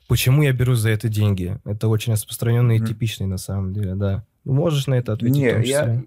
[0.07, 1.61] почему я беру за это деньги.
[1.63, 2.83] Это очень распространенный mm-hmm.
[2.83, 4.25] и типичный на самом деле, да.
[4.43, 5.37] Можешь на это ответить?
[5.37, 6.03] Не, я,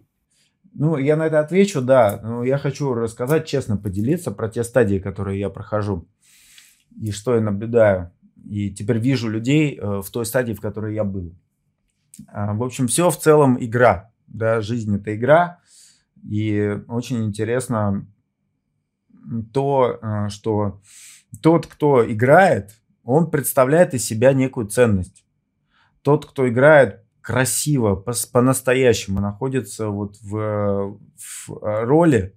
[0.74, 2.18] ну, я на это отвечу, да.
[2.24, 6.08] Но я хочу рассказать, честно поделиться про те стадии, которые я прохожу
[7.00, 8.10] и что я наблюдаю.
[8.44, 11.36] И теперь вижу людей э, в той стадии, в которой я был.
[12.26, 14.10] А, в общем, все в целом игра.
[14.26, 15.60] Да, жизнь это игра.
[16.28, 18.08] И очень интересно
[19.52, 20.80] то, э, что
[21.42, 22.74] тот, кто играет,
[23.04, 25.24] он представляет из себя некую ценность.
[26.02, 32.34] Тот, кто играет красиво, по-настоящему, находится вот в, в роли,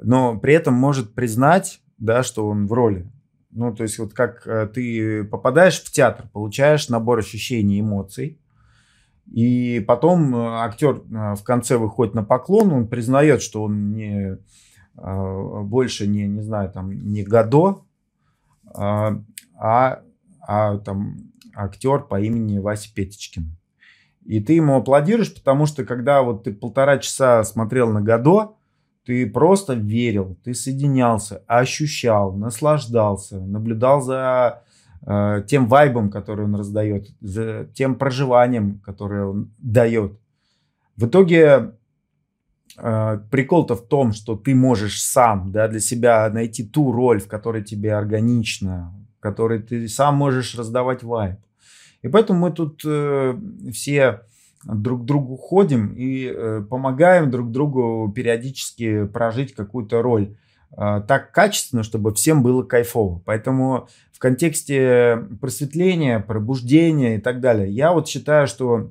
[0.00, 3.10] но при этом может признать, да, что он в роли.
[3.50, 8.38] Ну, то есть вот как э, ты попадаешь в театр, получаешь набор ощущений, эмоций,
[9.26, 14.38] и потом э, актер в конце выходит на поклон, он признает, что он не
[15.02, 17.82] больше не, не знаю, там, не Гадо,
[18.74, 19.20] а,
[19.58, 20.02] а,
[20.46, 21.16] а там
[21.54, 23.56] актер по имени Вася Петечкин.
[24.24, 28.52] И ты ему аплодируешь, потому что когда вот ты полтора часа смотрел на Гадо,
[29.04, 34.62] ты просто верил, ты соединялся, ощущал, наслаждался, наблюдал за
[35.06, 40.12] э, тем вайбом, который он раздает, за тем проживанием, которое он дает.
[40.96, 41.72] В итоге
[42.80, 47.62] прикол-то в том, что ты можешь сам да, для себя найти ту роль, в которой
[47.62, 51.38] тебе органично, в которой ты сам можешь раздавать вайп.
[52.02, 53.38] И поэтому мы тут э,
[53.72, 54.22] все
[54.64, 60.36] друг к другу ходим и э, помогаем друг другу периодически прожить какую-то роль
[60.76, 63.22] э, так качественно, чтобы всем было кайфово.
[63.24, 68.90] Поэтому в контексте просветления, пробуждения и так далее, я вот считаю, что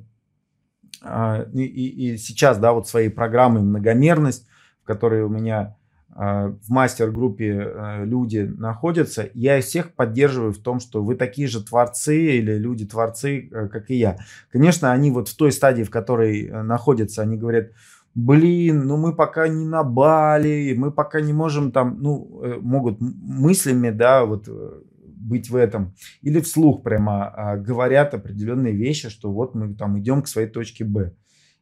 [1.02, 4.48] а, и, и, сейчас, да, вот своей программой многомерность,
[4.84, 5.78] в которой у меня
[6.12, 11.48] а, в мастер-группе а, люди находятся, я их всех поддерживаю в том, что вы такие
[11.48, 14.18] же творцы или люди-творцы, как и я.
[14.52, 17.72] Конечно, они вот в той стадии, в которой находятся, они говорят,
[18.16, 22.98] блин, ну мы пока не на Бали, мы пока не можем там, ну, э, могут
[23.00, 24.82] мыслями, да, вот э,
[25.20, 25.94] быть в этом.
[26.22, 30.86] Или вслух прямо а, говорят определенные вещи, что вот мы там идем к своей точке
[30.86, 31.14] Б.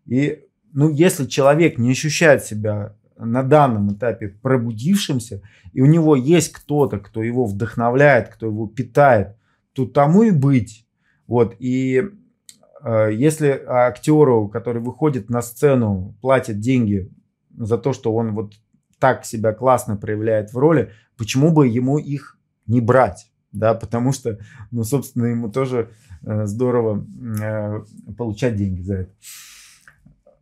[0.05, 5.41] И ну, если человек не ощущает себя на данном этапе пробудившимся,
[5.73, 9.35] и у него есть кто-то, кто его вдохновляет, кто его питает,
[9.73, 10.85] то тому и быть.
[11.25, 12.03] Вот, и
[12.83, 17.11] э, если актеру, который выходит на сцену, платят деньги
[17.57, 18.53] за то, что он вот
[18.99, 23.26] так себя классно проявляет в роли, почему бы ему их не брать?
[23.51, 24.39] Да, потому что,
[24.71, 25.89] ну, собственно, ему тоже
[26.23, 27.05] э, здорово
[27.41, 29.11] э, получать деньги за это.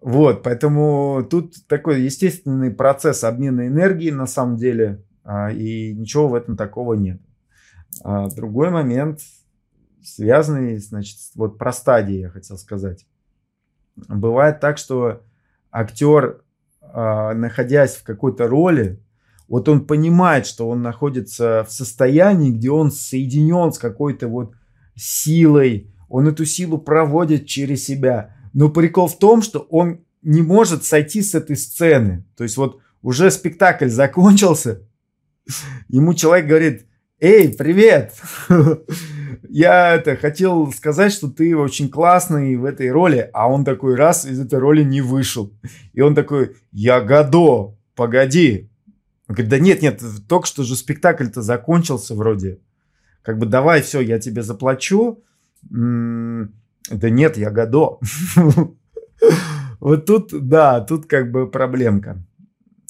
[0.02, 6.36] Вот, поэтому тут такой естественный процесс обмена энергии на самом деле, э, и ничего в
[6.36, 7.22] этом такого нет.
[8.04, 9.22] А другой момент,
[10.04, 13.06] связанный, значит, вот про стадии я хотел сказать.
[13.96, 15.24] Бывает так, что
[15.72, 16.42] актер,
[16.82, 19.02] э, находясь в какой-то роли,
[19.48, 24.54] вот он понимает, что он находится в состоянии, где он соединен с какой-то вот
[24.96, 28.36] силой, он эту силу проводит через себя.
[28.54, 32.26] Но прикол в том, что он не может сойти с этой сцены.
[32.36, 34.82] То есть вот уже спектакль закончился,
[35.88, 36.86] ему человек говорит,
[37.20, 38.14] эй, привет,
[39.50, 44.26] я это хотел сказать, что ты очень классный в этой роли, а он такой раз
[44.26, 45.54] из этой роли не вышел.
[45.94, 48.72] И он такой, я Гадо, погоди,
[49.28, 52.60] он говорит, да нет, нет, только что же спектакль-то закончился вроде.
[53.24, 55.24] Как бы давай, все, я тебе заплачу.
[55.72, 56.54] М-м-
[56.90, 58.00] да нет, я Годо.
[59.80, 62.24] Вот тут, да, тут как бы проблемка.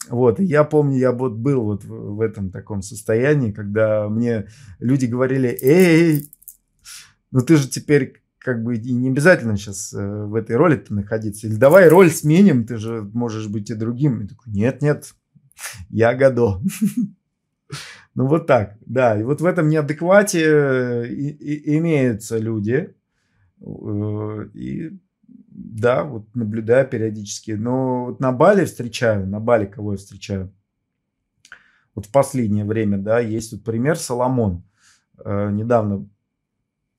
[0.10, 4.48] Вот, я помню, я вот был вот в этом таком состоянии, когда мне
[4.80, 6.30] люди говорили, эй,
[7.32, 11.48] ну ты же теперь как бы не обязательно сейчас э, в этой роли находиться.
[11.48, 14.22] Или давай роль сменим, ты же можешь быть и другим.
[14.22, 15.16] Я такой, нет, нет,
[15.90, 16.62] я Годо.
[18.16, 19.20] Ну вот так, да.
[19.20, 21.06] И вот в этом неадеквате э,
[21.78, 22.96] имеются люди.
[23.60, 24.98] Э, и
[25.56, 27.52] да, вот наблюдаю периодически.
[27.52, 30.54] Но вот на Бали встречаю, на Бали кого я встречаю.
[31.94, 34.64] Вот в последнее время, да, есть вот пример Соломон.
[35.24, 36.08] Э, недавно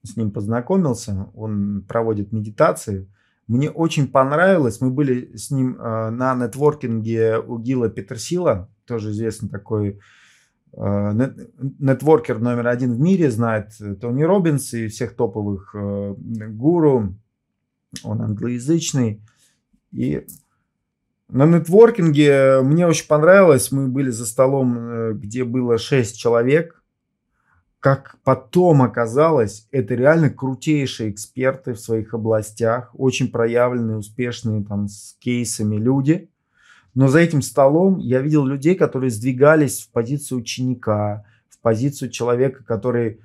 [0.02, 3.10] с ним познакомился, он проводит медитации.
[3.47, 9.48] Мне очень понравилось, мы были с ним э, на нетворкинге у Гила Петерсила, тоже известный
[9.48, 10.01] такой
[10.73, 11.32] э,
[11.78, 13.70] нетворкер номер один в мире, знает
[14.01, 16.14] Тони Робинс и всех топовых э,
[16.48, 17.14] гуру,
[18.02, 19.23] он англоязычный.
[19.93, 20.27] И
[21.28, 23.73] на нетворкинге мне очень понравилось.
[23.73, 26.75] Мы были за столом, э, где было 6 человек.
[27.86, 35.14] Как потом оказалось, это реально крутейшие эксперты в своих областях, очень проявленные, успешные там с
[35.20, 36.28] кейсами люди.
[36.94, 42.64] Но за этим столом я видел людей, которые сдвигались в позицию ученика, в позицию человека,
[42.64, 43.20] который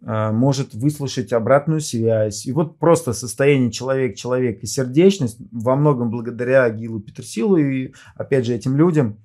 [0.00, 2.46] а, может выслушать обратную связь.
[2.46, 8.54] И вот просто состояние человек-человек и сердечность во многом благодаря Гилу Петерсилу и, опять же,
[8.54, 9.18] этим людям.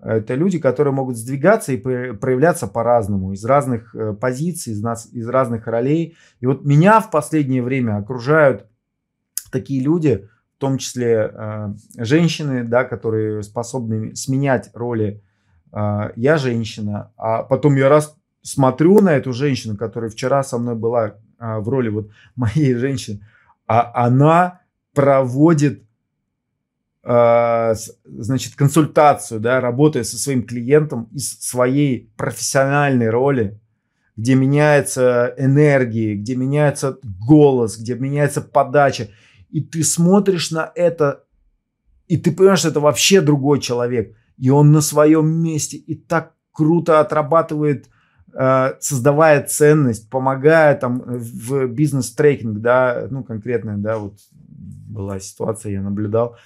[0.00, 5.28] Это люди, которые могут сдвигаться и проявляться по-разному, из разных э, позиций, из, нас, из
[5.28, 6.16] разных ролей.
[6.40, 8.66] И вот меня в последнее время окружают
[9.50, 15.22] такие люди, в том числе э, женщины, да, которые способны сменять роли.
[15.72, 20.74] Э, я женщина, а потом я раз смотрю на эту женщину, которая вчера со мной
[20.74, 23.20] была а, в роли вот моей женщины,
[23.66, 24.60] а она
[24.94, 25.84] проводит
[27.04, 33.60] значит, консультацию, да, работая со своим клиентом из своей профессиональной роли,
[34.16, 39.08] где меняется энергия, где меняется голос, где меняется подача.
[39.50, 41.24] И ты смотришь на это,
[42.08, 44.14] и ты понимаешь, что это вообще другой человек.
[44.36, 47.88] И он на своем месте и так круто отрабатывает
[48.34, 55.82] Э, создавая ценность, помогая там в бизнес-трекинг, да, ну, конкретная, да, вот была ситуация, я
[55.82, 56.36] наблюдал,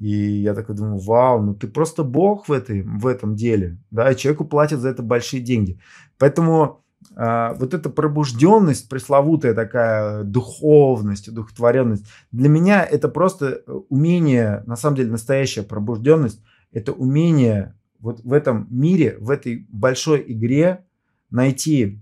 [0.00, 4.10] и я такой думаю, вау, ну ты просто бог в, этой, в этом деле, да,
[4.10, 5.78] и человеку платят за это большие деньги.
[6.18, 6.82] Поэтому
[7.16, 14.96] а, вот эта пробужденность, пресловутая такая духовность, удухотворенность, для меня это просто умение, на самом
[14.96, 20.86] деле настоящая пробужденность, это умение вот в этом мире, в этой большой игре
[21.28, 22.00] найти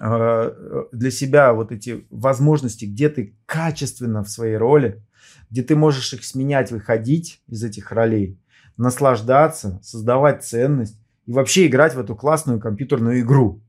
[0.00, 5.04] э, для себя вот эти возможности, где ты качественно в своей роли,
[5.50, 8.38] где ты можешь их сменять, выходить из этих ролей,
[8.76, 13.60] наслаждаться, создавать ценность и вообще играть в эту классную компьютерную игру.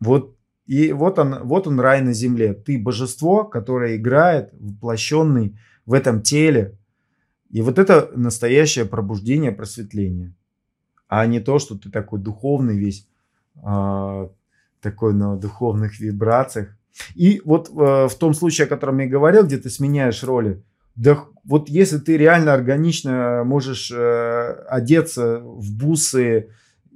[0.00, 0.36] Вот
[0.68, 2.52] и вот он, вот он рай на земле.
[2.52, 6.78] Ты божество, которое играет, воплощенный в этом теле.
[7.50, 10.34] И вот это настоящее пробуждение, просветление.
[11.08, 13.08] А не то, что ты такой духовный весь,
[13.62, 14.30] а,
[14.82, 16.76] такой на духовных вибрациях.
[17.14, 20.62] И вот э, в том случае, о котором я говорил, где ты сменяешь роли,
[20.94, 26.48] да вот если ты реально органично можешь э, одеться в бусы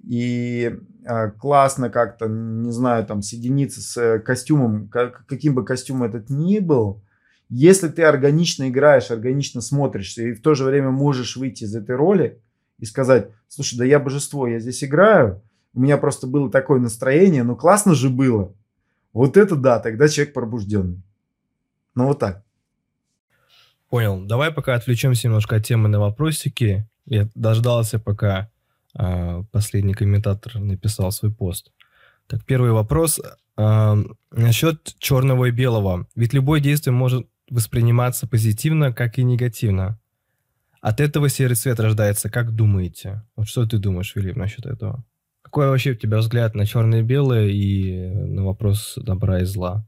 [0.05, 0.75] и
[1.05, 6.59] э, классно как-то, не знаю, там соединиться с костюмом, как, каким бы костюм этот ни
[6.59, 7.03] был,
[7.49, 11.95] если ты органично играешь, органично смотришься и в то же время можешь выйти из этой
[11.95, 12.41] роли
[12.79, 15.43] и сказать, слушай, да я божество, я здесь играю,
[15.75, 18.55] у меня просто было такое настроение, ну классно же было.
[19.13, 21.03] Вот это да, тогда человек пробужденный.
[21.95, 22.45] Ну вот так.
[23.89, 24.25] Понял.
[24.25, 26.89] Давай пока отвлечемся немножко от темы на вопросики.
[27.05, 28.51] Я дождался, пока
[28.99, 31.73] э, последний комментатор написал свой пост.
[32.27, 33.21] Так, первый вопрос
[33.59, 36.07] э, насчет черного и белого.
[36.15, 40.01] Ведь любое действие может восприниматься позитивно, как и негативно.
[40.81, 42.31] От этого серый цвет рождается.
[42.31, 43.23] Как думаете?
[43.37, 45.05] Вот что ты думаешь, Филипп, насчет этого?
[45.53, 47.03] Какой вообще у тебя взгляд на черное
[47.47, 49.87] и на вопрос добра и зла?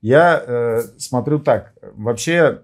[0.00, 1.74] Я э, смотрю так.
[1.82, 2.62] Вообще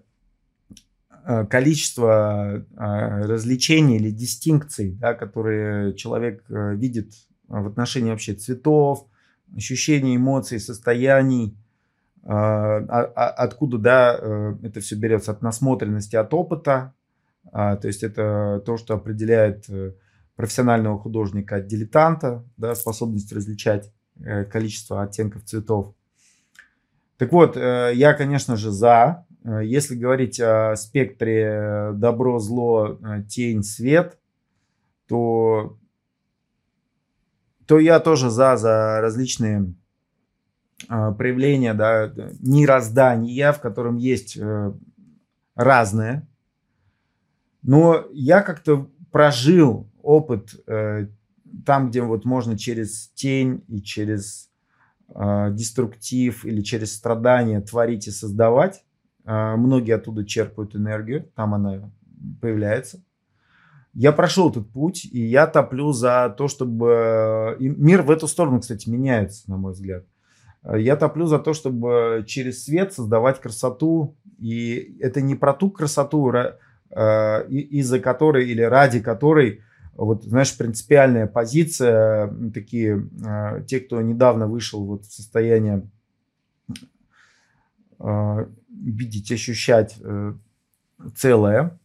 [1.27, 7.13] э, количество э, развлечений или дистинкций, да, которые человек э, видит
[7.49, 9.07] в отношении вообще цветов,
[9.55, 11.55] ощущений, эмоций, состояний,
[12.23, 16.95] э, а, а, откуда да, э, это все берется от насмотренности, от опыта.
[17.53, 19.67] А, то есть это то, что определяет
[20.37, 23.91] профессионального художника от дилетанта, да, способность различать
[24.21, 25.95] э, количество оттенков цветов.
[27.17, 29.27] Так вот, э, я, конечно же, за.
[29.45, 32.99] Э, если говорить о спектре добро, зло,
[33.29, 34.19] тень, свет,
[35.09, 35.79] то,
[37.67, 39.75] то я тоже за, за различные
[40.89, 44.39] проявления да, мироздания, в котором есть
[45.55, 46.29] разное.
[47.63, 51.09] Но я как-то прожил опыт э,
[51.65, 54.51] там, где вот можно через тень и через
[55.09, 58.85] э, деструктив или через страдания творить и создавать.
[59.25, 61.91] Э, многие оттуда черпают энергию, там она
[62.41, 63.03] появляется.
[63.93, 67.57] Я прошел этот путь, и я топлю за то, чтобы...
[67.59, 70.05] И мир в эту сторону, кстати, меняется, на мой взгляд.
[70.63, 74.15] Я топлю за то, чтобы через свет создавать красоту.
[74.39, 76.31] И это не про ту красоту,
[76.91, 79.63] из-за которой или ради которой
[79.97, 83.09] вот, знаешь, принципиальная позиция, такие,
[83.67, 85.89] те, кто недавно вышел вот в состояние
[88.87, 90.35] видеть, ощущать э,
[91.15, 91.79] целое,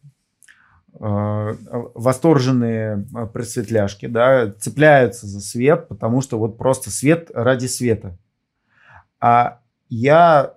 [0.94, 1.56] э,
[1.94, 8.16] восторженные э, просветляшки, да, цепляются за свет, потому что вот просто свет ради света.
[9.20, 10.54] А я,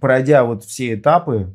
[0.00, 1.52] пройдя вот все этапы,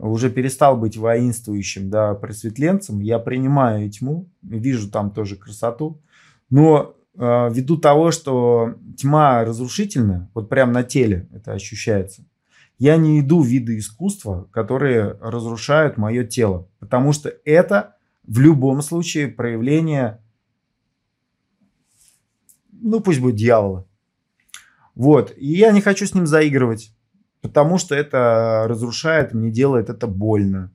[0.00, 6.00] уже перестал быть воинствующим, да, просветленцем, я принимаю тьму, вижу там тоже красоту,
[6.48, 12.24] но э, ввиду того, что тьма разрушительна, вот прям на теле это ощущается,
[12.78, 18.80] я не иду в виды искусства, которые разрушают мое тело, потому что это в любом
[18.80, 20.22] случае проявление,
[22.72, 23.86] ну пусть будет дьявола.
[24.94, 26.94] Вот, и я не хочу с ним заигрывать,
[27.42, 30.72] потому что это разрушает, мне делает это больно.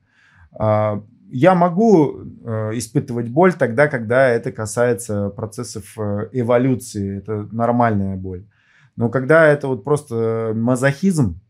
[0.52, 8.16] А, я могу э, испытывать боль тогда, когда это касается процессов э, эволюции, это нормальная
[8.16, 8.46] боль.
[8.94, 11.40] Но когда это вот просто мазохизм,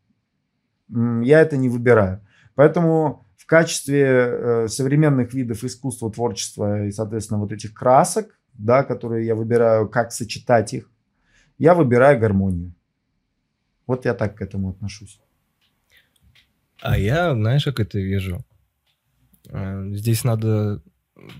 [0.88, 2.20] я это не выбираю.
[2.54, 9.26] Поэтому в качестве э, современных видов искусства, творчества и, соответственно, вот этих красок, да, которые
[9.26, 10.90] я выбираю, как сочетать их,
[11.58, 12.74] я выбираю гармонию.
[13.86, 15.20] Вот я так к этому отношусь.
[16.80, 18.44] А я, знаешь, как это вижу?
[19.48, 20.82] Э, здесь надо,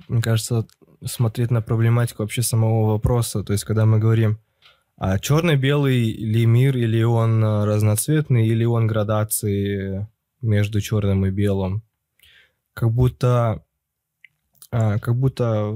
[0.08, 0.66] мне кажется,
[1.04, 3.42] смотреть на проблематику вообще самого вопроса.
[3.42, 4.38] То есть, когда мы говорим
[4.98, 10.08] а черно-белый ли мир, или он э, разноцветный, или он градации
[10.40, 11.82] между черным и белым?
[12.72, 13.62] Как будто,
[14.70, 15.74] а, как будто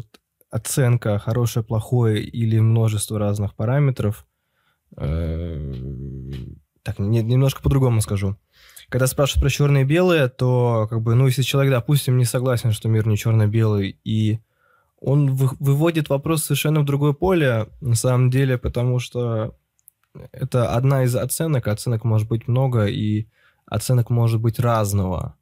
[0.51, 4.27] оценка хорошее, плохое или множество разных параметров.
[6.83, 8.37] Так, не, немножко по-другому скажу.
[8.89, 12.73] Когда спрашивают про черное и белое, то как бы, ну, если человек, допустим, не согласен,
[12.73, 14.41] что мир не черно-белый, и
[15.01, 19.55] он выводит вопрос совершенно в другое поле, на самом деле, потому что
[20.33, 23.27] это одна из оценок, оценок может быть много, и
[23.67, 25.37] оценок может быть разного.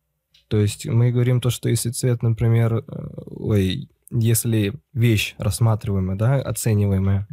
[0.48, 2.82] То есть мы говорим то, что если цвет, например, э,
[3.26, 7.26] ой, если вещь рассматриваемая, да, оцениваемая,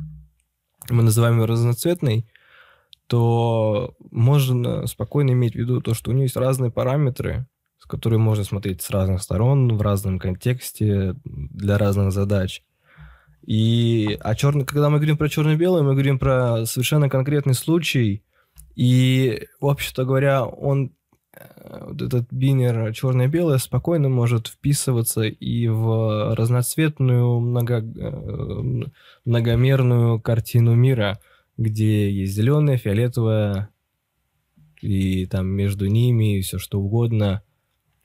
[0.89, 2.27] мы называем ее разноцветной,
[3.07, 7.47] то можно спокойно иметь в виду то, что у нее есть разные параметры,
[7.87, 12.63] которые можно смотреть с разных сторон, в разном контексте, для разных задач.
[13.45, 18.23] И а черный, когда мы говорим про черно-белое, мы говорим про совершенно конкретный случай.
[18.75, 20.93] И, в общем-то говоря, он,
[21.33, 28.83] э, вот этот бинер черно-белое спокойно может вписываться и в разноцветную, много, э,
[29.25, 31.19] многомерную картину мира,
[31.57, 33.69] где есть зеленое, фиолетовое,
[34.81, 37.41] и там между ними все что угодно–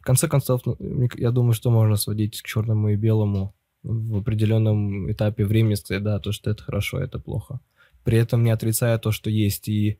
[0.01, 0.77] в конце концов, ну,
[1.17, 6.19] я думаю, что можно сводить к черному и белому в определенном этапе времени сказать, да,
[6.19, 7.61] то, что это хорошо, это плохо.
[8.03, 9.99] При этом не отрицая то, что есть и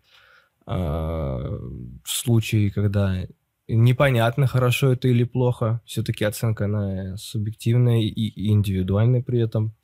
[0.67, 1.59] э,
[2.05, 3.27] случаи, когда
[3.69, 5.83] непонятно, хорошо это или плохо.
[5.85, 9.75] Все-таки оценка, она субъективная и индивидуальная при этом.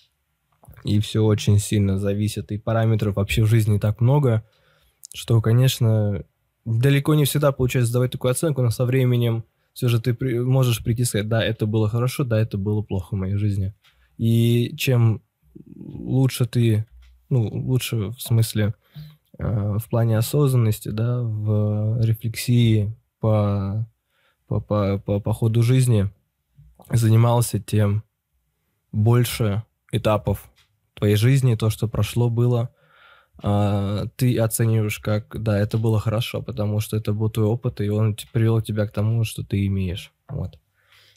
[0.85, 2.53] И все очень сильно зависит.
[2.53, 4.45] И параметров вообще в жизни так много,
[5.15, 6.25] что, конечно,
[6.65, 10.83] далеко не всегда получается давать такую оценку, но со временем все же ты при, можешь
[10.83, 13.75] прийти и сказать, да, это было хорошо, да, это было плохо в моей жизни.
[14.17, 15.23] И чем
[15.77, 16.87] лучше ты,
[17.29, 18.75] ну, лучше в смысле
[19.39, 23.87] э, в плане осознанности, да, в рефлексии по,
[24.47, 26.11] по, по, по, по ходу жизни
[26.91, 28.03] занимался, тем
[28.93, 29.63] больше
[29.93, 30.49] этапов
[30.97, 32.71] твоей жизни, то, что прошло, было,
[33.43, 37.89] а, ты оцениваешь как, да, это было хорошо, потому что это был твой опыт, и
[37.89, 40.13] он привел тебя к тому, что ты имеешь.
[40.29, 40.59] Вот.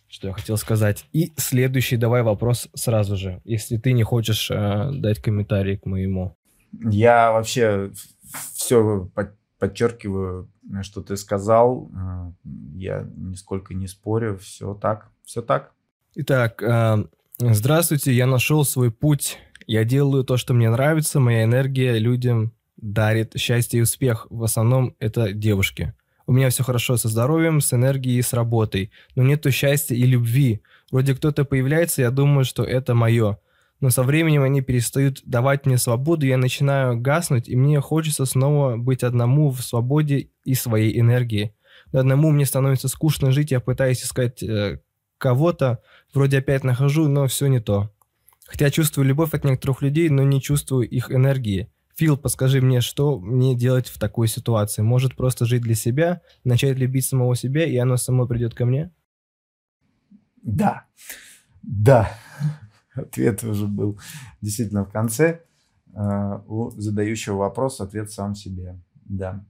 [0.07, 1.05] Что я хотел сказать.
[1.13, 6.35] И следующий давай вопрос сразу же, если ты не хочешь э, дать комментарий к моему.
[6.71, 7.91] Я вообще
[8.53, 9.09] все
[9.59, 10.49] подчеркиваю,
[10.81, 11.89] что ты сказал.
[11.95, 12.31] А,
[12.75, 14.37] я нисколько не спорю.
[14.39, 15.09] Все так.
[15.23, 15.73] Все так.
[16.15, 17.05] Итак, э,
[17.39, 18.11] здравствуйте.
[18.11, 19.37] Я нашел свой путь
[19.69, 24.25] я делаю то, что мне нравится, моя энергия людям дарит счастье и успех.
[24.31, 25.93] В основном это девушки.
[26.25, 30.01] У меня все хорошо со здоровьем, с энергией и с работой, но нету счастья и
[30.07, 30.63] любви.
[30.91, 33.37] Вроде кто-то появляется, я думаю, что это мое.
[33.79, 38.75] Но со временем они перестают давать мне свободу, я начинаю гаснуть, и мне хочется снова
[38.75, 41.53] быть одному в свободе и своей энергии.
[41.91, 44.79] Но одному мне становится скучно жить, я пытаюсь искать э,
[45.19, 47.91] кого-то, вроде опять нахожу, но все не то.
[48.49, 51.71] Хотя чувствую любовь от некоторых людей, но не чувствую их энергии.
[51.95, 54.81] Фил, подскажи мне, что мне делать в такой ситуации?
[54.81, 58.91] Может просто жить для себя, начать любить самого себя, и оно само придет ко мне?
[60.41, 60.87] Да.
[61.61, 62.09] Да.
[62.95, 63.99] Ответ уже был
[64.41, 65.43] действительно в конце.
[65.93, 68.81] Э, у задающего вопрос ответ сам себе.
[69.05, 69.45] Да.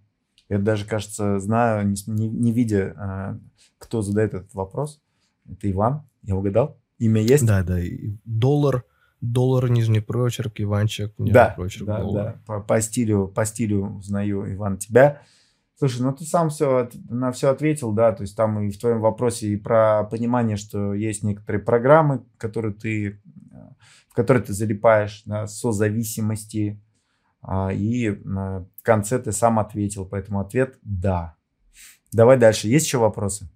[0.49, 3.39] Я даже, кажется, знаю, не, не, видя, э,
[3.77, 5.01] кто задает этот вопрос.
[5.49, 6.03] Это Иван.
[6.23, 6.78] Я угадал?
[6.99, 7.45] Имя есть?
[7.45, 7.79] Да, да.
[8.25, 8.83] Доллар,
[9.21, 12.25] доллар, нижний прочерк, Иванчик, нижний да, прочерк, да, доллар.
[12.25, 12.41] да.
[12.45, 15.21] По, по стилю, по стилю узнаю, Иван, тебя.
[15.77, 18.99] Слушай, ну ты сам все на все ответил, да, то есть там и в твоем
[18.99, 23.21] вопросе и про понимание, что есть некоторые программы, которые ты,
[24.09, 26.83] в которые ты залипаешь, да, созависимости,
[27.41, 31.37] а, и в конце ты сам ответил, поэтому ответ да.
[32.11, 32.67] Давай дальше.
[32.67, 33.49] Есть еще вопросы?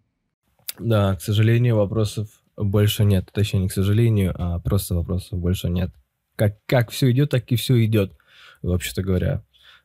[0.79, 3.29] Да, к сожалению, вопросов больше нет.
[3.33, 5.91] Точнее, не к сожалению, а просто вопросов больше нет.
[6.35, 8.13] Как, как все идет, так и все идет,
[8.61, 9.43] вообще-то говоря.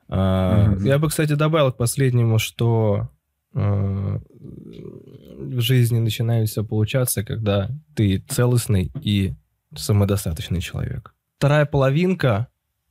[0.09, 0.87] А, mm-hmm.
[0.87, 3.11] Я бы, кстати, добавил к последнему, что
[3.55, 9.35] а, в жизни начинает все получаться, когда ты целостный и
[9.77, 11.15] самодостаточный человек.
[11.37, 12.49] Вторая половинка,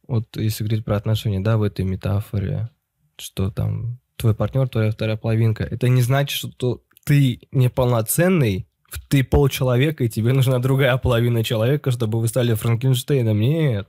[0.08, 2.70] вот если говорить про отношения, да, в этой метафоре,
[3.18, 8.68] что там твой партнер, твоя вторая половинка, это не значит, что ты неполноценный,
[9.09, 13.39] ты полчеловека, и тебе нужна другая половина человека, чтобы вы стали Франкенштейном.
[13.39, 13.88] Нет.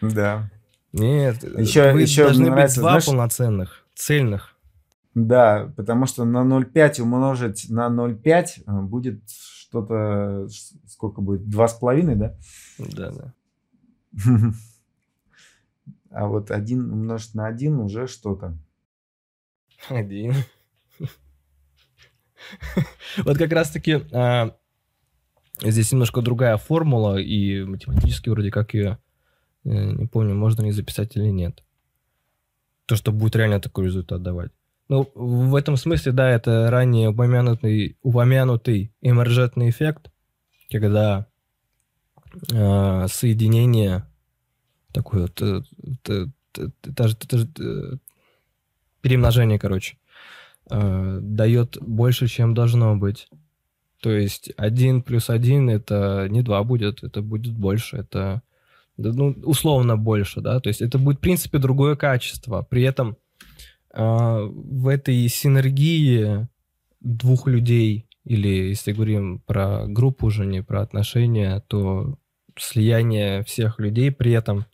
[0.00, 0.50] Да.
[0.92, 1.42] Нет.
[1.58, 4.56] Еще, вы еще должны быть нравится, два знаешь, полноценных, цельных.
[5.14, 10.48] Да, потому что на 0,5 умножить на 0,5 э, будет что-то,
[10.88, 12.36] сколько будет, два с половиной, да?
[12.78, 13.34] Да, да.
[16.12, 18.58] А вот один умножить на один уже что-то.
[19.88, 20.34] Один.
[23.24, 24.56] Вот как раз-таки а,
[25.62, 28.98] здесь немножко другая формула, и математически вроде как ее,
[29.64, 31.62] э, не помню, можно ли записать или нет.
[32.86, 34.50] То, что будет реально такой результат давать.
[34.88, 40.10] Ну, в этом смысле, да, это ранее упомянутый, упомянутый эмерджентный эффект,
[40.70, 41.26] когда
[42.52, 44.06] э, соединение
[44.92, 45.64] такое вот, это,
[46.04, 46.32] это,
[46.82, 47.98] это, это,
[49.00, 49.96] перемножение, короче,
[50.70, 53.28] э, дает больше, чем должно быть.
[54.00, 58.42] То есть один плюс один это не два будет, это будет больше, это
[58.96, 62.66] ну, условно больше, да, то есть это будет, в принципе, другое качество.
[62.68, 63.16] При этом
[63.92, 66.48] э, в этой синергии
[67.00, 72.18] двух людей, или если говорим про группу уже, не про отношения, то
[72.58, 74.66] слияние всех людей при этом,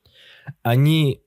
[0.63, 1.23] они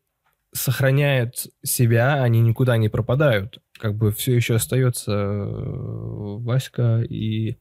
[0.52, 7.58] сохраняют себя, они никуда не пропадают как бы все еще остается э, Васька и,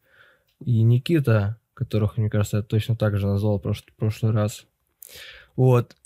[0.60, 4.66] и Никита, которых, мне кажется, я точно так же назвал в прошлый, прошлый раз.
[5.56, 5.96] Вот.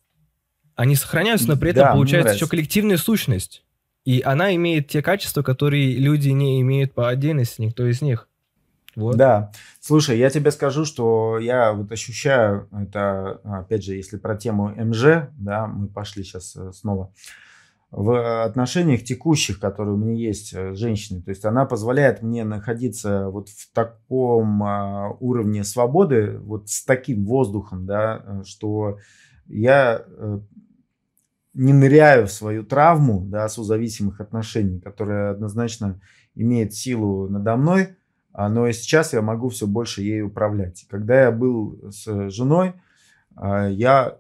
[0.75, 3.65] Они сохраняются, но при этом Да, получается еще коллективная сущность.
[4.05, 8.29] И она имеет те качества, которые люди не имеют по отдельности, никто из них.
[8.95, 9.17] Вот.
[9.17, 9.53] Да.
[9.81, 15.31] Слушай, я тебе скажу, что я вот ощущаю это, опять же, если про тему МЖ,
[15.39, 17.13] да, мы пошли сейчас снова
[17.93, 21.23] в отношениях текущих, которые у меня есть э, с женщиной.
[21.23, 27.27] То есть она позволяет мне находиться вот в таком а, уровне свободы, вот с таким
[27.27, 28.99] воздухом, да, э, что
[29.47, 30.41] я э,
[31.53, 36.01] не ныряю в свою травму, да, созависимых отношений, которая однозначно
[36.35, 37.97] имеет силу надо мной,
[38.33, 40.87] а, но и сейчас я могу все больше ей управлять.
[40.89, 42.73] Когда я был с женой,
[43.37, 44.17] а, я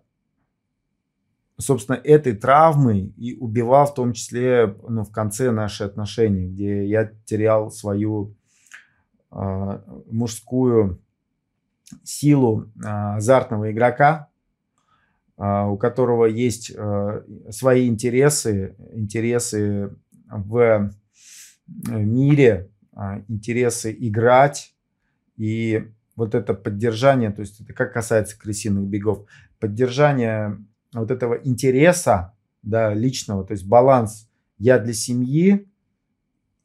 [1.58, 7.12] собственно, этой травмой и убивал в том числе ну, в конце наши отношения, где я
[7.24, 8.34] терял свою
[9.30, 9.80] э,
[10.10, 11.00] мужскую
[12.02, 14.28] силу э, азартного игрока,
[15.38, 19.94] э, у которого есть э, свои интересы, интересы
[20.28, 20.92] в
[21.86, 24.74] мире, э, интересы играть.
[25.36, 29.26] И вот это поддержание, то есть это как касается крысиных бегов,
[29.58, 30.58] поддержание
[30.92, 34.28] вот этого интереса, да, личного, то есть баланс
[34.58, 35.66] я для семьи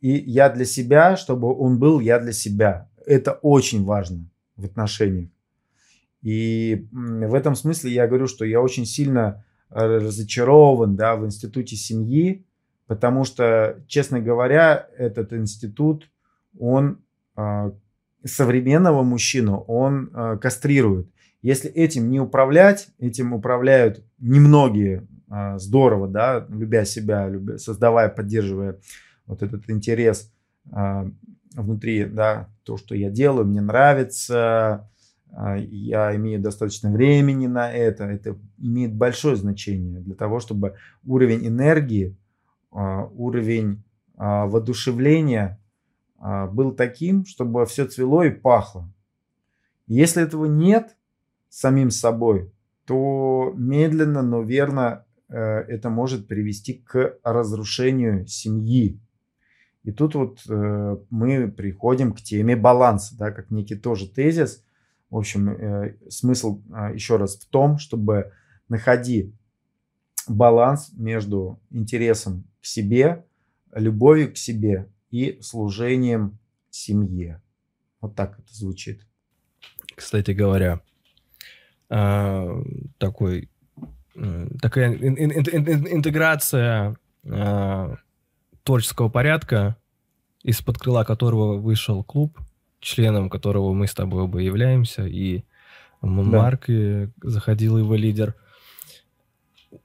[0.02, 2.90] и я для себя, чтобы он был я для себя.
[3.06, 5.30] Это очень важно в отношениях.
[6.22, 11.76] И в этом смысле я говорю, что я очень сильно э, разочарован да, в институте
[11.76, 12.46] семьи,
[12.86, 16.10] потому что, честно говоря, этот институт,
[16.60, 17.02] он
[17.38, 17.72] э,
[18.26, 21.08] современного мужчину, он э, кастрирует.
[21.48, 28.82] Если этим не управлять, этим управляют немногие а, здорово, да, любя себя, любя, создавая, поддерживая
[29.28, 30.30] вот этот интерес
[30.74, 31.10] а,
[31.54, 34.92] внутри, да, то, что я делаю, мне нравится,
[35.32, 38.04] а, я имею достаточно времени на это.
[38.04, 40.76] Это имеет большое значение для того, чтобы
[41.06, 42.18] уровень энергии,
[42.72, 43.86] уровень
[44.18, 45.62] воодушевления
[46.20, 48.92] был таким, чтобы все цвело и пахло.
[49.88, 50.98] Если этого нет
[51.50, 52.52] самим собой,
[52.86, 59.00] то медленно, но верно э, это может привести к разрушению семьи.
[59.84, 64.64] И тут вот э, мы приходим к теме баланса, да, как некий тоже тезис–
[65.10, 66.62] в общем, э, смысл
[66.94, 68.34] еще раз в том, чтобы
[68.68, 69.34] находить
[70.28, 73.26] баланс между интересом к себе,
[73.74, 76.38] любовью к себе и служением
[76.70, 77.42] семье.
[78.02, 79.08] Вот так это звучит.
[79.96, 80.82] Кстати говоря,
[81.90, 82.62] а,
[82.98, 83.50] такой,
[84.62, 86.96] такая интеграция
[87.26, 87.96] а,
[88.64, 89.76] творческого порядка,
[90.44, 92.40] из-под крыла которого вышел клуб,
[92.80, 95.44] членом которого мы с тобой оба являемся, и
[96.02, 96.08] да.
[96.08, 98.36] Марк и заходил его лидер.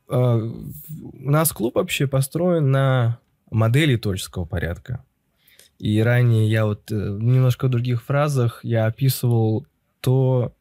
[0.09, 3.19] А, у нас клуб вообще построен на
[3.51, 5.05] модели творческого порядка.
[5.79, 9.67] И ранее я вот э, в немножко других фразах я описывал
[10.01, 10.53] то,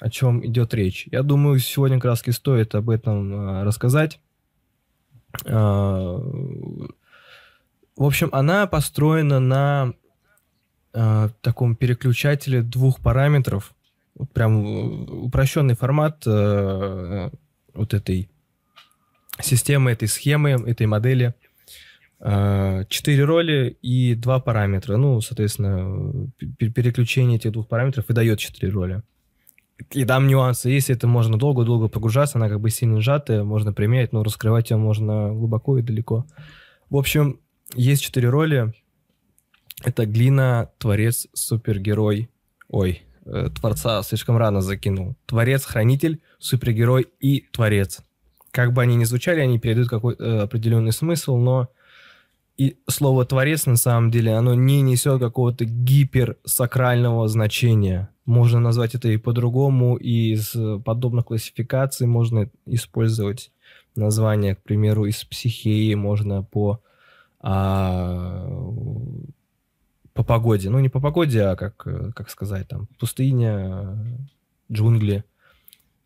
[0.00, 1.08] о чем идет речь.
[1.10, 4.20] Я думаю, сегодня раз стоит об этом а, рассказать.
[5.46, 6.18] А,
[7.96, 9.92] в общем, она построена на
[10.94, 13.74] э, таком переключателе двух параметров.
[14.14, 14.64] Вот прям
[15.24, 18.30] упрощенный формат вот этой
[19.40, 21.34] системы, этой схемы, этой модели.
[22.18, 24.96] Четыре роли и два параметра.
[24.96, 29.02] Ну, соответственно, переключение этих двух параметров и дает четыре роли.
[29.90, 34.12] И там нюансы есть, это можно долго-долго погружаться, она как бы сильно сжатая, можно применять,
[34.12, 36.26] но раскрывать ее можно глубоко и далеко.
[36.90, 37.40] В общем,
[37.74, 38.74] есть четыре роли,
[39.82, 42.30] это Глина, творец, супергерой.
[42.68, 45.16] Ой, э, творца слишком рано закинул.
[45.26, 48.02] Творец, хранитель, супергерой и творец.
[48.50, 51.70] Как бы они ни звучали, они передают какой-то э, определенный смысл, но
[52.58, 58.10] и слово творец на самом деле, оно не несет какого-то гиперсакрального значения.
[58.30, 63.50] Можно назвать это и по-другому, и из подобных классификаций можно использовать
[63.96, 66.80] название, к примеру, из психеи можно по
[67.40, 68.46] а,
[70.14, 70.70] по погоде.
[70.70, 73.98] Ну, не по погоде, а как, э, как сказать, там, пустыня,
[74.70, 75.24] джунгли.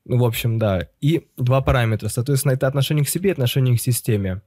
[0.06, 0.88] Ну, в общем, да.
[1.02, 2.08] И два параметра.
[2.08, 4.40] Соответственно, это отношение к себе, отношение к системе.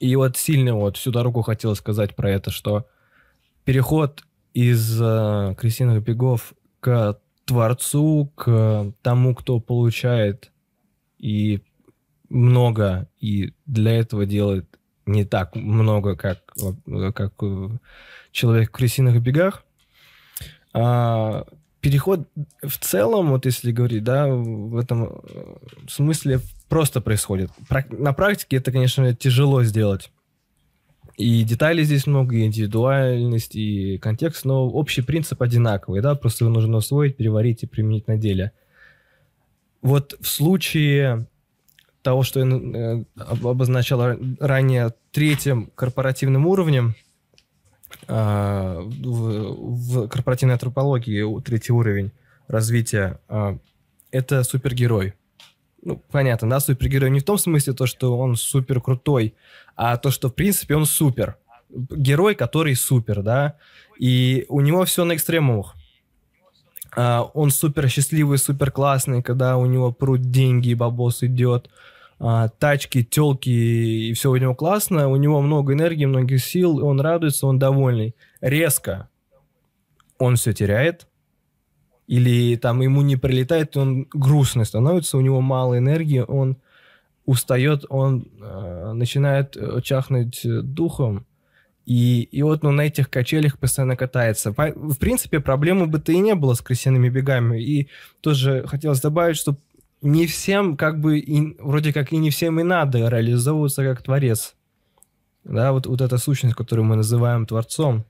[0.00, 2.86] И вот сильно вот всю дорогу хотел сказать про это, что
[3.64, 4.24] переход
[4.54, 10.52] из э, крысиных бегов к творцу, к тому, кто получает
[11.18, 11.62] и
[12.28, 14.66] много, и для этого делает
[15.06, 16.40] не так много, как,
[17.14, 17.68] как э,
[18.30, 19.64] человек в крысиных бегах.
[20.74, 21.46] А,
[21.80, 22.28] переход
[22.62, 25.56] в целом, вот если говорить, да, в этом э,
[25.88, 27.50] смысле просто происходит.
[27.90, 30.10] На практике это, конечно, тяжело сделать.
[31.18, 36.54] И деталей здесь много, и индивидуальность, и контекст, но общий принцип одинаковый, да, просто его
[36.54, 38.52] нужно усвоить, переварить и применить на деле.
[39.82, 41.26] Вот в случае
[42.02, 46.94] того, что я э, обозначал ранее третьим корпоративным уровнем,
[48.06, 52.12] а, в, корпоративной антропологии третий уровень
[52.46, 53.58] развития, а,
[54.12, 55.14] это супергерой.
[55.82, 59.34] Ну, понятно, да, супергерой не в том смысле то, что он супер крутой,
[59.76, 61.36] а то, что в принципе он супер.
[61.70, 63.56] Герой, который супер, да,
[63.98, 65.74] и у него все на экстремумах.
[66.96, 71.68] Uh, он супер счастливый, супер классный, когда у него пруд деньги, бабос идет
[72.20, 77.00] а, тачки, телки, и все у него классно, у него много энергии, много сил, он
[77.00, 78.16] радуется, он довольный.
[78.40, 79.08] Резко
[80.18, 81.06] он все теряет,
[82.08, 86.56] или там ему не прилетает, он грустный становится, у него мало энергии, он
[87.26, 91.26] устает, он э, начинает э, чахнуть духом,
[91.88, 94.52] и, и вот ну, на этих качелях постоянно катается.
[94.52, 97.62] В принципе, проблемы бы-то и не было с крысиными бегами.
[97.62, 97.88] И
[98.20, 99.56] тоже хотелось добавить, что
[100.02, 104.54] не всем, как бы, и, вроде как и не всем и надо реализовываться как творец.
[105.44, 108.04] Да, вот, вот эта сущность, которую мы называем творцом.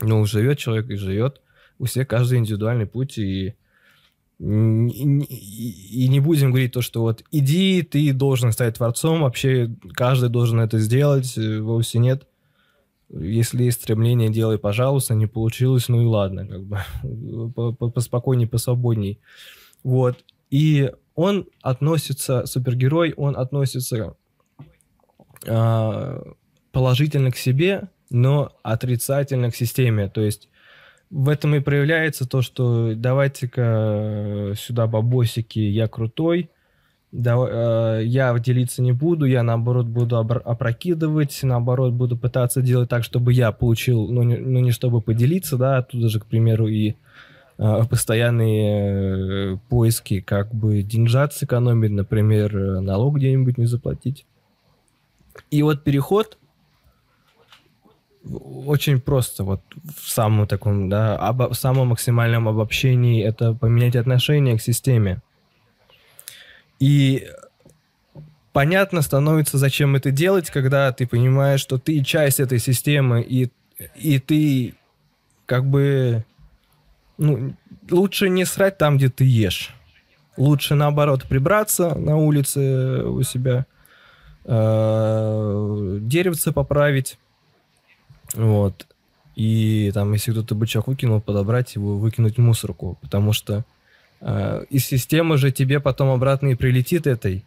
[0.00, 1.40] Ну, живет человек и живет.
[1.78, 3.54] У всех каждый индивидуальный путь, и,
[4.38, 10.60] и, не будем говорить то, что вот иди, ты должен стать творцом, вообще каждый должен
[10.60, 12.26] это сделать, э, вовсе нет.
[13.08, 16.80] Если есть стремление, делай, пожалуйста, не получилось, ну и ладно, как бы,
[17.90, 19.20] поспокойней, посвободней.
[19.84, 20.24] Вот.
[20.50, 24.16] И он относится, супергерой, он относится
[25.44, 26.22] э,
[26.72, 30.08] положительно к себе, но отрицательно к системе.
[30.08, 30.48] То есть
[31.12, 36.48] в этом и проявляется то, что давайте-ка сюда бабосики, я крутой,
[37.12, 43.04] да, э, я делиться не буду, я наоборот буду опрокидывать, наоборот буду пытаться делать так,
[43.04, 46.94] чтобы я получил, ну не, ну, не чтобы поделиться, да, оттуда же, к примеру, и
[47.58, 54.24] э, постоянные э, поиски, как бы деньжат сэкономить, например, э, налог где-нибудь не заплатить.
[55.50, 56.38] И вот переход
[58.24, 59.60] очень просто, вот
[59.96, 65.20] в самом таком, да, обо, в самом максимальном обобщении это поменять отношение к системе.
[66.78, 67.28] И
[68.52, 73.50] понятно становится, зачем это делать, когда ты понимаешь, что ты часть этой системы, и,
[73.96, 74.74] и ты
[75.46, 76.24] как бы
[77.18, 77.54] ну,
[77.90, 79.74] лучше не срать там, где ты ешь.
[80.36, 83.66] Лучше, наоборот, прибраться на улице у себя,
[84.44, 87.18] э, деревце поправить,
[88.34, 88.86] вот.
[89.34, 92.98] И там, если кто-то бычок выкинул, подобрать его, выкинуть в мусорку.
[93.00, 93.64] Потому что
[94.20, 97.44] э, из системы же тебе потом обратно и прилетит этой.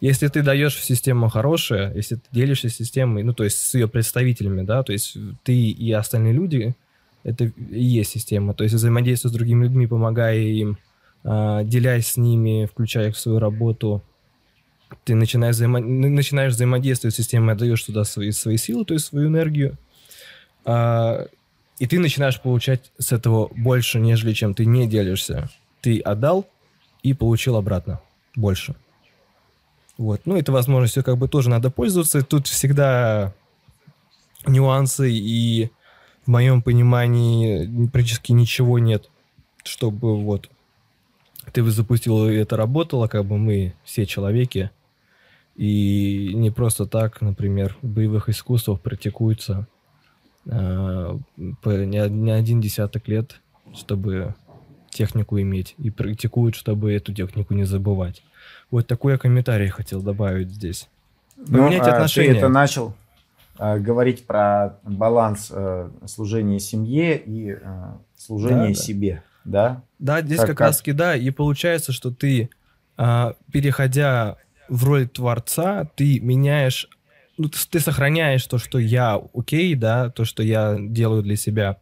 [0.00, 3.86] Если ты даешь в систему хорошее, если ты делишься системой, ну, то есть с ее
[3.86, 6.74] представителями, да, то есть ты и остальные люди,
[7.22, 8.52] это и есть система.
[8.52, 10.76] То есть взаимодействуя с другими людьми, помогая им,
[11.24, 14.02] э, делясь с ними, включая их в свою работу,
[15.04, 15.78] ты начинаешь, взаимо...
[15.80, 19.78] начинаешь взаимодействовать с системой, отдаешь туда свои, свои силы, то есть свою энергию,
[20.64, 25.50] и ты начинаешь получать с этого больше, нежели чем ты не делишься.
[25.80, 26.46] Ты отдал
[27.02, 28.00] и получил обратно
[28.36, 28.74] больше.
[29.98, 30.22] Вот.
[30.24, 32.22] Ну, это возможностью как бы тоже надо пользоваться.
[32.22, 33.34] Тут всегда
[34.46, 35.70] нюансы, и
[36.24, 39.10] в моем понимании практически ничего нет,
[39.64, 40.48] чтобы вот
[41.52, 44.70] ты запустил, и это работало, как бы мы все человеки,
[45.56, 49.66] и не просто так, например, в боевых искусствах практикуется
[50.46, 51.18] Э,
[51.66, 53.40] не, не один десяток лет,
[53.74, 54.34] чтобы
[54.90, 58.22] технику иметь, и практикуют, чтобы эту технику не забывать.
[58.70, 60.88] Вот такой я комментарий хотел добавить здесь.
[61.36, 62.32] Поменять ну, отношения.
[62.32, 62.94] Ты это начал
[63.58, 69.82] а, говорить про баланс а, служения семье и а, служения да, себе, да?
[69.98, 72.50] Да, здесь как, как раз да, и получается, что ты,
[72.96, 74.36] а, переходя
[74.68, 76.88] в роль творца, ты меняешь
[77.38, 81.78] ну, ты сохраняешь то, что я окей, да, то, что я делаю для себя.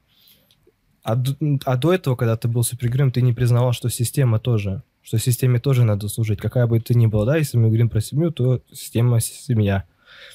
[1.03, 1.21] А,
[1.65, 5.59] а до этого, когда ты был супергероем, ты не признавал, что система тоже, что системе
[5.59, 8.63] тоже надо служить, какая бы ты ни была, да, если мы говорим про семью, то
[8.71, 9.85] система семья.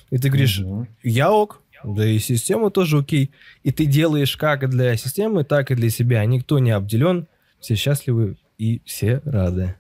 [0.10, 0.88] И ты говоришь, угу.
[1.04, 3.32] я ок, да и система тоже окей.
[3.64, 6.26] И ты делаешь как для системы, так и для себя.
[6.26, 7.28] Никто не обделен,
[7.60, 9.76] все счастливы и все рады.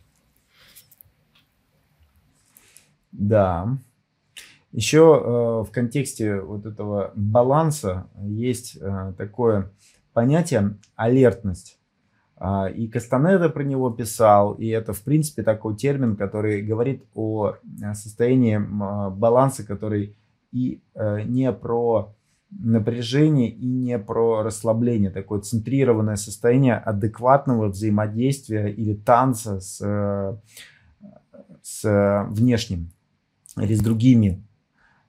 [3.11, 3.77] Да.
[4.75, 9.71] Еще э, в контексте вот этого баланса есть э, такое
[10.11, 11.79] понятие алертность.
[12.37, 17.53] Э, и Кастанеда про него писал, и это в принципе такой термин, который говорит о
[17.53, 20.17] э, состоянии баланса, который
[20.51, 20.81] и
[21.25, 22.13] не про
[22.49, 30.41] напряжение и не про расслабление, такое центрированное состояние адекватного взаимодействия или танца с,
[31.61, 32.91] с внешним
[33.57, 34.44] или с другими а,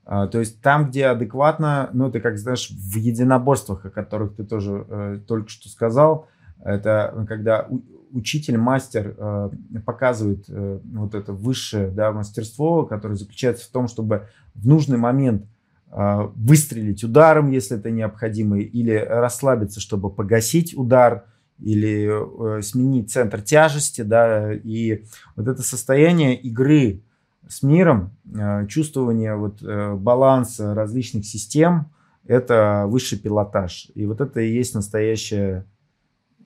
[0.06, 4.86] то есть там, где адекватно, ну, ты как знаешь, в единоборствах, о которых ты тоже
[4.88, 6.28] э, только что сказал,
[6.64, 7.68] это когда
[8.12, 9.50] учитель, мастер э,
[9.84, 15.46] показывает э, вот это высшее да, мастерство, которое заключается в том, чтобы в нужный момент
[15.90, 21.24] э, выстрелить ударом, если это необходимо, или расслабиться, чтобы погасить удар,
[21.58, 25.04] или э, сменить центр тяжести, да, и
[25.36, 27.02] вот это состояние игры
[27.48, 31.90] с миром, э, чувствование вот э, баланса различных систем–
[32.27, 33.90] это высший пилотаж.
[33.94, 35.64] И вот это и есть настоящее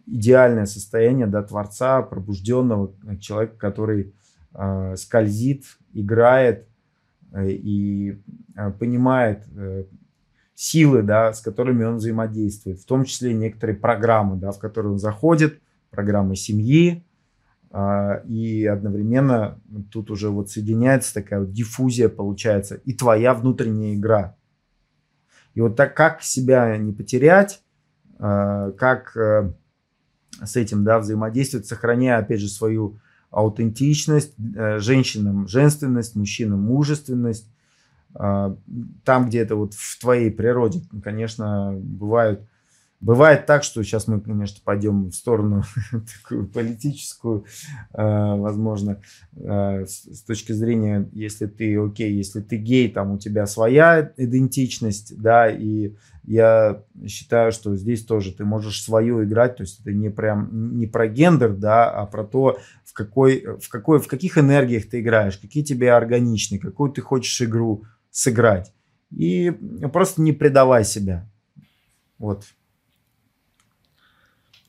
[0.07, 4.15] идеальное состояние да, творца, пробужденного человека, который
[4.55, 6.69] э, скользит, играет
[7.33, 8.21] э, и
[8.57, 9.85] э, понимает э,
[10.55, 14.99] силы, да, с которыми он взаимодействует, в том числе некоторые программы, да, в которые он
[14.99, 15.61] заходит,
[15.91, 17.05] программы семьи,
[17.73, 19.61] и одновременно
[19.93, 24.37] тут уже вот соединяется такая вот диффузия получается и твоя внутренняя игра.
[25.55, 27.63] И вот так как себя не потерять,
[28.19, 29.53] а, как э,
[30.45, 32.99] с этим да, взаимодействовать, сохраняя опять же свою
[33.31, 37.51] аутентичность, э, женщинам женственность, мужчинам мужественность,
[38.15, 38.57] а,
[39.05, 42.43] там, где это вот в твоей природе, конечно, бывают
[43.01, 45.63] Бывает так, что сейчас мы, конечно, пойдем в сторону
[46.23, 47.47] такую политическую,
[47.95, 48.03] э,
[48.37, 49.01] возможно,
[49.37, 55.19] э, с точки зрения, если ты окей, если ты гей, там у тебя своя идентичность,
[55.19, 55.95] да, и
[56.25, 60.87] я считаю, что здесь тоже ты можешь свою играть, то есть это не прям не
[60.87, 65.39] про гендер, да, а про то, в какой, в какой, в каких энергиях ты играешь,
[65.39, 68.75] какие тебе органичны, какую ты хочешь игру сыграть.
[69.11, 69.51] И
[69.93, 71.27] просто не предавай себя.
[72.19, 72.45] Вот.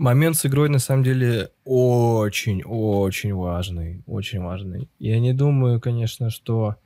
[0.01, 4.89] Момент с игрой на самом деле очень-очень важный, очень важный.
[4.97, 6.77] Я не думаю, конечно, что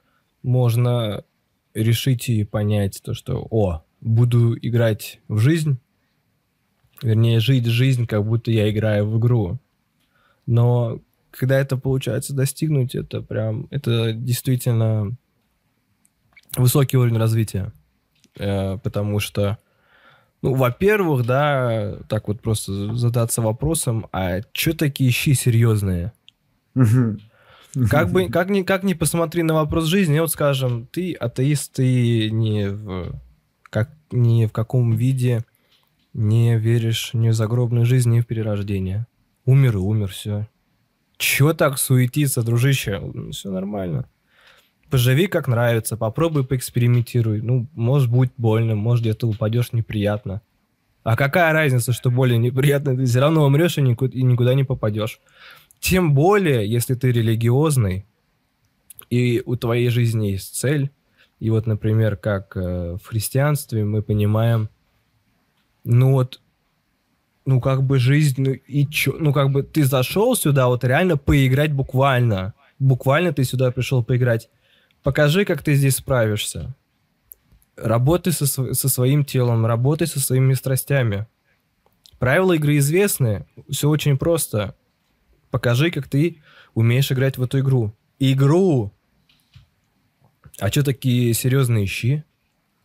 [0.43, 1.23] можно
[1.73, 5.77] решить и понять то, что, о, буду играть в жизнь,
[7.01, 9.59] вернее, жить жизнь, как будто я играю в игру.
[10.45, 10.99] Но
[11.31, 15.15] когда это получается достигнуть, это прям, это действительно
[16.57, 17.71] высокий уровень развития.
[18.37, 19.57] Э, потому что
[20.45, 26.13] ну, во-первых, да, так вот просто задаться вопросом, а что такие щи серьезные?
[27.89, 32.29] Как бы, как ни, как ни посмотри на вопрос жизни, вот скажем, ты атеист, ты
[32.29, 33.19] не в,
[33.63, 35.43] как, ни в каком виде
[36.13, 39.07] не веришь ни в загробную жизнь, ни в перерождение.
[39.45, 40.47] Умер и умер, все.
[41.17, 43.01] Чего так суетиться, дружище?
[43.31, 44.07] Все нормально.
[44.89, 47.41] Поживи как нравится, попробуй поэкспериментируй.
[47.41, 50.41] Ну, может будет больно, может где-то упадешь неприятно.
[51.03, 52.95] А какая разница, что более неприятно?
[52.95, 55.19] Ты все равно умрешь и никуда, и никуда не попадешь.
[55.79, 58.05] Тем более, если ты религиозный,
[59.09, 60.89] и у твоей жизни есть цель.
[61.39, 64.69] И вот, например, как э, в христианстве мы понимаем,
[65.83, 66.41] ну вот,
[67.45, 71.17] ну как бы жизнь, ну и чё, ну как бы ты зашел сюда вот реально
[71.17, 72.53] поиграть буквально.
[72.79, 74.49] Буквально ты сюда пришел поиграть.
[75.05, 76.75] Покажи, как ты здесь справишься.
[77.75, 81.27] Работай со, со своим телом, работай со своими страстями.
[82.17, 84.75] Правила игры известны, все очень просто.
[85.51, 86.41] Покажи, как ты
[86.73, 87.93] умеешь играть в эту игру.
[88.17, 88.91] Игру!
[90.59, 92.23] А что такие серьезные ищи?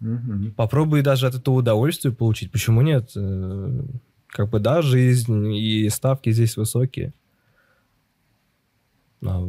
[0.02, 0.52] Угу.
[0.56, 2.52] Попробуй даже от этого удовольствие получить.
[2.52, 3.12] Почему нет?
[3.16, 3.82] Э,
[4.26, 7.14] как бы да, жизнь и ставки здесь высокие.
[9.22, 9.42] А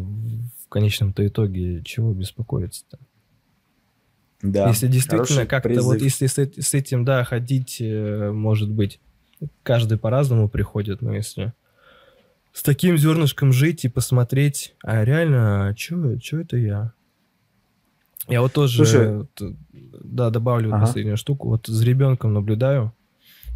[0.71, 2.97] конечном-то итоге чего беспокоиться-то?
[4.41, 8.99] Да, если действительно как-то вот, если с, с этим, да, ходить, э, может быть,
[9.61, 11.53] каждый по-разному приходит, но если
[12.53, 16.93] с таким зернышком жить и посмотреть, а реально, а что это я?
[18.27, 19.27] Я вот тоже, Слушай,
[19.71, 20.85] да, добавлю ага.
[20.85, 21.49] последнюю штуку.
[21.49, 22.93] Вот за ребенком наблюдаю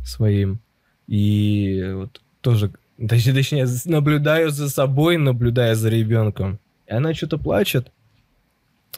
[0.04, 0.60] своим,
[1.08, 6.60] и вот тоже, точнее, наблюдаю за собой, наблюдая за ребенком.
[6.88, 7.92] И она что-то плачет.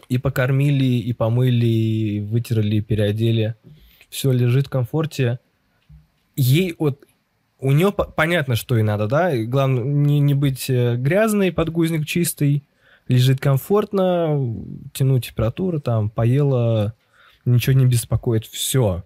[0.09, 3.55] И покормили, и помыли, и вытерли, и переодели.
[4.09, 5.39] Все лежит в комфорте.
[6.35, 7.03] Ей вот...
[7.59, 9.33] У нее понятно, что ей надо, да?
[9.33, 12.63] И главное, не, не быть э, грязной, подгузник чистый.
[13.07, 14.55] Лежит комфортно,
[14.93, 16.93] тянуть температуру, там, поела,
[17.45, 18.45] ничего не беспокоит.
[18.45, 19.03] Все.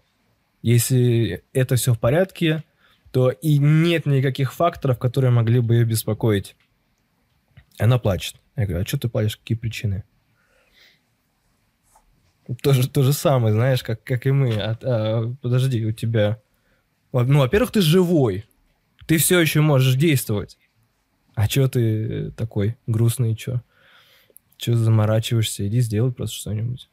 [0.64, 2.66] Если это все в порядке,
[3.12, 6.58] то и нет никаких факторов, которые могли бы ее беспокоить.
[7.80, 8.41] Она плачет.
[8.56, 10.04] Я говорю, а что ты плачешь, какие причины?
[12.62, 14.54] То же, то же самое, знаешь, как, как и мы.
[14.56, 16.42] А, а, подожди, у тебя...
[17.14, 18.46] Ну, во-первых, ты живой.
[19.08, 20.58] Ты все еще можешь действовать.
[21.34, 23.64] А что ты такой грустный, что?
[24.58, 25.68] Что заморачиваешься?
[25.68, 26.90] Иди сделай просто что-нибудь.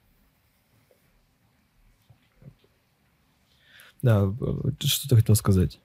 [4.01, 4.33] Да,
[4.81, 5.81] что ты хотел сказать?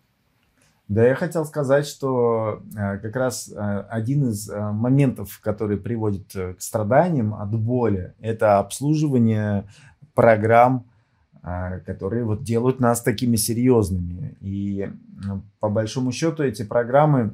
[0.94, 6.32] Да, я хотел сказать, что э, как раз э, один из э, моментов, который приводит
[6.34, 9.68] к страданиям от боли, это обслуживание
[10.14, 10.86] программ,
[11.42, 14.38] которые вот делают нас такими серьезными.
[14.40, 14.88] И
[15.60, 17.34] по большому счету эти программы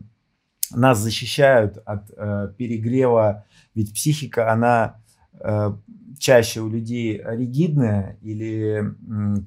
[0.72, 2.08] нас защищают от
[2.56, 3.44] перегрева,
[3.76, 4.96] ведь психика, она
[6.18, 8.96] чаще у людей ригидная или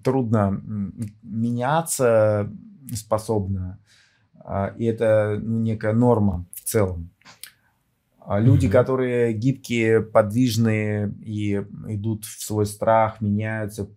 [0.04, 0.60] трудно
[1.22, 2.48] меняться
[2.94, 3.78] способна.
[4.76, 7.10] И это ну, некая норма в целом.
[8.24, 8.70] А люди, mm-hmm.
[8.70, 11.54] которые гибкие, подвижные и
[11.88, 13.88] идут в свой страх, меняются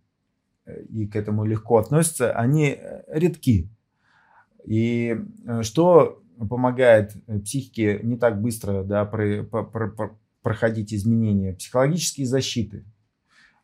[0.65, 3.69] э, и к этому легко относятся, они э, редки.
[4.63, 5.15] И
[5.45, 7.13] э, что помогает
[7.43, 11.53] психике не так быстро да, про, про, про, проходить изменения?
[11.53, 12.83] Психологические защиты.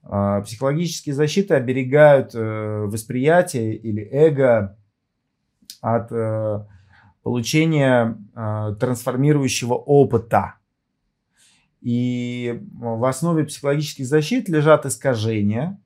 [0.03, 4.78] А, психологические защиты оберегают восприятие или эго
[5.82, 6.66] от э,
[7.24, 10.56] получения э, трансформирующего опыта.
[11.82, 15.80] И в основе психологических защит лежат искажения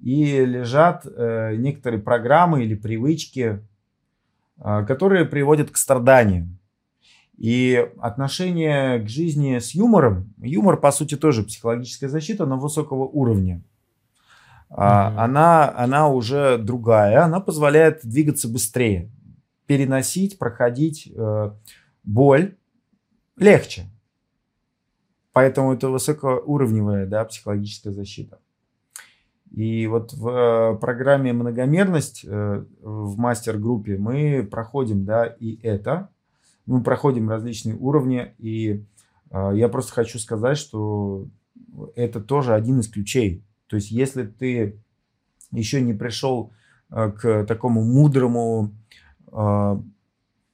[0.00, 3.60] и лежат э, некоторые программы или привычки,
[4.58, 6.48] а, которые приводят к страданию.
[7.36, 13.62] И отношение к жизни с юмором, юмор, по сути, тоже психологическая защита, но высокого уровня.
[14.70, 15.16] Mm-hmm.
[15.16, 19.10] Она, она уже другая, она позволяет двигаться быстрее,
[19.70, 21.52] переносить, проходить э,
[22.02, 22.56] боль
[23.36, 23.82] легче.
[25.32, 28.40] Поэтому это высокоуровневая да, психологическая защита.
[29.52, 36.10] И вот в э, программе «Многомерность» э, в мастер-группе мы проходим да, и это.
[36.66, 38.34] Мы проходим различные уровни.
[38.38, 38.84] И
[39.30, 41.28] э, я просто хочу сказать, что
[41.94, 43.44] это тоже один из ключей.
[43.68, 44.80] То есть если ты
[45.52, 46.52] еще не пришел
[46.88, 48.74] к такому мудрому,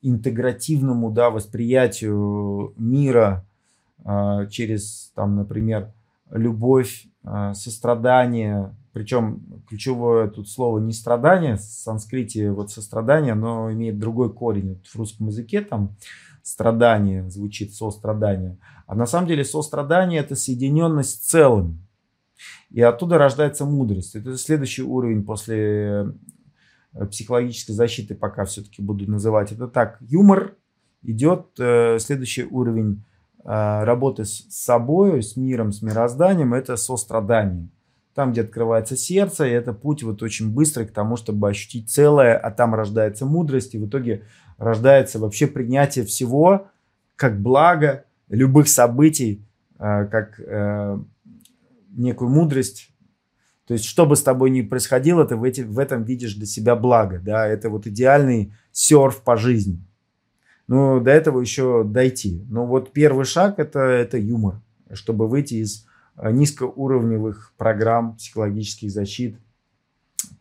[0.03, 3.45] интегративному да, восприятию мира
[4.51, 5.93] через, там, например,
[6.31, 7.07] любовь,
[7.55, 14.75] сострадание, причем ключевое тут слово не страдание, в санскрите вот сострадание, но имеет другой корень.
[14.75, 15.97] Вот в русском языке там
[16.43, 18.57] страдание звучит сострадание.
[18.87, 21.83] А на самом деле сострадание это соединенность с целым.
[22.71, 24.15] И оттуда рождается мудрость.
[24.15, 26.13] Это следующий уровень после
[27.05, 29.99] психологической защиты, пока все-таки буду называть это так.
[30.01, 30.55] Юмор
[31.03, 33.05] идет, э, следующий уровень
[33.45, 37.69] э, работы с собой, с миром, с мирозданием, это сострадание
[38.17, 42.35] там, где открывается сердце, и это путь вот очень быстрый к тому, чтобы ощутить целое,
[42.35, 44.23] а там рождается мудрость, и в итоге
[44.57, 46.69] рождается вообще принятие всего
[47.15, 49.45] как благо, любых событий,
[49.79, 50.99] э, как э,
[51.91, 52.91] некую мудрость.
[53.67, 56.47] То есть, что бы с тобой ни происходило, ты в, эти, в этом видишь для
[56.47, 57.19] себя благо.
[57.19, 57.47] Да?
[57.47, 59.85] Это вот идеальный серф по жизни.
[60.69, 62.45] Но до этого еще дойти.
[62.49, 64.61] Но вот первый шаг это, это юмор,
[64.93, 65.87] чтобы выйти из
[66.19, 69.39] Э, низкоуровневых программ психологических защит.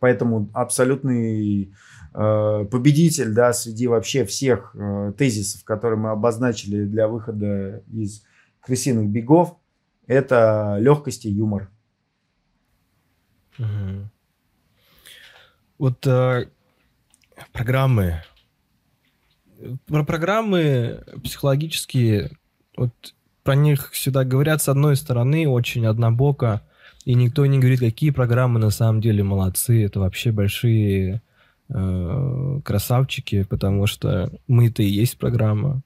[0.00, 1.74] Поэтому абсолютный
[2.14, 8.22] э, победитель да, среди вообще всех э, тезисов, которые мы обозначили для выхода из
[8.60, 9.58] крысиных бегов,
[10.06, 11.70] это легкость и юмор.
[13.58, 14.08] Угу.
[15.78, 16.48] Вот э,
[17.52, 18.22] программы,
[19.86, 22.30] про программы психологические,
[22.76, 22.92] вот
[23.42, 26.62] про них всегда говорят с одной стороны очень однобоко,
[27.04, 29.84] и никто не говорит, какие программы на самом деле молодцы.
[29.84, 31.22] Это вообще большие
[31.68, 35.82] э, красавчики, потому что мы-то и есть программа.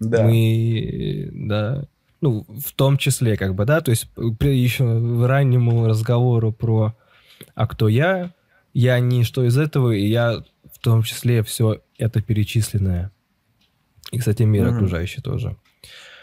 [0.00, 0.24] Да.
[0.24, 1.84] Мы, да,
[2.24, 4.84] ну, в том числе, как бы, да, то есть при еще
[5.26, 6.94] раннему разговору про
[7.54, 8.32] «а кто я?»,
[8.72, 10.42] я не что из этого, и я
[10.72, 13.12] в том числе все это перечисленное.
[14.10, 14.74] И, кстати, мир mm-hmm.
[14.74, 15.56] окружающий тоже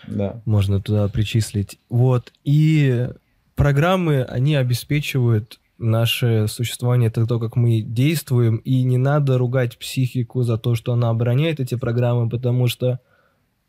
[0.07, 0.41] да.
[0.45, 1.77] можно туда причислить.
[1.87, 2.33] Вот.
[2.43, 3.07] И
[3.55, 10.41] программы, они обеспечивают наше существование, это то, как мы действуем, и не надо ругать психику
[10.41, 12.99] за то, что она обороняет эти программы, потому что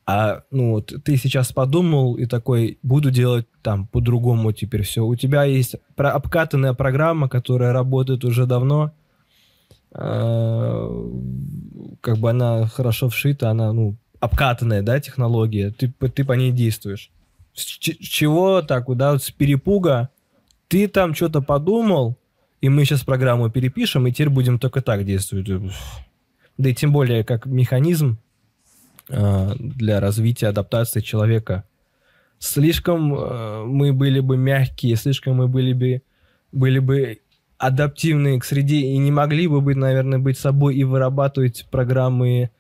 [0.05, 5.05] а, ну вот, ты сейчас подумал и такой, буду делать там по-другому теперь все.
[5.05, 8.93] У тебя есть про обкатанная программа, которая работает уже давно,
[9.95, 11.11] э,
[12.01, 17.11] как бы она хорошо вшита, она, ну, обкатанная, да, технология, ты, ты по ней действуешь.
[17.55, 20.09] С чего так, да, вот с перепуга
[20.69, 22.17] ты там что-то подумал,
[22.61, 25.49] и мы сейчас программу перепишем, и теперь будем только так действовать.
[26.59, 28.19] Да и тем более, как механизм
[29.59, 31.65] для развития адаптации человека.
[32.39, 36.03] Слишком э, мы были бы мягкие, слишком мы были бы,
[36.51, 37.21] были бы
[37.59, 42.51] адаптивны к среде и не могли бы быть, наверное, быть собой и вырабатывать программы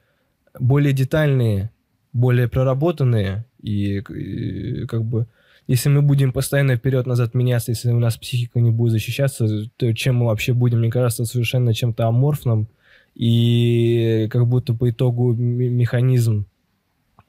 [0.60, 1.70] более детальные,
[2.12, 5.26] более проработанные, и, и как бы
[5.66, 10.16] если мы будем постоянно вперед-назад меняться, если у нас психика не будет защищаться, то чем
[10.16, 12.68] мы вообще будем, мне кажется, совершенно чем-то аморфным,
[13.14, 16.46] и как будто по итогу механизм,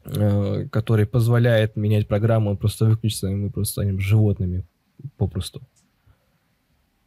[0.06, 4.66] э, который позволяет менять программу, он просто выключится, и мы просто станем животными
[5.18, 5.62] попросту.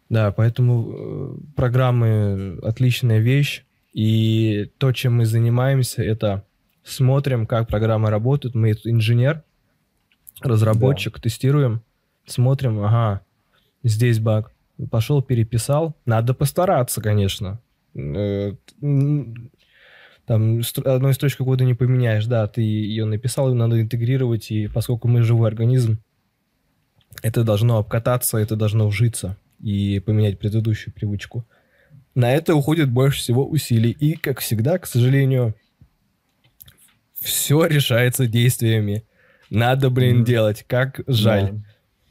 [0.09, 3.65] Да, поэтому э, программы отличная вещь.
[3.93, 6.45] И то, чем мы занимаемся, это
[6.85, 8.55] смотрим, как программы работают.
[8.55, 9.43] Мы инженер,
[10.41, 11.23] разработчик, да.
[11.23, 11.81] тестируем,
[12.27, 13.23] смотрим, ага,
[13.83, 14.53] здесь баг.
[14.91, 15.97] Пошел, переписал.
[16.05, 17.59] Надо постараться, конечно.
[17.97, 18.53] Э,
[20.27, 25.09] там одной строчку кода не поменяешь, да, ты ее написал, ее надо интегрировать, и поскольку
[25.09, 25.99] мы живой организм,
[27.23, 31.47] это должно обкататься, это должно вжиться и поменять предыдущую привычку.
[32.15, 33.91] На это уходит больше всего усилий.
[33.91, 35.55] И, как всегда, к сожалению,
[37.21, 39.05] все решается действиями.
[39.51, 40.25] Надо, блин, mm.
[40.25, 40.65] делать.
[40.67, 41.53] Как жаль.
[41.53, 41.66] Да.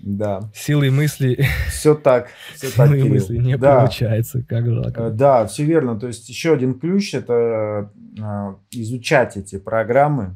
[0.05, 0.51] Да.
[0.53, 1.45] Силой мысли.
[1.69, 2.27] Все так.
[2.53, 3.79] Все так, Силой мысли не да.
[3.79, 4.43] получается.
[4.47, 5.09] Как Э, жалко.
[5.09, 5.99] Да, все верно.
[5.99, 10.35] То есть еще один ключ это э, изучать эти программы,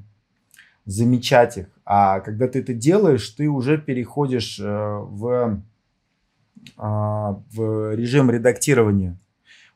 [0.86, 1.68] замечать их.
[1.86, 5.62] А когда ты это делаешь, ты уже переходишь э, в,
[6.76, 9.18] в режим редактирования.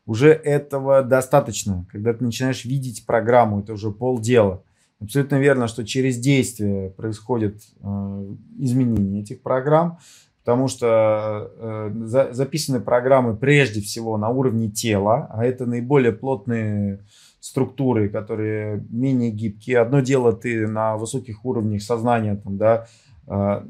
[0.06, 1.86] Уже этого достаточно.
[1.92, 4.64] Когда ты начинаешь видеть программу, это уже полдела.
[5.00, 9.98] Абсолютно верно, что через действие происходит э, изменение этих программ,
[10.44, 17.04] потому что э, за, записаны программы прежде всего на уровне тела, а это наиболее плотные
[17.40, 19.80] структуры, которые менее гибкие.
[19.80, 22.86] Одно дело ты на высоких уровнях сознания, там, да,
[23.26, 23.62] э,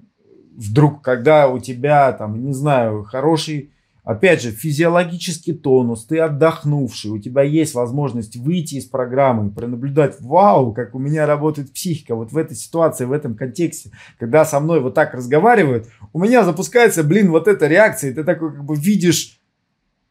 [0.56, 3.73] вдруг, когда у тебя, там, не знаю, хороший
[4.04, 10.20] Опять же, физиологический тонус, ты отдохнувший, у тебя есть возможность выйти из программы и пронаблюдать,
[10.20, 12.14] вау, как у меня работает психика.
[12.14, 16.44] Вот в этой ситуации, в этом контексте, когда со мной вот так разговаривают, у меня
[16.44, 19.40] запускается, блин, вот эта реакция, и ты такой как бы видишь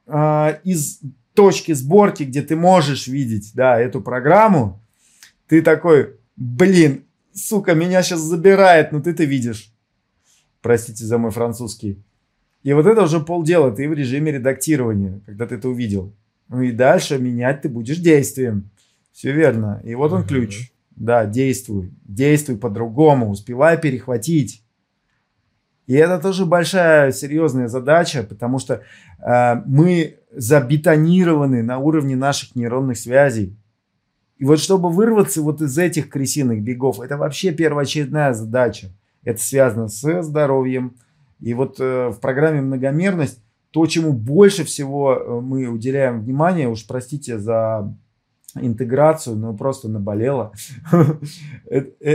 [0.07, 0.99] э, из
[1.35, 4.81] точки сборки, где ты можешь видеть, да, эту программу,
[5.47, 9.71] ты такой, блин, сука, меня сейчас забирает, но ты-то видишь.
[10.63, 12.03] Простите за мой французский.
[12.63, 16.13] И вот это уже полдела, ты в режиме редактирования, когда ты это увидел.
[16.47, 18.71] Ну и дальше менять ты будешь действием.
[19.11, 19.81] Все верно.
[19.83, 20.71] И вот он ключ.
[20.91, 21.91] Да, действуй.
[22.03, 23.29] Действуй по-другому.
[23.29, 24.63] Успевай перехватить.
[25.87, 28.81] И это тоже большая серьезная задача, потому что
[29.19, 33.57] э, мы забетонированы на уровне наших нейронных связей.
[34.37, 38.91] И вот чтобы вырваться вот из этих крысиных бегов, это вообще первоочередная задача.
[39.23, 40.95] Это связано с здоровьем,
[41.43, 43.39] и вот э, в программе «Многомерность»
[43.71, 47.93] то, чему больше всего э, мы уделяем внимание, уж простите за
[48.55, 50.53] интеграцию, но просто наболело.
[51.69, 52.13] Это, э,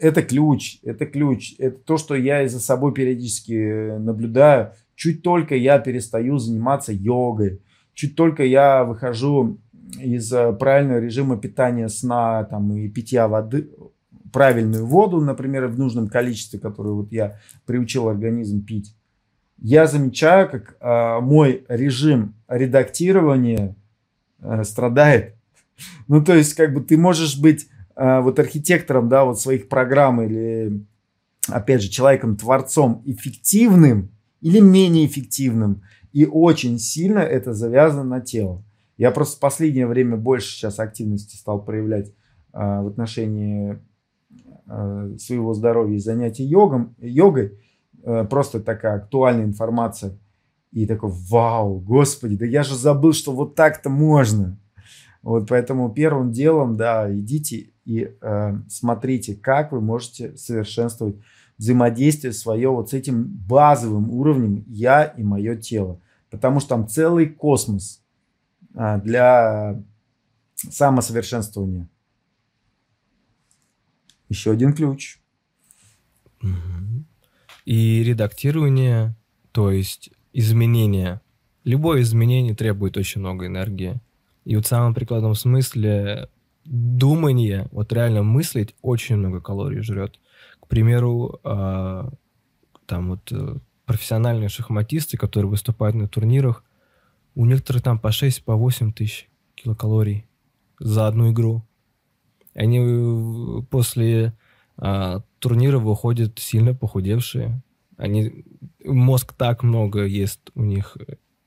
[0.00, 1.54] это- ключ, это ключ.
[1.58, 4.72] Это то, что я и за собой периодически наблюдаю.
[4.96, 7.60] Чуть только я перестаю заниматься йогой,
[7.94, 9.58] чуть только я выхожу
[10.00, 10.28] из
[10.58, 13.68] правильного режима питания сна там, и питья воды,
[14.36, 18.94] правильную воду, например, в нужном количестве, которую вот я приучил организм пить,
[19.56, 23.74] я замечаю, как э, мой режим редактирования
[24.40, 25.34] э, страдает.
[26.06, 30.20] Ну, то есть, как бы ты можешь быть э, вот архитектором, да, вот своих программ
[30.20, 30.84] или,
[31.48, 34.10] опять же, человеком-творцом эффективным
[34.42, 35.82] или менее эффективным.
[36.12, 38.62] И очень сильно это завязано на тело.
[38.98, 43.78] Я просто в последнее время больше сейчас активности стал проявлять э, в отношении
[44.66, 47.58] своего здоровья и занятий йогом, йогой.
[48.06, 50.18] Э, просто такая актуальная информация.
[50.72, 54.58] И такой, вау, господи, да я же забыл, что вот так-то можно.
[55.22, 61.16] Вот поэтому первым делом, да, идите и э, смотрите, как вы можете совершенствовать
[61.58, 66.00] взаимодействие свое вот с этим базовым уровнем я и мое тело.
[66.30, 68.02] Потому что там целый космос
[68.74, 69.82] а, для
[70.54, 71.88] самосовершенствования.
[74.28, 75.18] Еще один ключ.
[77.64, 79.16] И редактирование,
[79.52, 81.20] то есть изменение.
[81.64, 84.00] Любое изменение требует очень много энергии.
[84.44, 86.28] И вот в самом прикладном смысле
[86.64, 90.20] думание, вот реально мыслить, очень много калорий жрет.
[90.60, 92.10] К примеру, а,
[92.86, 96.64] там вот э, профессиональные шахматисты, которые выступают на турнирах,
[97.34, 100.26] у некоторых там по 6, по 8 тысяч килокалорий
[100.78, 101.62] за одну игру.
[102.56, 104.32] Они э, после
[104.78, 107.62] а, турнира выходят сильно похудевшие.
[107.96, 108.44] Они
[108.84, 110.96] мозг так много ест у них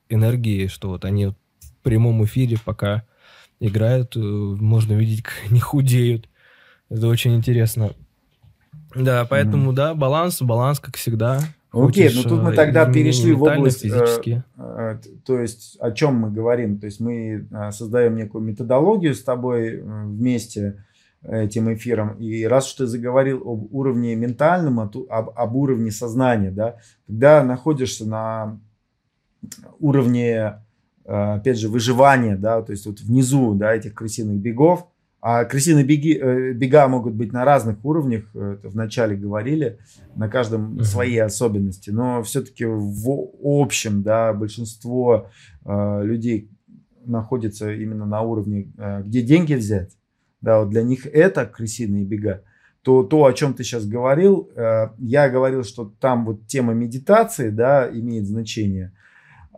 [0.08, 1.36] энергии, что вот они в
[1.84, 3.04] прямом эфире, пока
[3.60, 6.30] играют, э, можно видеть, как они худеют.
[6.90, 7.92] Это очень интересно.
[8.96, 11.40] Да, поэтому, да, баланс, баланс, как всегда.
[11.72, 14.44] Окей, Хочешь, ну тут мы э, тогда перешли в область, э, физически.
[14.58, 16.80] Э, т- То есть о чем мы говорим?
[16.80, 20.84] То есть мы э, создаем некую методологию с тобой э, вместе
[21.24, 22.14] этим эфиром.
[22.18, 26.78] И раз уж ты заговорил об уровне ментальном, а об, об уровне сознания, да,
[27.08, 28.60] когда находишься на
[29.80, 30.62] уровне,
[31.06, 34.88] э, опять же, выживания, да, то есть вот внизу, да, этих крысиных бегов,
[35.22, 39.80] а крысиные беги, э, бега могут быть на разных уровнях, э, это вначале говорили,
[40.16, 40.84] на каждом Мгм.
[40.84, 45.30] свои особенности, но все-таки в общем, да, большинство
[45.66, 46.50] э, людей
[47.06, 49.98] находится именно на уровне, э, где деньги взять,
[50.42, 52.44] да, вот для них это крысиные бега,
[52.82, 57.50] то то, о чем ты сейчас говорил, э, я говорил, что там вот тема медитации,
[57.50, 58.94] да, имеет значение,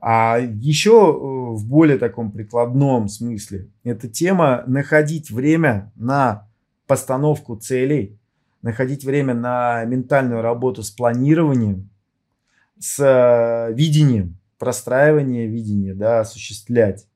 [0.02, 6.48] а еще э, в более таком прикладном смысле эта тема находить время на
[6.88, 8.18] постановку целей,
[8.64, 11.90] находить время на ментальную работу с планированием
[12.80, 17.08] с э, видением, простраивание видения, да, осуществлять.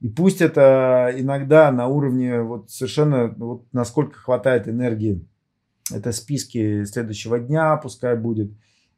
[0.00, 5.26] И пусть это иногда на уровне вот совершенно, вот насколько хватает энергии,
[5.92, 8.52] это списки следующего дня, пускай будет,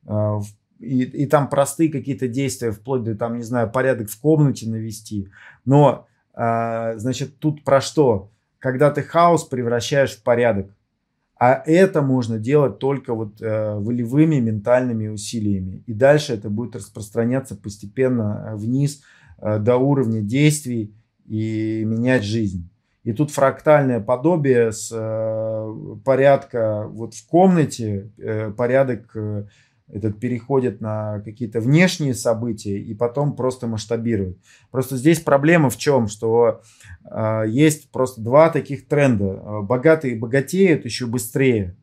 [0.07, 0.41] э,
[0.79, 5.29] и, и там простые какие-то действия, вплоть до, там, не знаю, порядок в комнате навести.
[5.65, 8.31] Но, э, значит, тут про что?
[8.59, 10.74] Когда ты хаос превращаешь в порядок.
[11.37, 15.83] А это можно делать только вот э, волевыми ментальными усилиями.
[15.87, 19.03] И дальше это будет распространяться постепенно э, вниз
[19.43, 20.94] до уровня действий
[21.27, 22.69] и менять жизнь.
[23.05, 29.47] И тут фрактальное подобие с э, порядка вот в комнате, э, порядок э,
[29.89, 34.39] этот переходит на какие-то внешние события и потом просто масштабирует.
[34.70, 36.62] Просто здесь проблема в чем, что
[37.05, 39.62] э, есть просто два таких тренда.
[39.62, 41.77] Богатые богатеют еще быстрее,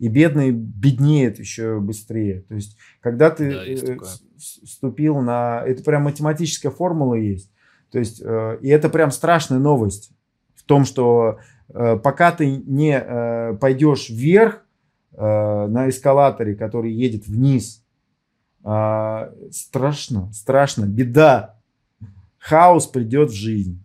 [0.00, 2.40] и бедные беднеют еще быстрее.
[2.48, 3.98] То есть, когда ты да, э,
[4.36, 5.62] вступил на...
[5.64, 7.52] Это прям математическая формула есть.
[7.92, 10.10] То есть, э, и это прям страшная новость
[10.56, 14.64] в том, что э, пока ты не э, пойдешь вверх,
[15.12, 17.84] Э, на эскалаторе, который едет вниз.
[18.62, 21.56] А, страшно, страшно, беда.
[22.38, 23.82] Хаос придет в жизнь.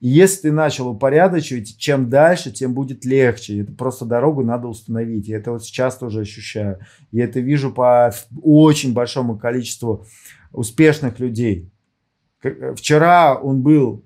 [0.00, 3.62] Если ты начал упорядочивать, чем дальше, тем будет легче.
[3.62, 5.28] Это просто дорогу надо установить.
[5.28, 6.78] И это вот сейчас тоже ощущаю.
[7.10, 10.06] И это вижу по очень большому количеству
[10.52, 11.70] успешных людей.
[12.76, 14.04] Вчера он был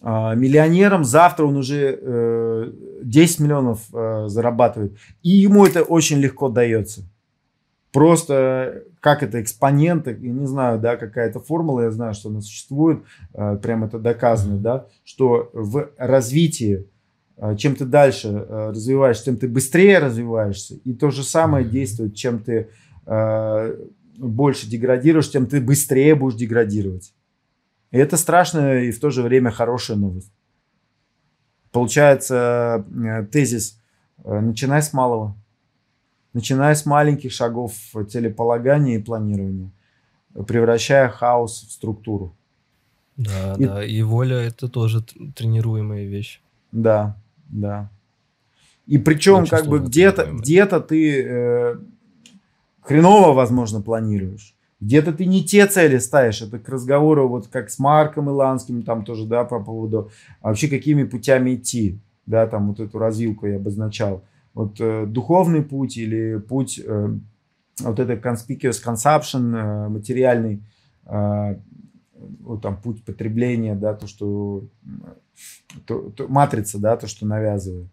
[0.00, 2.72] а, миллионером, завтра он уже э,
[3.02, 4.96] 10 миллионов э, зарабатывает.
[5.22, 7.02] И ему это очень легко дается.
[7.92, 13.02] Просто как это экспоненты, я не знаю, да, какая-то формула, я знаю, что она существует,
[13.34, 16.88] э, прям это доказано, да, что в развитии,
[17.36, 20.76] э, чем ты дальше э, развиваешься, тем ты быстрее развиваешься.
[20.84, 22.70] И то же самое действует, чем ты
[24.16, 27.12] больше деградируешь, тем ты быстрее будешь деградировать.
[27.90, 30.32] И это страшная и в то же время хорошая новость.
[31.72, 32.86] Получается
[33.30, 33.78] тезис
[34.24, 35.36] «начинай с малого».
[36.34, 37.72] Начиная с маленьких шагов
[38.10, 39.70] целеполагания и планирования,
[40.46, 42.34] превращая хаос в структуру.
[43.16, 45.02] Да, и, да, и воля это тоже
[45.36, 46.42] тренируемая вещь.
[46.72, 47.16] Да,
[47.48, 47.88] да.
[48.86, 51.76] И причем Очень как бы где-то где ты э,
[52.82, 54.54] хреново, возможно, планируешь.
[54.80, 56.42] Где-то ты не те цели ставишь.
[56.42, 60.10] Это к разговору вот как с Марком Иланским, там тоже, да, по поводу
[60.42, 61.98] а вообще какими путями идти.
[62.26, 64.22] Да, там вот эту развилку я обозначал.
[64.54, 67.08] Вот э, духовный путь или путь э,
[67.80, 70.62] вот это conspicuous consumption, э, материальный,
[71.06, 71.56] э,
[72.40, 74.64] вот там путь потребления, да, то, что
[75.86, 77.88] то, то, матрица, да, то, что навязывает.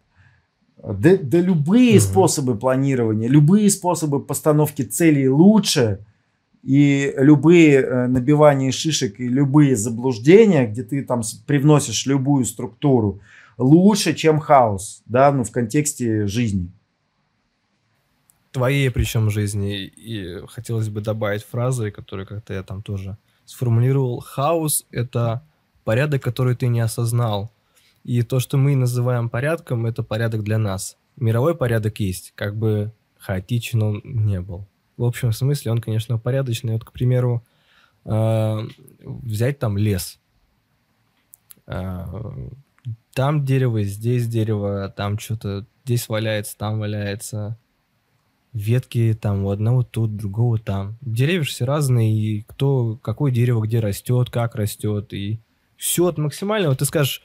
[0.78, 2.02] Да, да любые угу.
[2.02, 6.00] способы планирования, любые способы постановки целей лучше–
[6.64, 13.20] и любые э, набивания шишек и любые заблуждения, где ты там привносишь любую структуру,
[13.62, 16.72] лучше, чем хаос, да, ну, в контексте жизни.
[18.52, 19.86] Твоей причем жизни.
[19.86, 24.20] И хотелось бы добавить фразы, которые как-то я там тоже сформулировал.
[24.20, 25.44] Хаос— это
[25.84, 27.52] порядок, который ты не осознал.
[28.04, 30.98] И то, что мы называем порядком, это порядок для нас.
[31.16, 34.68] Мировой порядок есть, как бы хаотичен он не был
[35.02, 36.74] в общем смысле он, конечно, порядочный.
[36.74, 37.44] Вот, к примеру,
[38.06, 38.68] э,
[39.00, 40.20] взять там лес.
[41.66, 42.06] Э,
[43.14, 47.58] там дерево, здесь дерево, там что-то, здесь валяется, там валяется.
[48.54, 50.98] Ветки там у одного тут, другого там.
[51.02, 55.40] Деревья все разные, и кто, какое дерево где растет, как растет, и
[55.78, 56.76] все от максимального.
[56.76, 57.24] Ты скажешь,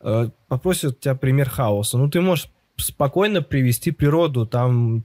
[0.00, 1.98] э, попросят тебя пример хаоса.
[1.98, 5.04] Ну, ты можешь спокойно привести природу, там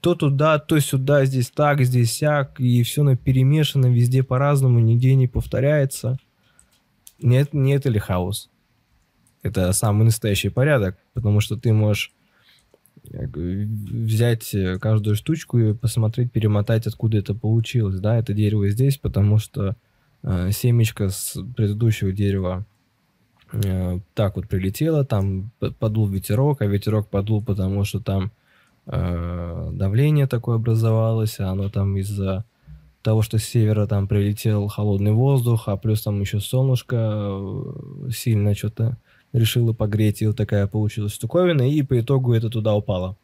[0.00, 5.14] то туда, то сюда, здесь так, здесь сяк, и все на перемешано, везде по-разному, нигде
[5.14, 6.18] не повторяется.
[7.20, 8.48] Нет, не это ли хаос?
[9.42, 12.12] Это самый настоящий порядок, потому что ты можешь
[13.04, 18.00] взять каждую штучку и посмотреть, перемотать, откуда это получилось.
[18.00, 19.76] Да, это дерево здесь, потому что
[20.22, 22.66] э, семечко с предыдущего дерева
[23.52, 28.30] э, так вот прилетело, там подул ветерок, а ветерок подул, потому что там
[28.86, 32.44] э, давление такое образовалось, а оно там из-за
[33.02, 38.54] того, что с севера там прилетел холодный воздух, а плюс там еще солнышко э, сильно
[38.54, 38.98] что-то
[39.32, 43.16] решило погреть, и вот такая получилась штуковина, и по итогу это туда упало.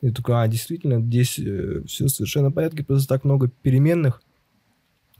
[0.00, 4.20] И такой, а, действительно, здесь э, все совершенно в порядке, просто так много переменных,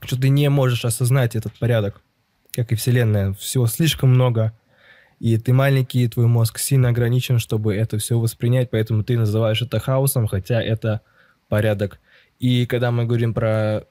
[0.01, 2.01] что ты не можешь осознать этот порядок,
[2.51, 3.33] как и Вселенная.
[3.33, 4.53] Всего слишком много
[5.23, 9.61] и ты маленький, и твой мозг сильно ограничен, чтобы это все воспринять, поэтому ты называешь
[9.61, 10.99] это хаосом, хотя это
[11.47, 12.01] порядок.
[12.39, 13.85] И когда мы говорим про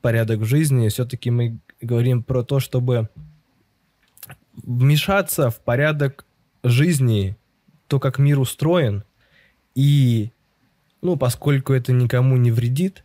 [0.00, 3.10] порядок в жизни, все-таки мы говорим про то, чтобы
[4.54, 6.24] вмешаться в порядок
[6.62, 7.36] жизни,
[7.88, 9.04] то, как мир устроен,
[9.74, 10.30] и,
[11.00, 13.04] ну, поскольку это никому не вредит,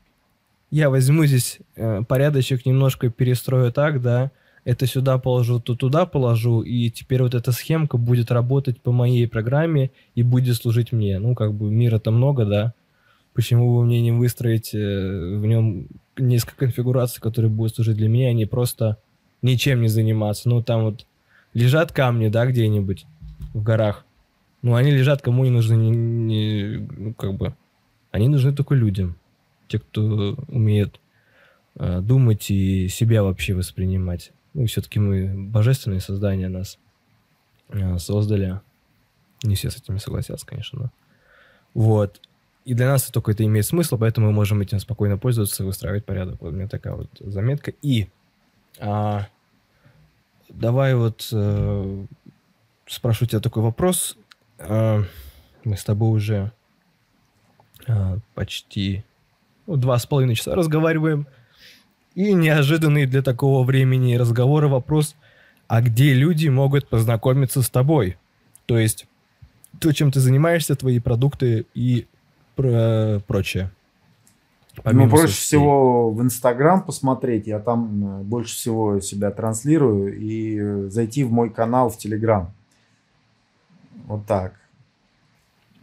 [0.70, 4.32] я возьму здесь э, порядочек немножко перестрою так, да,
[4.66, 9.26] это сюда положу, то туда положу, и теперь вот эта схемка будет работать по моей
[9.26, 11.20] программе и будет служить мне.
[11.20, 12.74] Ну, как бы мира-то много, да,
[13.34, 15.88] почему бы мне не выстроить э, в нем
[16.18, 18.98] несколько конфигураций, которые будут служить для меня, а не просто
[19.42, 20.50] ничем не заниматься.
[20.50, 21.06] Ну, там вот
[21.58, 23.08] лежат камни, да, где-нибудь
[23.54, 24.06] в горах.
[24.62, 27.56] Ну, они лежат, кому не нужны, не, не, ну, как бы,
[28.12, 29.16] они нужны только людям.
[29.68, 31.00] Те, кто умеет
[31.76, 34.32] э, думать и себя вообще воспринимать.
[34.54, 36.78] Ну, все-таки мы божественные создания нас
[37.70, 38.62] э, создали.
[39.44, 40.92] Не все с этим согласятся, конечно, но...
[41.74, 42.22] Вот.
[42.66, 46.06] И для нас только это имеет смысл, поэтому мы можем этим спокойно пользоваться и выстраивать
[46.06, 46.42] порядок.
[46.42, 47.72] Вот у меня такая вот заметка.
[47.82, 48.10] И
[48.80, 49.28] а,
[50.50, 52.06] давай вот э,
[52.86, 54.18] спрошу тебя такой вопрос.
[54.58, 55.04] Э,
[55.64, 56.52] мы с тобой уже
[57.88, 59.04] э, почти
[59.66, 61.28] ну, два с половиной часа разговариваем.
[62.16, 65.16] И неожиданный для такого времени разговора вопрос,
[65.68, 68.18] а где люди могут познакомиться с тобой?
[68.66, 69.06] То есть
[69.80, 72.08] то, чем ты занимаешься, твои продукты и
[72.56, 73.72] про прочее.
[74.84, 80.90] Ну, проще всего в Инстаграм посмотреть, я там э, больше всего себя транслирую, и э,
[80.90, 82.52] зайти в мой канал в Телеграм.
[84.06, 84.54] Вот так.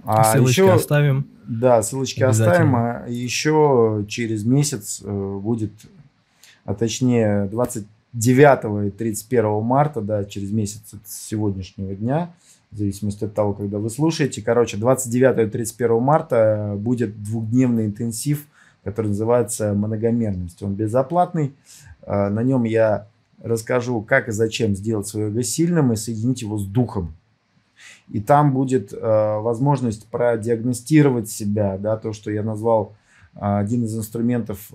[0.04, 1.26] А ссылочки еще, оставим.
[1.46, 2.76] Да, ссылочки оставим.
[2.76, 5.72] А еще через месяц э, будет,
[6.64, 12.34] а точнее 29 и 31 марта, да, через месяц от сегодняшнего дня,
[12.70, 14.42] в зависимости от того, когда вы слушаете.
[14.42, 18.46] Короче, 29 и 31 марта будет двухдневный интенсив,
[18.84, 20.62] который называется «Многомерность».
[20.62, 21.54] Он безоплатный.
[22.02, 23.08] А, на нем я
[23.42, 27.14] расскажу, как и зачем сделать свое эго сильным и соединить его с духом.
[28.08, 32.94] И там будет э, возможность продиагностировать себя, да, то, что я назвал
[33.34, 34.70] э, один из инструментов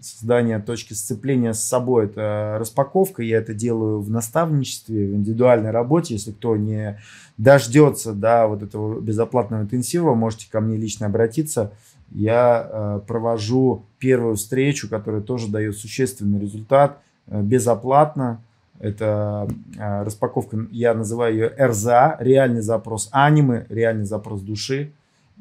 [0.00, 3.22] создания точки сцепления с собой, это распаковка.
[3.22, 6.14] Я это делаю в наставничестве, в индивидуальной работе.
[6.14, 6.98] Если кто не
[7.36, 11.72] дождется да, вот этого безоплатного интенсива, можете ко мне лично обратиться.
[12.10, 18.40] Я э, провожу первую встречу, которая тоже дает существенный результат э, безоплатно.
[18.80, 24.92] Это э, распаковка, я называю ее РЗА, реальный запрос анимы, реальный запрос души.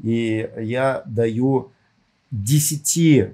[0.04, 1.72] И я даю
[2.32, 3.34] 10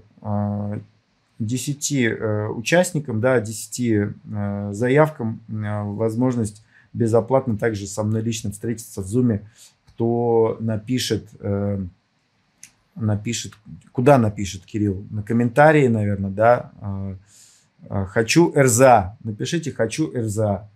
[1.40, 6.64] 10 э, участникам, да, 10 э, заявкам возможность
[6.94, 9.42] безоплатно также со мной лично встретиться в Zoom,
[9.88, 11.28] кто напишет,
[12.96, 13.54] напишет,
[13.92, 15.06] куда напишет Кирилл?
[15.10, 16.72] На комментарии, наверное, да,
[18.08, 20.70] хочу РЗА, напишите хочу РЗА.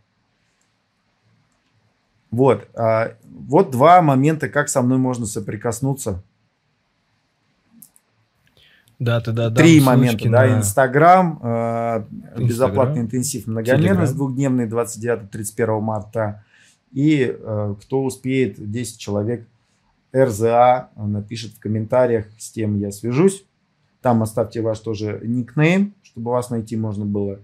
[2.32, 2.68] Вот,
[3.24, 6.22] вот два момента, как со мной можно соприкоснуться.
[9.00, 12.04] Да, ты да, Три момента, да, Инстаграм, э,
[12.38, 16.44] безоплатный интенсив многомерность двухдневный 29-31 марта.
[16.94, 19.46] И э, кто успеет, 10 человек
[20.18, 23.46] РЗА напишет в комментариях, с тем я свяжусь.
[24.02, 27.40] Там оставьте ваш тоже никнейм, чтобы вас найти можно было.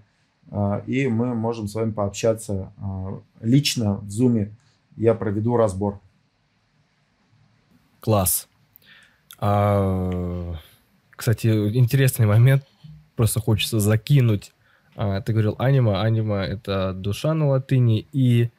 [0.52, 4.56] Э, и мы можем с вами пообщаться э, лично в зуме.
[4.96, 6.00] Я проведу разбор.
[8.00, 8.48] Класс.
[9.40, 10.56] А
[11.24, 12.66] кстати, интересный момент,
[13.16, 14.52] просто хочется закинуть.
[14.96, 18.50] А, ты говорил анима, анима— это душа на латыни, и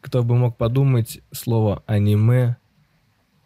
[0.00, 2.56] кто бы мог подумать, слово аниме,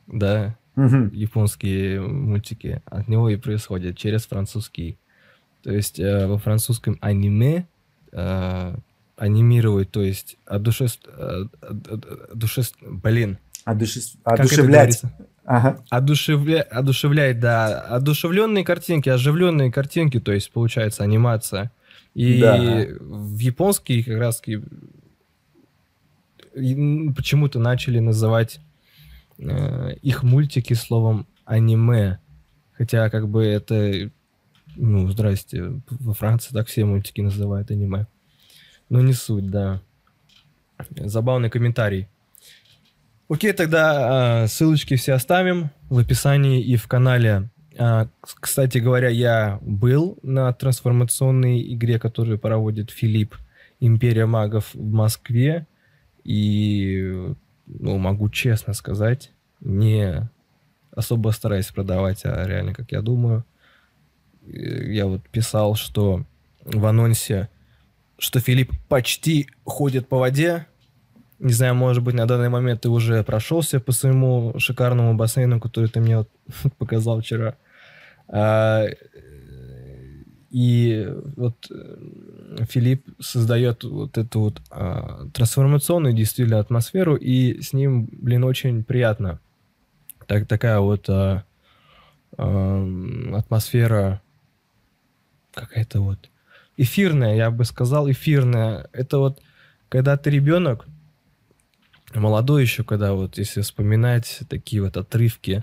[0.07, 1.09] да, угу.
[1.13, 4.99] японские мультики, от него и происходят, через французский.
[5.63, 7.67] То есть э, во французском аниме
[8.13, 8.77] э,
[9.17, 10.93] анимировать, то есть одушев...
[11.07, 11.47] Э,
[12.33, 12.73] одушев...
[12.81, 13.39] Блин.
[13.65, 14.05] Одушев...
[14.25, 15.03] Одушевлять.
[15.45, 15.83] Ага.
[15.91, 16.63] Одушевля...
[16.63, 17.81] Одушевляет, да.
[17.81, 21.73] Одушевленные картинки, оживленные картинки, то есть получается анимация.
[22.15, 22.57] И да.
[23.01, 24.41] в японский как раз
[26.55, 28.61] почему-то начали называть
[29.39, 32.19] э, их мультики словом аниме.
[32.73, 34.11] Хотя как бы это,
[34.77, 38.07] ну, здрасте, во Франции так все мультики называют аниме.
[38.89, 39.81] Но не суть, да.
[40.91, 42.09] Забавный комментарий.
[43.29, 47.51] Окей, тогда э, ссылочки все оставим в описании и в канале.
[47.77, 53.35] Э, кстати говоря, я был на трансформационной игре, которую проводит Филипп
[53.81, 55.67] Империя магов в Москве.
[56.23, 57.35] И
[57.67, 60.29] ну, могу честно сказать, не
[60.93, 63.45] особо стараюсь продавать, а реально, как я думаю.
[64.47, 66.25] Я вот писал, что
[66.65, 67.49] в анонсе,
[68.19, 70.67] что Филипп почти ходит по воде.
[71.39, 75.91] Не знаю, может быть, на данный момент ты уже прошелся по своему шикарному бассейну, который
[75.91, 76.31] ты мне вот
[76.79, 77.57] показал вчера.
[78.29, 78.87] А,
[80.57, 88.09] и вот э, Филипп создает вот эту вот а, трансформационную действительно атмосферу, и с ним,
[88.11, 89.39] блин, очень приятно.
[90.27, 91.45] Так, такая вот а,
[92.39, 92.89] а,
[93.35, 94.23] атмосфера
[95.53, 96.31] какая-то вот
[96.79, 98.89] эфирная, я бы сказал, эфирная.
[98.95, 99.43] Это вот,
[99.91, 100.87] когда ты ребенок,
[102.15, 105.63] молодой еще, когда вот, если вспоминать такие вот отрывки,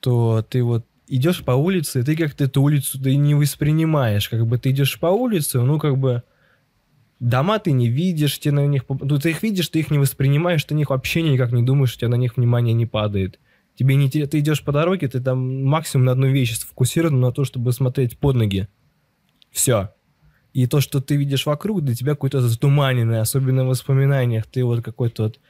[0.00, 4.28] то ты вот идешь по улице, и ты как-то эту улицу ты не воспринимаешь.
[4.28, 6.22] Как бы ты идешь по улице, ну, как бы
[7.18, 8.84] дома ты не видишь, ты на них...
[8.88, 11.94] Ну, ты их видишь, ты их не воспринимаешь, ты на них вообще никак не думаешь,
[11.94, 13.38] у тебя на них внимание не падает.
[13.74, 14.08] Тебе не...
[14.08, 18.16] Ты идешь по дороге, ты там максимум на одну вещь сфокусирован на то, чтобы смотреть
[18.16, 18.68] под ноги.
[19.50, 19.90] Все.
[20.52, 24.46] И то, что ты видишь вокруг, для тебя какое-то затуманенное, особенно в воспоминаниях.
[24.46, 25.40] Ты вот какой-то вот,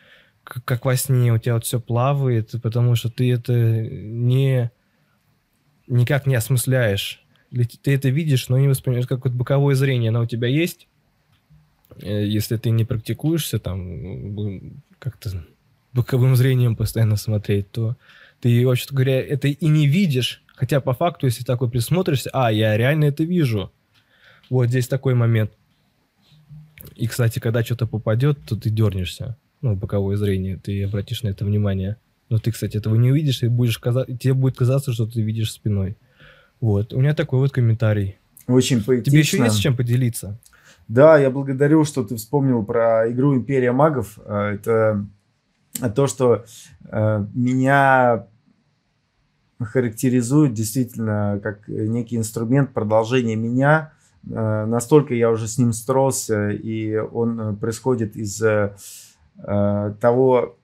[0.43, 4.71] как во сне, у тебя вот все плавает, потому что ты это не
[5.91, 7.23] никак не осмысляешь.
[7.83, 10.87] Ты это видишь, но не воспринимаешь, как вот боковое зрение, оно у тебя есть.
[12.01, 15.45] Э, если ты не практикуешься там как-то
[15.93, 17.97] боковым зрением постоянно смотреть, то
[18.41, 20.43] ты, вообще говоря, это и не видишь.
[20.55, 23.73] Хотя по факту, если такой присмотришься, а, я реально это вижу.
[24.49, 25.53] Вот здесь такой момент.
[26.97, 29.37] И, кстати, когда что-то попадет, то ты дернешься.
[29.63, 31.97] Ну, боковое зрение, ты обратишь на это внимание.
[32.31, 34.07] Но ты, кстати, этого не увидишь, и будешь каза...
[34.07, 35.99] тебе будет казаться, что ты видишь спиной.
[36.61, 36.95] Вот.
[36.95, 38.19] У меня такой вот комментарий.
[38.47, 39.11] Очень поэтично.
[39.11, 40.39] Тебе еще есть чем поделиться?
[40.87, 44.19] Да, я благодарю, что ты вспомнил про игру «Империя магов».
[44.25, 45.07] Э, это
[45.95, 46.45] то, что
[46.85, 48.27] э, меня
[49.61, 53.93] характеризует действительно как некий инструмент продолжения меня.
[54.29, 58.43] Э, настолько я уже с ним стросся, и он происходит из
[59.37, 60.60] того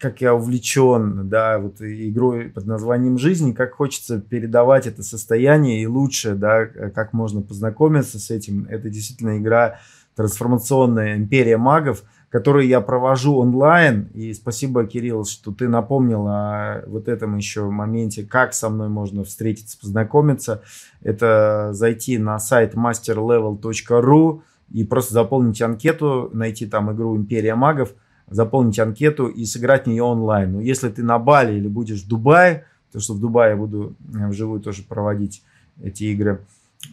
[0.00, 5.86] как я увлечен, да, вот игрой под названием «Жизнь», как хочется передавать это состояние и
[5.86, 8.66] лучше, да, как можно познакомиться с этим.
[8.70, 9.78] Это действительно игра
[10.14, 14.08] трансформационная «Империя магов», которую я провожу онлайн.
[14.14, 19.24] И спасибо, Кирилл, что ты напомнил о вот этом еще моменте, как со мной можно
[19.24, 20.62] встретиться, познакомиться.
[21.02, 27.94] Это зайти на сайт masterlevel.ru и просто заполнить анкету, найти там игру «Империя магов»,
[28.30, 30.52] заполнить анкету и сыграть в нее онлайн.
[30.52, 33.96] Но если ты на Бали или будешь в Дубае, то что в Дубае я буду
[34.14, 35.42] э, вживую тоже проводить
[35.82, 36.44] эти игры,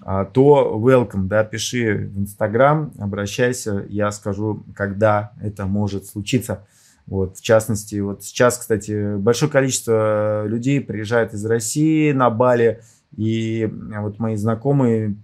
[0.02, 6.66] а, то welcome, да, пиши в Инстаграм, обращайся, я скажу, когда это может случиться.
[7.08, 12.82] Вот, в частности, вот сейчас, кстати, большое количество людей приезжает из России на Бали,
[13.16, 15.16] и вот мои знакомые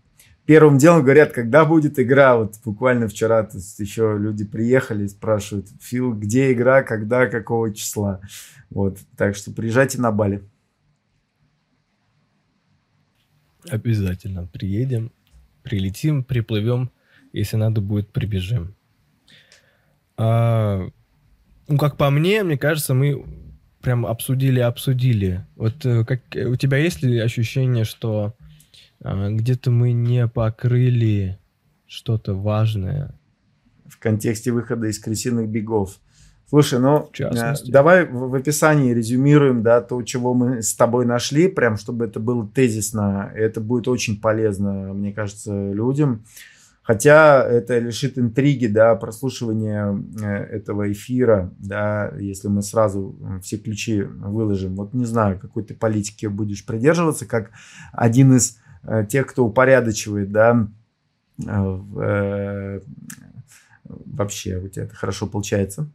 [0.52, 2.36] первым делом говорят, когда будет игра.
[2.36, 7.74] Вот буквально вчера то есть еще люди приехали и спрашивают, Фил, где игра, когда, какого
[7.74, 8.20] числа.
[8.70, 10.44] Вот, так что приезжайте на Бали.
[13.70, 15.14] Обязательно приедем,
[15.64, 16.92] прилетим, приплывем,
[17.32, 18.76] если надо будет, прибежим.
[20.18, 20.86] А,
[21.70, 23.24] ну, как по мне, мне кажется, мы
[23.82, 25.46] прям обсудили, обсудили.
[25.56, 28.36] Вот э, как, у тебя есть ли ощущение, что
[29.04, 31.40] где-то мы не покрыли
[31.88, 33.14] что-то важное.
[33.86, 36.00] В контексте выхода из крысиных бегов.
[36.48, 41.78] Слушай, ну э, давай в описании резюмируем, да, то, чего мы с тобой нашли, прям
[41.78, 43.32] чтобы это было тезисно.
[43.34, 46.26] Это будет очень полезно, мне кажется, людям.
[46.82, 54.02] Хотя это лишит интриги, да, прослушивания э, этого эфира, да, если мы сразу все ключи
[54.02, 54.76] выложим.
[54.76, 57.52] Вот не знаю, какой ты политики будешь придерживаться, как
[57.94, 58.58] один из
[59.10, 60.68] тех, кто упорядочивает, да,
[61.46, 62.82] э, э,
[63.84, 65.90] вообще у тебя это хорошо получается.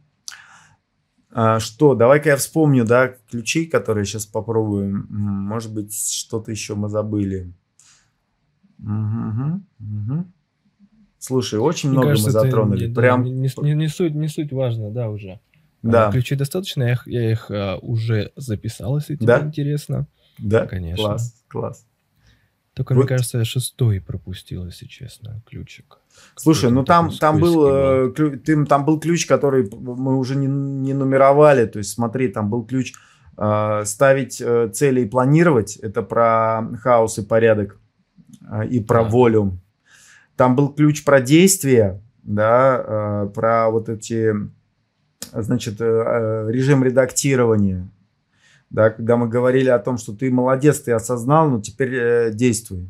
[1.31, 5.07] А, что, давай-ка я вспомню, да, ключи, которые сейчас попробуем.
[5.09, 7.53] Может быть, что-то еще мы забыли.
[8.79, 10.25] Угу, угу.
[11.19, 12.87] Слушай, очень Мне много кажется, мы затронули.
[12.87, 13.23] Не, Прям...
[13.23, 15.39] не, не, не, суть, не суть важно, да, уже.
[15.83, 16.07] Да.
[16.07, 19.41] А, ключи достаточно, я их, я их а, уже записал, если тебе да?
[19.41, 20.07] интересно.
[20.37, 21.03] Да, конечно.
[21.03, 21.85] Класс, класс.
[22.77, 22.99] Только, вот.
[22.99, 25.97] мне кажется, я шестой пропустил, если честно, ключик.
[26.35, 30.93] Слушай, ну там, там, был, э, ты, там был ключ, который мы уже не, не
[30.93, 31.65] нумеровали.
[31.65, 32.93] То есть смотри, там был ключ
[33.35, 35.77] э, ставить э, цели и планировать.
[35.77, 37.79] Это про хаос и порядок.
[38.47, 39.09] Э, и про да.
[39.09, 39.59] волю.
[40.35, 42.83] Там был ключ про действие, да,
[43.25, 44.33] э, про вот эти,
[45.33, 47.89] значит, э, э режим редактирования.
[48.69, 52.89] Да, когда мы говорили о том, что ты молодец, ты осознал, но теперь э, действуй.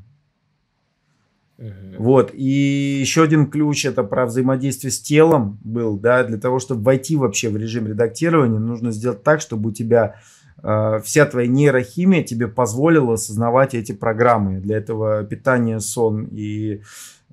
[1.97, 6.83] Вот, и еще один ключ, это про взаимодействие с телом был, да, для того, чтобы
[6.83, 10.17] войти вообще в режим редактирования, нужно сделать так, чтобы у тебя
[10.61, 14.59] э, вся твоя нейрохимия тебе позволила осознавать эти программы.
[14.59, 16.83] Для этого питание, сон и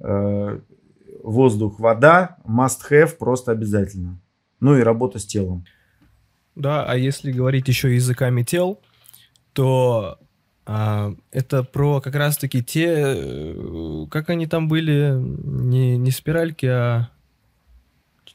[0.00, 0.58] э,
[1.22, 4.18] воздух, вода must have просто обязательно.
[4.60, 5.66] Ну и работа с телом.
[6.54, 8.80] Да, а если говорить еще языками тел,
[9.52, 10.18] то
[10.66, 17.10] а, это про как раз-таки те, э, как они там были, не, не спиральки, а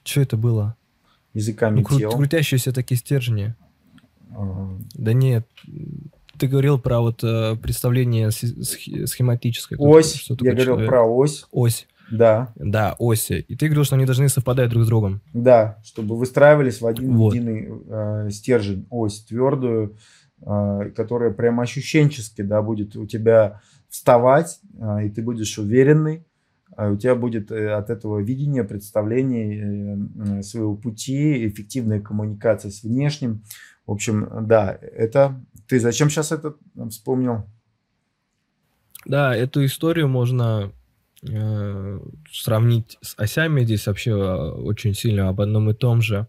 [0.04, 0.76] что это было?
[1.34, 2.12] Языками ну, кру- тел.
[2.12, 3.56] Крутящиеся такие стержни.
[4.36, 5.48] А, Да нет,
[6.38, 9.78] ты говорил про вот э, представление схематическое.
[9.80, 10.90] Ось, я говорил человек.
[10.90, 13.46] про ось, Ось, да, да, оси.
[13.48, 15.22] И ты говорил, что они должны совпадать друг с другом.
[15.34, 17.34] да, чтобы выстраивались в один Вот.
[17.34, 19.96] единый э, стержень, ось твердую,
[20.42, 26.26] э, которая прям ощущенчески, да, будет у тебя вставать, э, и ты будешь уверенный,
[26.76, 32.72] а у тебя будет э, от этого видения, представления э, э, своего пути, эффективная коммуникация
[32.72, 33.44] с внешним.
[33.86, 35.42] В общем, да, это...
[35.68, 36.56] Ты зачем сейчас это
[36.90, 37.44] вспомнил?
[39.06, 40.79] Да, эту историю можно э,
[41.22, 43.64] сравнить с осями.
[43.64, 46.28] Здесь вообще э, очень сильно об одном и том же.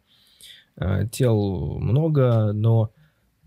[0.77, 2.93] Э, тел много, но,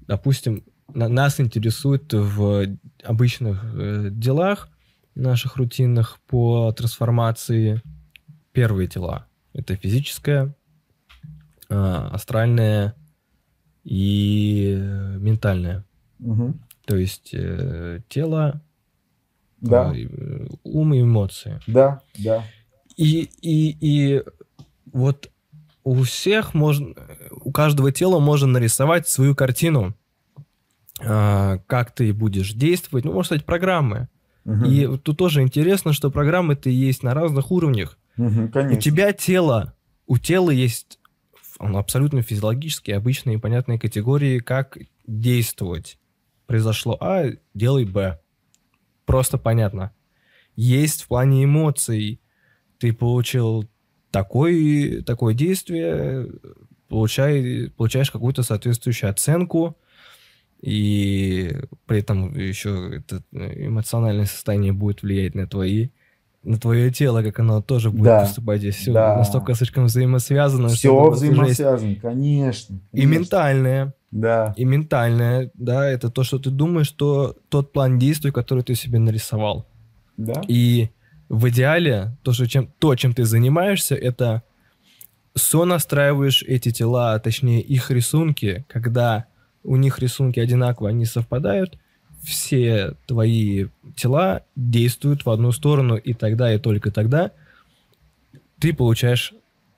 [0.07, 0.63] допустим,
[0.93, 4.69] на- нас интересует в обычных э, делах
[5.15, 7.81] наших рутинных по трансформации
[8.51, 9.27] первые тела.
[9.53, 10.55] Это физическое,
[11.69, 12.95] э, астральное
[13.83, 15.83] и э, ментальное.
[16.19, 16.61] Мгм.
[16.85, 18.61] То есть э, тело,
[19.63, 21.59] Да, э, ум и эмоции.
[21.67, 22.43] да, да.
[22.95, 24.23] И, и, и
[24.91, 25.31] вот
[25.83, 26.93] у всех можно,
[27.31, 29.95] у каждого тела можно нарисовать свою картину,
[30.99, 34.09] а, как ты будешь действовать, ну, можно сказать, программы.
[34.45, 34.65] Мгм.
[34.65, 37.97] И тут тоже интересно, что программы-то есть на разных уровнях.
[38.17, 38.77] Мгм, конечно.
[38.77, 39.73] У тебя тело,
[40.05, 40.99] у тела есть
[41.57, 44.77] абсолютно физиологические, обычные и понятные категории, как
[45.07, 45.97] действовать.
[46.45, 48.19] Произошло А, делай Б.
[49.13, 49.91] Просто понятно.
[50.55, 52.19] Есть в плане эмоций.
[52.79, 53.69] Ты получил
[54.09, 56.31] такой, такое действие,
[56.89, 59.77] получай, получаешь какую-то соответствующую оценку,
[60.61, 65.89] и при этом еще это эмоциональное состояние будет влиять на твои
[66.41, 68.59] на твое тело, как оно тоже будет Да, поступать.
[68.59, 69.15] Здесь все да.
[69.15, 70.69] настолько слишком взаимосвязано.
[70.69, 72.81] Все взаимосвязано, конечно.
[72.91, 73.19] И конечно.
[73.19, 78.63] ментальное, Да, и ментальное, да, это то, что ты думаешь, что тот план действий, который
[78.63, 79.65] ты себе нарисовал.
[80.17, 80.41] да.
[80.47, 80.89] И
[81.29, 84.43] в идеале то, что чем, то, чем ты занимаешься, это
[85.33, 89.25] сонастраиваешь эти тела, а точнее их рисунки, когда
[89.63, 91.79] у них рисунки одинаковые, они совпадают,
[92.21, 97.31] все твои тела действуют в одну сторону, и тогда, и только тогда
[98.59, 99.33] ты получаешь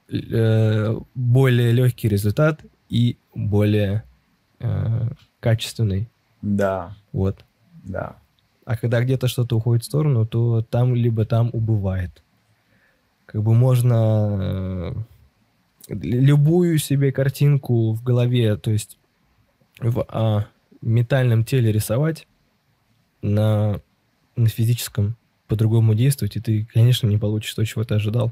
[0.10, 4.04] э, более легкий результат и более
[4.60, 5.10] э,
[5.40, 6.10] качественный.
[6.42, 7.44] Да, Вот.
[7.84, 8.18] да.
[8.66, 12.24] А когда где-то что-то уходит в сторону, то там либо там убывает.
[13.28, 14.94] Как бы можно э,
[15.90, 18.98] любую себе картинку в голове, то есть
[19.80, 20.46] в а,
[20.82, 22.28] метальном теле рисовать,
[23.22, 23.82] на,
[24.36, 25.16] на физическом
[25.48, 28.32] по-другому действовать, и ты, конечно, не получишь то, чего ты ожидал.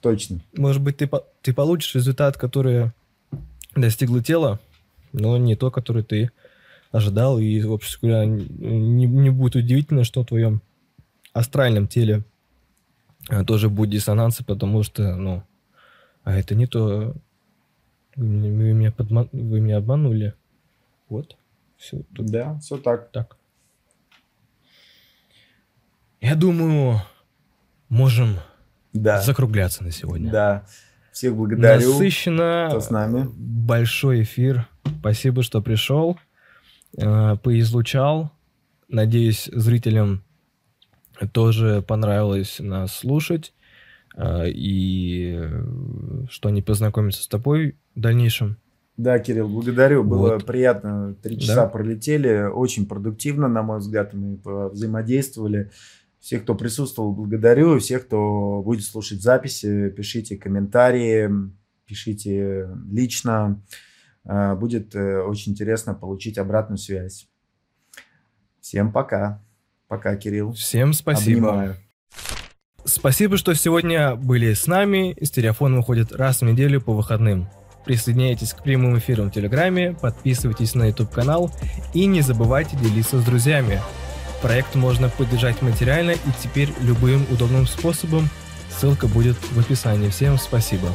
[0.00, 0.40] Точно.
[0.56, 1.10] Может быть, ты,
[1.42, 2.92] ты получишь результат, который
[3.74, 4.60] достигло тело,
[5.12, 6.30] но не то, который ты
[6.92, 7.38] ожидал.
[7.38, 10.62] И, в общем говоря, не, не будет удивительно, что в твоем
[11.32, 12.24] астральном теле
[13.28, 15.42] а, тоже будет диссонансы, потому что, ну,
[16.24, 17.14] а это не то.
[18.16, 20.34] Вы меня, вы меня, подма- вы меня обманули.
[21.08, 21.36] Вот.
[21.76, 23.10] Все тут Да, все так.
[23.12, 23.36] так.
[26.20, 27.00] Я думаю,
[27.88, 28.36] можем
[28.92, 30.30] Да, закругляться на сегодня.
[30.32, 30.66] да.
[31.12, 31.92] Всех благодарю.
[31.92, 32.66] Насыщенно.
[32.70, 33.28] кто с нами.
[33.36, 34.68] Большой эфир.
[35.00, 36.18] Спасибо, что пришел.
[36.96, 38.30] э, Поизлучал.
[38.88, 40.22] Надеюсь, зрителям
[41.32, 43.52] тоже понравилось нас слушать.
[44.16, 45.62] э, И э,
[46.30, 48.56] что они познакомятся с тобой в дальнейшем.
[48.96, 50.02] Да, Кирилл, благодарю.
[50.02, 50.44] Было Вот.
[50.46, 51.14] приятно.
[51.22, 51.40] Три Да.
[51.42, 52.48] часа пролетели.
[52.52, 55.70] Очень продуктивно, на мой взгляд, мы взаимодействовали.
[56.18, 57.78] Всех, кто присутствовал, благодарю.
[57.78, 61.30] Всех, кто будет слушать записи, пишите комментарии,
[61.86, 63.62] пишите лично.
[64.28, 67.26] Э, Будет э, очень интересно получить обратную связь.
[68.60, 69.42] Всем пока.
[69.88, 70.52] Пока, Кирилл.
[70.52, 71.48] Всем спасибо.
[71.48, 71.76] Обнимаю.
[72.84, 75.16] Спасибо, что сегодня были с нами.
[75.22, 77.48] Стереофон выходит раз в неделю по выходным.
[77.84, 81.50] Присоединяйтесь к прямым эфирам в Телеграме, подписывайтесь на YouTube канал
[81.94, 83.80] и не забывайте делиться с друзьями.
[84.42, 88.28] Проект можно поддержать материально и теперь любым удобным способом.
[88.70, 90.10] Ссылка будет в описании.
[90.10, 90.88] Всем спасибо.